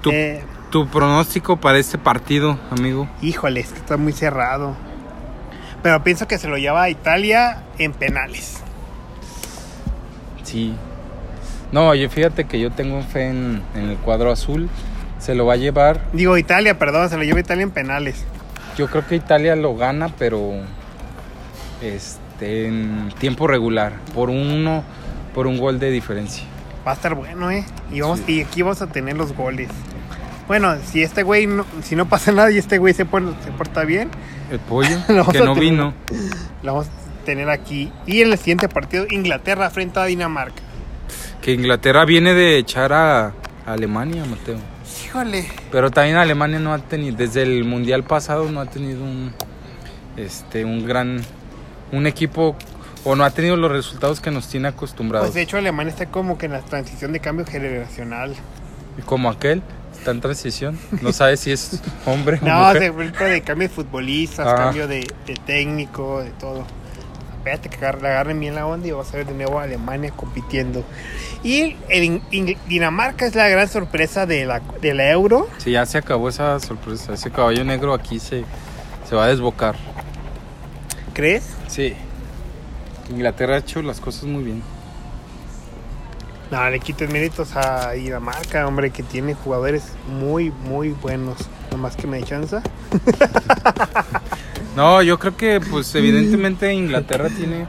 Tu, 0.09 0.13
Eh, 0.15 0.43
tu 0.71 0.87
pronóstico 0.87 1.57
para 1.57 1.77
este 1.77 1.97
partido, 1.97 2.57
amigo. 2.71 3.07
híjole, 3.21 3.59
es 3.61 3.69
que 3.69 3.79
está 3.79 3.97
muy 3.97 4.13
cerrado. 4.13 4.75
Pero 5.83 6.03
pienso 6.03 6.27
que 6.27 6.37
se 6.37 6.47
lo 6.47 6.57
lleva 6.57 6.83
a 6.83 6.89
Italia 6.89 7.63
en 7.77 7.93
penales. 7.93 8.61
Sí. 10.43 10.73
No, 11.71 11.93
yo 11.93 12.09
fíjate 12.09 12.45
que 12.45 12.59
yo 12.59 12.71
tengo 12.71 13.01
fe 13.03 13.27
en, 13.29 13.61
en 13.75 13.89
el 13.89 13.97
cuadro 13.97 14.31
azul. 14.31 14.69
Se 15.19 15.35
lo 15.35 15.45
va 15.45 15.53
a 15.53 15.57
llevar. 15.57 16.01
Digo, 16.13 16.37
Italia, 16.37 16.77
perdón, 16.79 17.09
se 17.09 17.17
lo 17.17 17.23
lleva 17.23 17.37
a 17.37 17.41
Italia 17.41 17.63
en 17.63 17.71
penales. 17.71 18.25
Yo 18.77 18.87
creo 18.87 19.05
que 19.05 19.15
Italia 19.15 19.55
lo 19.55 19.75
gana, 19.75 20.09
pero 20.17 20.53
este 21.81 22.67
en 22.67 23.11
tiempo 23.19 23.47
regular, 23.47 23.93
por 24.13 24.29
uno, 24.29 24.83
por 25.33 25.47
un 25.47 25.57
gol 25.57 25.79
de 25.79 25.89
diferencia. 25.91 26.43
Va 26.85 26.91
a 26.91 26.93
estar 26.93 27.15
bueno, 27.15 27.49
¿eh? 27.51 27.65
Y, 27.91 28.01
vamos, 28.01 28.21
y 28.27 28.41
aquí 28.41 28.61
vamos 28.61 28.81
a 28.81 28.87
tener 28.87 29.17
los 29.17 29.33
goles. 29.33 29.69
Bueno, 30.47 30.75
si 30.85 31.03
este 31.03 31.23
güey, 31.23 31.45
no, 31.45 31.65
si 31.83 31.95
no 31.95 32.07
pasa 32.07 32.31
nada 32.31 32.49
y 32.51 32.57
este 32.57 32.77
güey 32.77 32.93
se, 32.93 33.05
pone, 33.05 33.33
se 33.43 33.51
porta 33.51 33.83
bien, 33.83 34.09
El 34.49 34.59
pollo, 34.59 34.97
que 35.07 35.13
no 35.13 35.25
tener. 35.25 35.59
vino. 35.59 35.93
lo 36.63 36.73
vamos 36.73 36.87
a 36.87 37.25
tener 37.25 37.49
aquí. 37.49 37.91
Y 38.05 38.21
en 38.21 38.31
el 38.31 38.37
siguiente 38.37 38.69
partido, 38.69 39.05
Inglaterra 39.09 39.69
frente 39.69 39.99
a 39.99 40.05
Dinamarca. 40.05 40.61
Que 41.41 41.51
Inglaterra 41.53 42.05
viene 42.05 42.33
de 42.33 42.57
echar 42.57 42.93
a, 42.93 43.25
a 43.27 43.33
Alemania, 43.65 44.23
Mateo. 44.25 44.57
Híjole. 45.05 45.47
Pero 45.71 45.91
también 45.91 46.15
Alemania 46.17 46.59
no 46.59 46.73
ha 46.73 46.79
tenido, 46.79 47.17
desde 47.17 47.43
el 47.43 47.65
mundial 47.65 48.03
pasado 48.03 48.49
no 48.49 48.61
ha 48.61 48.65
tenido 48.65 49.03
un, 49.03 49.33
este, 50.15 50.63
un 50.63 50.85
gran, 50.85 51.21
un 51.91 52.07
equipo 52.07 52.55
o 53.03 53.15
no 53.15 53.23
ha 53.23 53.31
tenido 53.31 53.55
los 53.57 53.71
resultados 53.71 54.19
que 54.19 54.31
nos 54.31 54.47
tiene 54.47 54.69
acostumbrados. 54.69 55.27
Pues 55.27 55.35
de 55.35 55.41
hecho 55.41 55.57
Alemania 55.57 55.91
está 55.91 56.07
como 56.07 56.37
que 56.37 56.47
en 56.47 56.53
la 56.53 56.61
transición 56.61 57.11
de 57.13 57.19
cambio 57.19 57.45
generacional. 57.45 58.33
Como 59.05 59.29
aquel, 59.29 59.61
está 60.07 60.11
en 60.11 60.21
transición, 60.21 60.79
no 61.01 61.11
sabe 61.11 61.35
si 61.35 61.51
es 61.51 61.81
hombre 62.05 62.39
o 62.41 62.45
No, 62.45 62.67
mujer. 62.73 62.81
se 62.81 62.91
trata 62.91 63.25
de 63.25 63.41
cambio 63.41 63.67
de 63.67 63.73
futbolistas, 63.73 64.47
Ah. 64.47 64.55
cambio 64.55 64.87
de, 64.87 65.05
de 65.25 65.33
técnico, 65.45 66.21
de 66.23 66.29
todo. 66.31 66.65
Espérate 67.39 67.67
que 67.69 67.85
agarren, 67.85 68.39
bien 68.39 68.55
la 68.55 68.65
onda 68.65 68.87
y 68.87 68.91
vamos 68.91 69.13
a 69.13 69.17
ver 69.17 69.25
de 69.25 69.33
nuevo 69.33 69.59
a 69.59 69.63
Alemania 69.63 70.11
compitiendo. 70.15 70.83
Y 71.43 71.75
el 71.89 72.03
In- 72.05 72.21
In- 72.31 72.57
Dinamarca 72.67 73.25
es 73.25 73.35
la 73.35 73.49
gran 73.49 73.67
sorpresa 73.67 74.25
de 74.25 74.45
la, 74.45 74.61
de 74.81 74.93
la 74.93 75.09
Euro. 75.11 75.49
Sí, 75.57 75.71
ya 75.71 75.85
se 75.85 75.97
acabó 75.97 76.29
esa 76.29 76.57
sorpresa. 76.61 77.13
Ese 77.13 77.29
caballo 77.29 77.63
negro 77.65 77.93
aquí 77.93 78.19
se, 78.19 78.43
se 79.09 79.15
va 79.15 79.25
a 79.25 79.27
desbocar. 79.27 79.75
¿Crees? 81.13 81.49
Sí. 81.67 81.93
Inglaterra 83.09 83.55
ha 83.55 83.57
hecho 83.59 83.81
las 83.81 83.99
cosas 83.99 84.23
muy 84.23 84.43
bien. 84.43 84.61
No, 86.51 86.69
le 86.69 86.79
quiten 86.79 87.11
méritos 87.11 87.55
a 87.55 87.91
Dinamarca, 87.91 88.65
hombre, 88.65 88.91
que 88.91 89.03
tiene 89.03 89.33
jugadores 89.33 89.91
muy, 90.07 90.51
muy 90.51 90.89
buenos. 90.89 91.37
Nomás 91.71 91.95
que 91.95 92.07
me 92.07 92.17
dé 92.17 92.23
chanza. 92.23 92.61
No, 94.77 95.01
yo 95.01 95.17
creo 95.17 95.35
que 95.35 95.59
pues 95.59 95.95
evidentemente 95.95 96.71
Inglaterra 96.71 97.29
tiene 97.29 97.65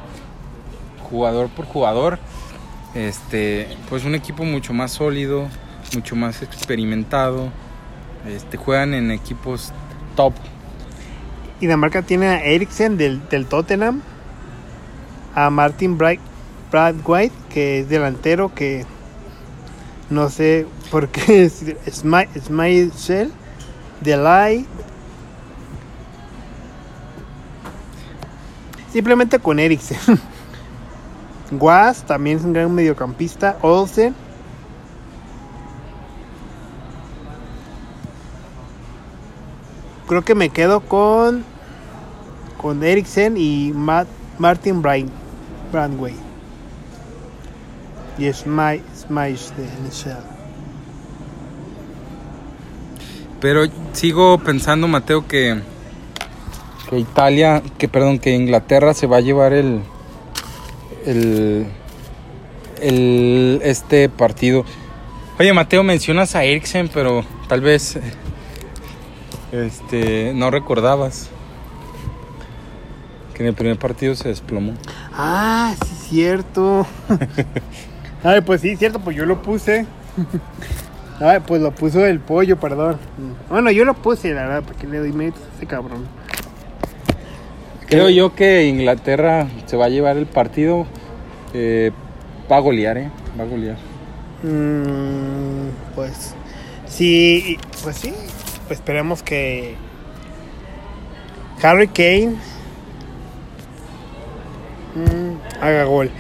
jugador 1.09 1.49
por 1.49 1.65
jugador, 1.65 2.19
este, 2.95 3.67
pues 3.89 4.05
un 4.05 4.15
equipo 4.15 4.45
mucho 4.45 4.75
más 4.75 4.93
sólido, 4.93 5.49
mucho 5.95 6.17
más 6.17 6.43
experimentado, 6.43 7.49
este, 8.27 8.59
juegan 8.59 8.93
en 8.93 9.11
equipos 9.11 9.73
top. 10.17 10.35
Dinamarca 11.61 12.03
tiene 12.03 12.27
a 12.27 12.45
Eriksen 12.45 12.99
del, 12.99 13.27
del 13.31 13.47
Tottenham, 13.47 14.03
a 15.35 15.49
Martin 15.49 15.97
Bright, 15.97 16.21
Brad 16.71 16.97
White, 17.05 17.35
que 17.51 17.81
es 17.81 17.89
delantero, 17.89 18.55
que 18.55 18.85
no 20.11 20.29
sé 20.31 20.67
por 20.91 21.09
qué 21.09 21.45
es 21.45 21.65
Smi- 21.87 22.29
Schmeichel, 22.39 23.33
Delay. 24.01 24.67
Simplemente 28.93 29.39
con 29.39 29.59
Eriksen. 29.59 29.99
Guas 31.51 32.03
también 32.07 32.39
es 32.39 32.45
un 32.45 32.53
gran 32.53 32.75
mediocampista. 32.75 33.57
Olsen. 33.63 34.15
Creo 40.07 40.25
que 40.25 40.35
me 40.35 40.49
quedo 40.49 40.81
con 40.81 41.45
con 42.57 42.83
Eriksen 42.83 43.37
y 43.37 43.73
Matt, 43.75 44.09
Martin 44.39 44.83
Bright, 44.83 45.09
Brandway. 45.71 46.28
Y 48.19 48.33
Smite, 48.33 48.83
Smite 48.97 49.55
de 49.57 49.69
Michelle. 49.85 50.39
Pero 53.41 53.63
sigo 53.93 54.39
pensando, 54.39 54.89
Mateo, 54.89 55.27
que, 55.29 55.61
que 56.91 56.99
Italia, 56.99 57.63
que 57.79 57.89
perdón, 57.89 58.19
que 58.19 58.35
Inglaterra 58.35 58.95
se 58.95 59.07
va 59.07 59.19
a 59.19 59.21
llevar 59.21 59.53
el, 59.53 59.81
el, 61.07 61.67
el 62.81 63.61
este 63.63 64.09
partido. 64.09 64.65
Oye, 65.39 65.53
Mateo, 65.53 65.85
mencionas 65.85 66.35
a 66.35 66.43
Eriksen, 66.43 66.91
pero 66.93 67.25
tal 67.49 67.61
vez 67.61 68.01
este 69.53 70.33
no 70.35 70.51
recordabas 70.51 71.31
que 73.35 73.45
en 73.45 73.51
el 73.51 73.55
primer 73.55 73.79
partido 73.79 74.17
se 74.17 74.31
desplomó. 74.31 74.75
Ah, 75.13 75.75
sí, 75.81 76.09
cierto. 76.09 76.85
Ay, 78.25 78.41
pues 78.41 78.61
sí, 78.61 78.77
cierto, 78.77 78.99
pues 79.01 79.17
yo 79.17 79.25
lo 79.27 79.43
puse. 79.43 79.87
Ay, 81.21 81.41
pues 81.47 81.61
lo 81.61 81.73
puso 81.73 82.05
el 82.07 82.21
pollo, 82.21 82.59
perdón. 82.59 82.99
Bueno, 83.49 83.71
yo 83.71 83.85
lo 83.85 83.95
puse, 83.95 84.33
la 84.33 84.43
verdad, 84.43 84.63
porque 84.67 84.87
le 84.87 84.99
doy 84.99 85.13
méritos 85.13 85.43
a 85.43 85.57
ese 85.57 85.67
cabrón. 85.67 86.07
Creo 87.89 88.09
yo 88.11 88.35
que 88.35 88.67
Inglaterra 88.67 89.49
se 89.67 89.77
va 89.77 89.87
a 89.87 89.89
llevar 89.89 90.17
el 90.17 90.27
partido. 90.27 90.87
eh, 91.55 91.91
va 92.51 92.57
a 92.57 92.61
golear, 92.61 92.99
¿eh? 92.99 93.11
Va 93.39 93.45
a 93.45 93.47
golear. 93.47 93.77
Mm, 94.43 95.71
pues 95.95 96.35
sí, 96.87 97.59
pues 97.83 97.97
sí. 97.97 98.13
Pues 98.67 98.79
esperemos 98.81 99.23
que 99.23 99.75
Harry 101.63 101.89
Kane 101.89 102.35
mm, 104.95 105.63
haga 105.63 105.85
gol. 105.85 106.11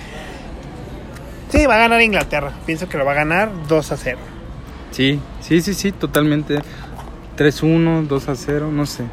Sí, 1.50 1.66
va 1.66 1.76
a 1.76 1.78
ganar 1.78 2.00
Inglaterra. 2.02 2.52
Pienso 2.66 2.88
que 2.88 2.98
lo 2.98 3.04
va 3.04 3.12
a 3.12 3.16
ganar 3.16 3.50
2 3.68 3.92
a 3.92 3.96
0. 3.96 4.18
Sí, 4.90 5.20
sí, 5.40 5.60
sí, 5.60 5.74
sí, 5.74 5.92
totalmente. 5.92 6.58
3-1, 7.36 8.06
2 8.06 8.28
a 8.28 8.34
0, 8.34 8.70
no 8.72 8.86
sé. 8.86 9.04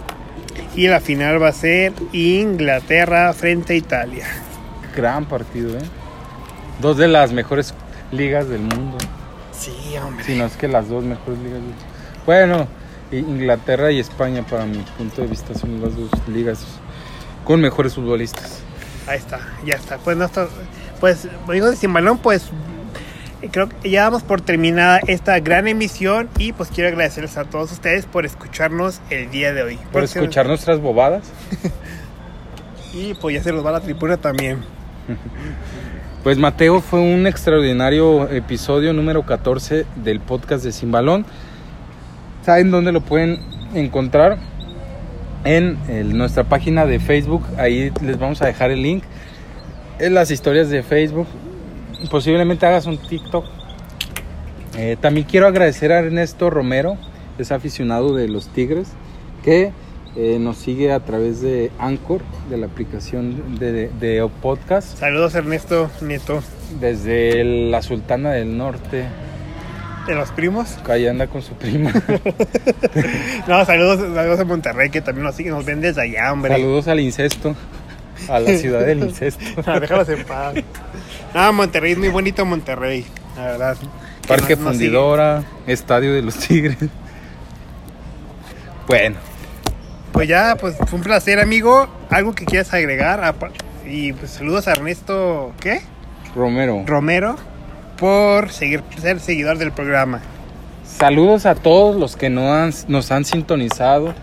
Y 0.75 0.87
la 0.87 0.99
final 0.99 1.41
va 1.41 1.49
a 1.49 1.53
ser 1.53 1.93
Inglaterra 2.11 3.31
frente 3.33 3.73
a 3.73 3.75
Italia. 3.77 4.27
Gran 4.95 5.25
partido, 5.25 5.77
¿eh? 5.77 5.83
Dos 6.81 6.97
de 6.97 7.07
las 7.07 7.31
mejores 7.31 7.73
ligas 8.11 8.49
del 8.49 8.61
mundo. 8.61 8.97
Sí, 9.51 9.95
hombre. 9.97 10.25
Si 10.25 10.37
no 10.37 10.45
es 10.45 10.57
que 10.57 10.67
las 10.67 10.89
dos 10.89 11.03
mejores 11.03 11.39
ligas 11.39 11.53
del 11.53 11.61
mundo. 11.61 11.83
Bueno, 12.25 12.67
Inglaterra 13.11 13.91
y 13.91 13.99
España, 13.99 14.43
para 14.45 14.65
mi 14.65 14.79
punto 14.97 15.21
de 15.21 15.27
vista, 15.27 15.53
son 15.53 15.81
las 15.81 15.95
dos 15.95 16.09
ligas 16.27 16.65
con 17.45 17.61
mejores 17.61 17.93
futbolistas. 17.93 18.59
Ahí 19.07 19.19
está, 19.19 19.39
ya 19.65 19.75
está. 19.75 19.97
Pues 19.99 20.17
no 20.17 20.25
está, 20.25 20.47
pues 20.99 21.27
amigos 21.47 21.71
de 21.71 21.75
Sin 21.77 21.93
Balón, 21.93 22.17
pues 22.17 22.49
creo 23.51 23.69
que 23.69 23.89
ya 23.91 24.03
damos 24.03 24.23
por 24.23 24.41
terminada 24.41 24.99
esta 25.07 25.39
gran 25.39 25.67
emisión 25.67 26.29
y 26.39 26.51
pues 26.53 26.69
quiero 26.69 26.89
agradecerles 26.89 27.37
a 27.37 27.43
todos 27.45 27.71
ustedes 27.71 28.05
por 28.05 28.25
escucharnos 28.25 29.01
el 29.09 29.29
día 29.29 29.53
de 29.53 29.61
hoy. 29.63 29.75
Por 29.75 29.91
Porque- 29.91 30.05
escuchar 30.05 30.47
nuestras 30.47 30.79
bobadas. 30.79 31.23
Y 32.93 33.13
pues 33.15 33.35
ya 33.35 33.43
se 33.43 33.51
los 33.51 33.65
va 33.65 33.71
la 33.71 33.81
tripura 33.81 34.17
también. 34.17 34.59
Pues 36.23 36.39
Mateo 36.39 36.81
fue 36.81 37.01
un 37.01 37.27
extraordinario 37.27 38.27
episodio 38.31 38.93
número 38.93 39.27
14 39.27 39.85
del 39.97 40.19
podcast 40.19 40.63
de 40.63 40.71
Sin 40.71 40.91
Balón. 40.91 41.23
¿Saben 42.43 42.71
dónde 42.71 42.91
lo 42.91 43.01
pueden 43.01 43.41
encontrar? 43.75 44.39
En 45.43 45.77
el- 45.87 46.17
nuestra 46.17 46.43
página 46.45 46.87
de 46.87 46.99
Facebook. 46.99 47.43
Ahí 47.59 47.91
les 48.01 48.17
vamos 48.17 48.41
a 48.41 48.47
dejar 48.47 48.71
el 48.71 48.81
link. 48.81 49.03
En 49.99 50.13
las 50.13 50.31
historias 50.31 50.69
de 50.69 50.83
Facebook. 50.83 51.27
Posiblemente 52.11 52.65
hagas 52.65 52.85
un 52.85 52.97
TikTok. 52.97 53.45
Eh, 54.77 54.97
también 54.99 55.25
quiero 55.29 55.47
agradecer 55.47 55.91
a 55.93 55.99
Ernesto 55.99 56.49
Romero, 56.49 56.97
es 57.37 57.51
aficionado 57.53 58.13
de 58.13 58.27
los 58.27 58.49
Tigres, 58.49 58.89
que 59.43 59.71
eh, 60.17 60.37
nos 60.39 60.57
sigue 60.57 60.91
a 60.91 60.99
través 60.99 61.41
de 61.41 61.71
Anchor, 61.79 62.21
de 62.49 62.57
la 62.57 62.65
aplicación 62.65 63.57
de, 63.57 63.71
de, 63.71 63.89
de 63.99 64.29
podcast 64.41 64.97
Saludos 64.97 65.35
Ernesto 65.35 65.89
Nieto 66.01 66.41
desde 66.79 67.43
la 67.69 67.81
Sultana 67.81 68.31
del 68.31 68.57
Norte, 68.57 69.05
de 70.07 70.15
los 70.15 70.31
primos. 70.31 70.77
ahí 70.89 71.07
anda 71.07 71.27
con 71.27 71.41
su 71.41 71.53
prima. 71.53 71.91
No, 73.47 73.63
saludos, 73.65 73.99
saludos 74.13 74.39
a 74.39 74.45
Monterrey 74.45 74.89
que 74.89 75.01
también 75.01 75.23
nos 75.25 75.35
siguen, 75.35 75.53
nos 75.53 75.65
ven 75.65 75.79
desde 75.81 76.01
allá, 76.01 76.33
hombre. 76.33 76.53
Saludos 76.53 76.87
al 76.87 76.99
incesto, 76.99 77.55
a 78.29 78.39
la 78.39 78.57
ciudad 78.57 78.85
del 78.85 78.99
incesto. 78.99 79.43
Ah, 79.65 79.79
Déjalos 79.79 80.09
en 80.09 80.23
paz. 80.25 80.55
No, 81.33 81.53
Monterrey 81.53 81.91
es 81.93 81.97
muy 81.97 82.09
bonito 82.09 82.45
Monterrey, 82.45 83.05
la 83.35 83.43
verdad. 83.43 83.77
Que 83.77 84.27
Parque 84.27 84.55
Fundidora, 84.57 85.43
Estadio 85.67 86.13
de 86.13 86.21
los 86.21 86.35
Tigres. 86.35 86.77
Bueno, 88.87 89.15
Pues 90.11 90.27
ya, 90.27 90.55
pues 90.59 90.75
fue 90.87 90.97
un 90.99 91.03
placer, 91.03 91.39
amigo. 91.39 91.87
¿Algo 92.09 92.33
que 92.33 92.45
quieras 92.45 92.73
agregar? 92.73 93.35
Y 93.85 94.13
pues 94.13 94.31
saludos 94.31 94.67
a 94.67 94.71
Ernesto, 94.71 95.53
¿qué? 95.59 95.81
Romero. 96.35 96.83
Romero, 96.85 97.35
por 97.97 98.51
seguir, 98.51 98.81
ser 99.01 99.19
seguidor 99.19 99.57
del 99.57 99.71
programa. 99.71 100.21
Saludos 100.85 101.45
a 101.45 101.55
todos 101.55 101.95
los 101.95 102.15
que 102.15 102.29
no 102.29 102.53
han- 102.53 102.73
nos 102.87 103.11
han 103.11 103.25
sintonizado. 103.25 104.13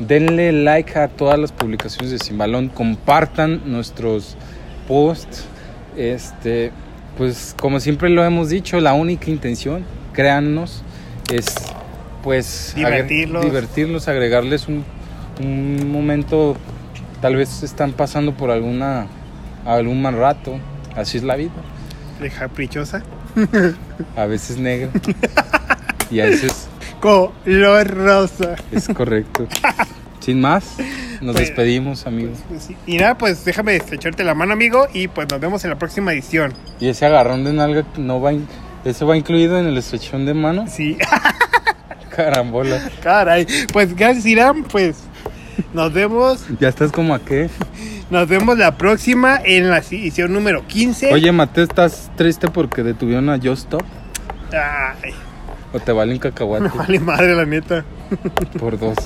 Denle 0.00 0.52
like 0.52 0.98
a 0.98 1.08
todas 1.08 1.38
las 1.38 1.52
publicaciones 1.52 2.10
de 2.10 2.18
Simbalón. 2.18 2.68
Compartan 2.68 3.62
nuestros 3.70 4.36
posts. 4.86 5.44
Este, 5.96 6.70
pues 7.16 7.54
como 7.60 7.80
siempre 7.80 8.08
lo 8.08 8.24
hemos 8.24 8.48
dicho, 8.50 8.80
la 8.80 8.92
única 8.94 9.30
intención, 9.30 9.84
créannos, 10.12 10.82
es 11.32 11.46
pues 12.22 12.74
agre- 12.76 13.02
Divertirlos. 13.08 13.44
divertirlos, 13.44 14.06
agregarles 14.06 14.68
un, 14.68 14.84
un 15.40 15.90
momento, 15.90 16.56
tal 17.20 17.34
vez 17.34 17.64
están 17.64 17.90
pasando 17.92 18.36
por 18.36 18.52
alguna 18.52 19.08
algún 19.64 20.00
mal 20.00 20.14
rato, 20.16 20.58
así 20.94 21.18
es 21.18 21.24
la 21.24 21.34
vida, 21.34 21.50
De 22.20 22.30
caprichosa. 22.30 23.02
a 24.16 24.26
veces 24.26 24.58
negra 24.58 24.90
y 26.12 26.20
a 26.20 26.26
veces 26.26 26.68
Color 27.00 27.94
rosa. 27.96 28.56
es 28.72 28.88
correcto. 28.88 29.46
Sin 30.20 30.40
más, 30.40 30.76
nos 31.20 31.34
Pues- 31.34 31.48
despedimos, 31.48 32.06
amigos. 32.06 32.38
Pues 32.48 32.64
sí. 32.64 32.76
Y 32.86 32.96
nada, 32.98 33.16
pues 33.16 33.44
déjame 33.44 33.76
estrecharte 33.76 34.24
la 34.24 34.34
mano, 34.34 34.52
amigo, 34.52 34.86
y 34.92 35.08
pues 35.08 35.26
nos 35.30 35.40
vemos 35.40 35.64
en 35.64 35.70
la 35.70 35.78
próxima 35.78 36.12
edición. 36.12 36.52
Y 36.80 36.88
ese 36.88 37.06
agarrón 37.06 37.44
de 37.44 37.52
nalga 37.52 37.84
no 37.96 38.20
va, 38.20 38.32
in- 38.32 38.46
eso 38.84 39.06
va 39.06 39.16
incluido 39.16 39.58
en 39.58 39.66
el 39.66 39.78
estrechón 39.78 40.26
de 40.26 40.34
mano. 40.34 40.66
Sí, 40.68 40.98
Carambola. 42.14 42.90
caray. 43.02 43.46
Pues 43.72 43.94
gracias, 43.96 44.26
Irán, 44.26 44.64
pues 44.64 44.96
nos 45.72 45.92
vemos. 45.92 46.44
Ya 46.60 46.68
estás 46.68 46.90
como 46.92 47.14
a 47.14 47.20
qué. 47.20 47.48
Nos 48.10 48.26
vemos 48.28 48.58
la 48.58 48.76
próxima 48.76 49.38
en 49.44 49.70
la 49.70 49.78
edición 49.78 50.32
número 50.32 50.66
15. 50.66 51.12
Oye, 51.12 51.30
Mateo, 51.32 51.64
¿estás 51.64 52.10
triste 52.16 52.48
porque 52.48 52.82
detuvieron 52.82 53.28
a 53.30 53.36
Just 53.36 53.64
Stop? 53.64 53.82
Ay, 54.52 55.12
¿O 55.72 55.80
te 55.80 55.92
valen 55.92 56.18
cacahuate 56.18 56.70
vale 56.76 56.98
madre, 56.98 57.34
la 57.34 57.44
neta. 57.44 57.84
por 58.58 58.78
dos? 58.78 58.96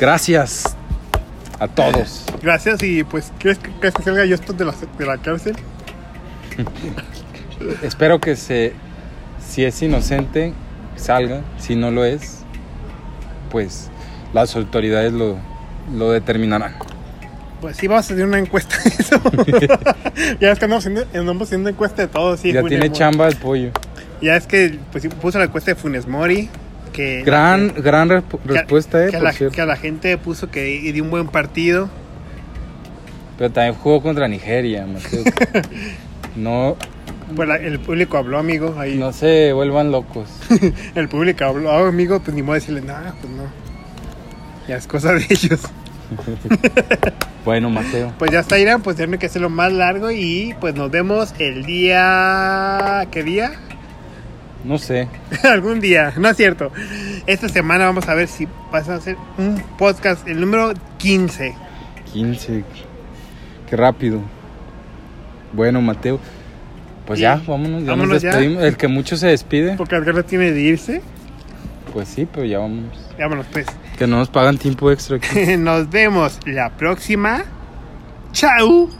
Gracias 0.00 0.76
a 1.58 1.68
todos. 1.68 2.24
Gracias 2.42 2.82
y 2.82 3.02
pues, 3.02 3.32
¿crees 3.38 3.58
que, 3.58 3.70
crees 3.80 3.94
que 3.94 4.02
salga 4.02 4.24
yo 4.24 4.34
esto 4.34 4.52
de 4.52 4.64
la, 4.64 4.74
de 4.98 5.06
la 5.06 5.18
cárcel? 5.18 5.56
Espero 7.82 8.20
que 8.20 8.36
se, 8.36 8.72
si 9.46 9.64
es 9.64 9.82
inocente, 9.82 10.52
salga. 10.96 11.42
Si 11.58 11.74
no 11.74 11.90
lo 11.90 12.04
es, 12.04 12.42
pues 13.50 13.90
las 14.32 14.54
autoridades 14.54 15.12
lo, 15.12 15.38
lo 15.94 16.12
determinarán. 16.12 16.74
Pues 17.60 17.78
sí, 17.78 17.86
vamos 17.86 18.10
a 18.10 18.14
hacer 18.14 18.24
una 18.24 18.38
encuesta 18.38 18.76
de 18.84 18.90
eso. 18.90 19.20
ya 20.40 20.52
es 20.52 20.58
que 20.58 20.64
andamos 20.66 20.86
haciendo, 20.86 21.18
andamos 21.18 21.48
haciendo 21.48 21.70
encuesta 21.70 22.02
de 22.02 22.08
todo, 22.08 22.36
sí. 22.36 22.52
ya 22.52 22.62
tiene 22.62 22.92
chamba 22.92 23.28
el 23.28 23.36
pollo. 23.36 23.70
Ya 24.22 24.36
es 24.36 24.46
que 24.46 24.78
pues, 24.92 25.06
puso 25.20 25.38
la 25.38 25.44
encuesta 25.46 25.72
de 25.72 25.74
Funes 25.74 26.06
Mori. 26.06 26.48
Que, 26.92 27.22
Gran, 27.24 27.74
gran 27.76 28.08
que- 28.08 28.22
respuesta, 28.46 29.02
eh, 29.04 29.10
que, 29.10 29.12
por 29.18 29.22
la, 29.22 29.32
cierto. 29.32 29.54
que 29.54 29.60
a 29.60 29.66
la 29.66 29.76
gente 29.76 30.16
puso 30.16 30.50
que 30.50 30.64
dio 30.64 31.04
un 31.04 31.10
buen 31.10 31.28
partido. 31.28 31.90
Pero 33.36 33.50
también 33.52 33.74
jugó 33.74 34.02
contra 34.02 34.26
Nigeria, 34.28 34.86
Mateo. 34.86 35.22
No, 36.36 36.76
Pues 37.34 37.48
la- 37.48 37.56
el 37.56 37.78
público 37.80 38.16
habló, 38.18 38.38
amigo. 38.38 38.74
Ahí. 38.78 38.96
no 38.96 39.12
se 39.12 39.52
vuelvan 39.52 39.90
locos. 39.90 40.28
El 40.94 41.08
público 41.08 41.44
habló, 41.44 41.70
"Ah, 41.70 41.88
amigo, 41.88 42.20
pues 42.20 42.34
ni 42.34 42.42
modo 42.42 42.54
de 42.54 42.60
decirle 42.60 42.80
nada, 42.82 43.14
pues 43.20 43.32
no. 43.32 43.44
Ya 44.68 44.76
es 44.76 44.86
cosa 44.86 45.12
de 45.12 45.24
ellos. 45.28 45.60
Bueno, 47.44 47.70
Mateo. 47.70 48.12
Pues 48.18 48.32
ya 48.32 48.40
está, 48.40 48.58
Irán, 48.58 48.82
pues 48.82 48.96
tiene 48.96 49.18
que 49.18 49.26
hacerlo 49.26 49.48
más 49.48 49.72
largo 49.72 50.10
y 50.10 50.52
pues 50.60 50.74
nos 50.74 50.90
vemos 50.90 51.32
el 51.38 51.64
día... 51.64 53.06
¿Qué 53.12 53.22
día? 53.22 53.52
No 54.66 54.78
sé. 54.78 55.08
Algún 55.44 55.80
día, 55.80 56.12
no 56.16 56.28
es 56.28 56.36
cierto. 56.36 56.72
Esta 57.26 57.48
semana 57.48 57.86
vamos 57.86 58.08
a 58.08 58.14
ver 58.14 58.26
si 58.28 58.48
vas 58.72 58.88
a 58.88 58.96
hacer 58.96 59.16
un 59.38 59.62
podcast, 59.78 60.26
el 60.26 60.40
número 60.40 60.72
15. 60.98 61.54
15. 62.12 62.64
Qué 63.70 63.76
rápido. 63.76 64.20
Bueno, 65.52 65.80
Mateo. 65.80 66.18
Pues 67.06 67.18
Sí. 67.18 67.22
ya, 67.22 67.40
vámonos. 67.46 67.82
Ya 67.84 67.90
Vámonos 67.90 68.14
nos 68.14 68.22
ya. 68.22 68.30
despedimos. 68.30 68.64
El 68.64 68.76
que 68.76 68.88
mucho 68.88 69.16
se 69.16 69.28
despide. 69.28 69.76
Porque 69.76 69.94
Edgar 69.96 70.22
tiene 70.24 70.50
de 70.50 70.60
irse. 70.60 71.02
Pues 71.92 72.08
sí, 72.08 72.26
pero 72.30 72.44
ya 72.44 72.58
vámonos. 72.58 72.98
Vámonos 73.18 73.46
pues. 73.52 73.66
Que 73.96 74.06
no 74.08 74.16
nos 74.18 74.28
pagan 74.28 74.58
tiempo 74.58 74.90
extra 74.90 75.16
aquí. 75.16 75.56
Nos 75.56 75.88
vemos 75.88 76.38
la 76.44 76.70
próxima. 76.76 77.44
Chao. 78.32 78.90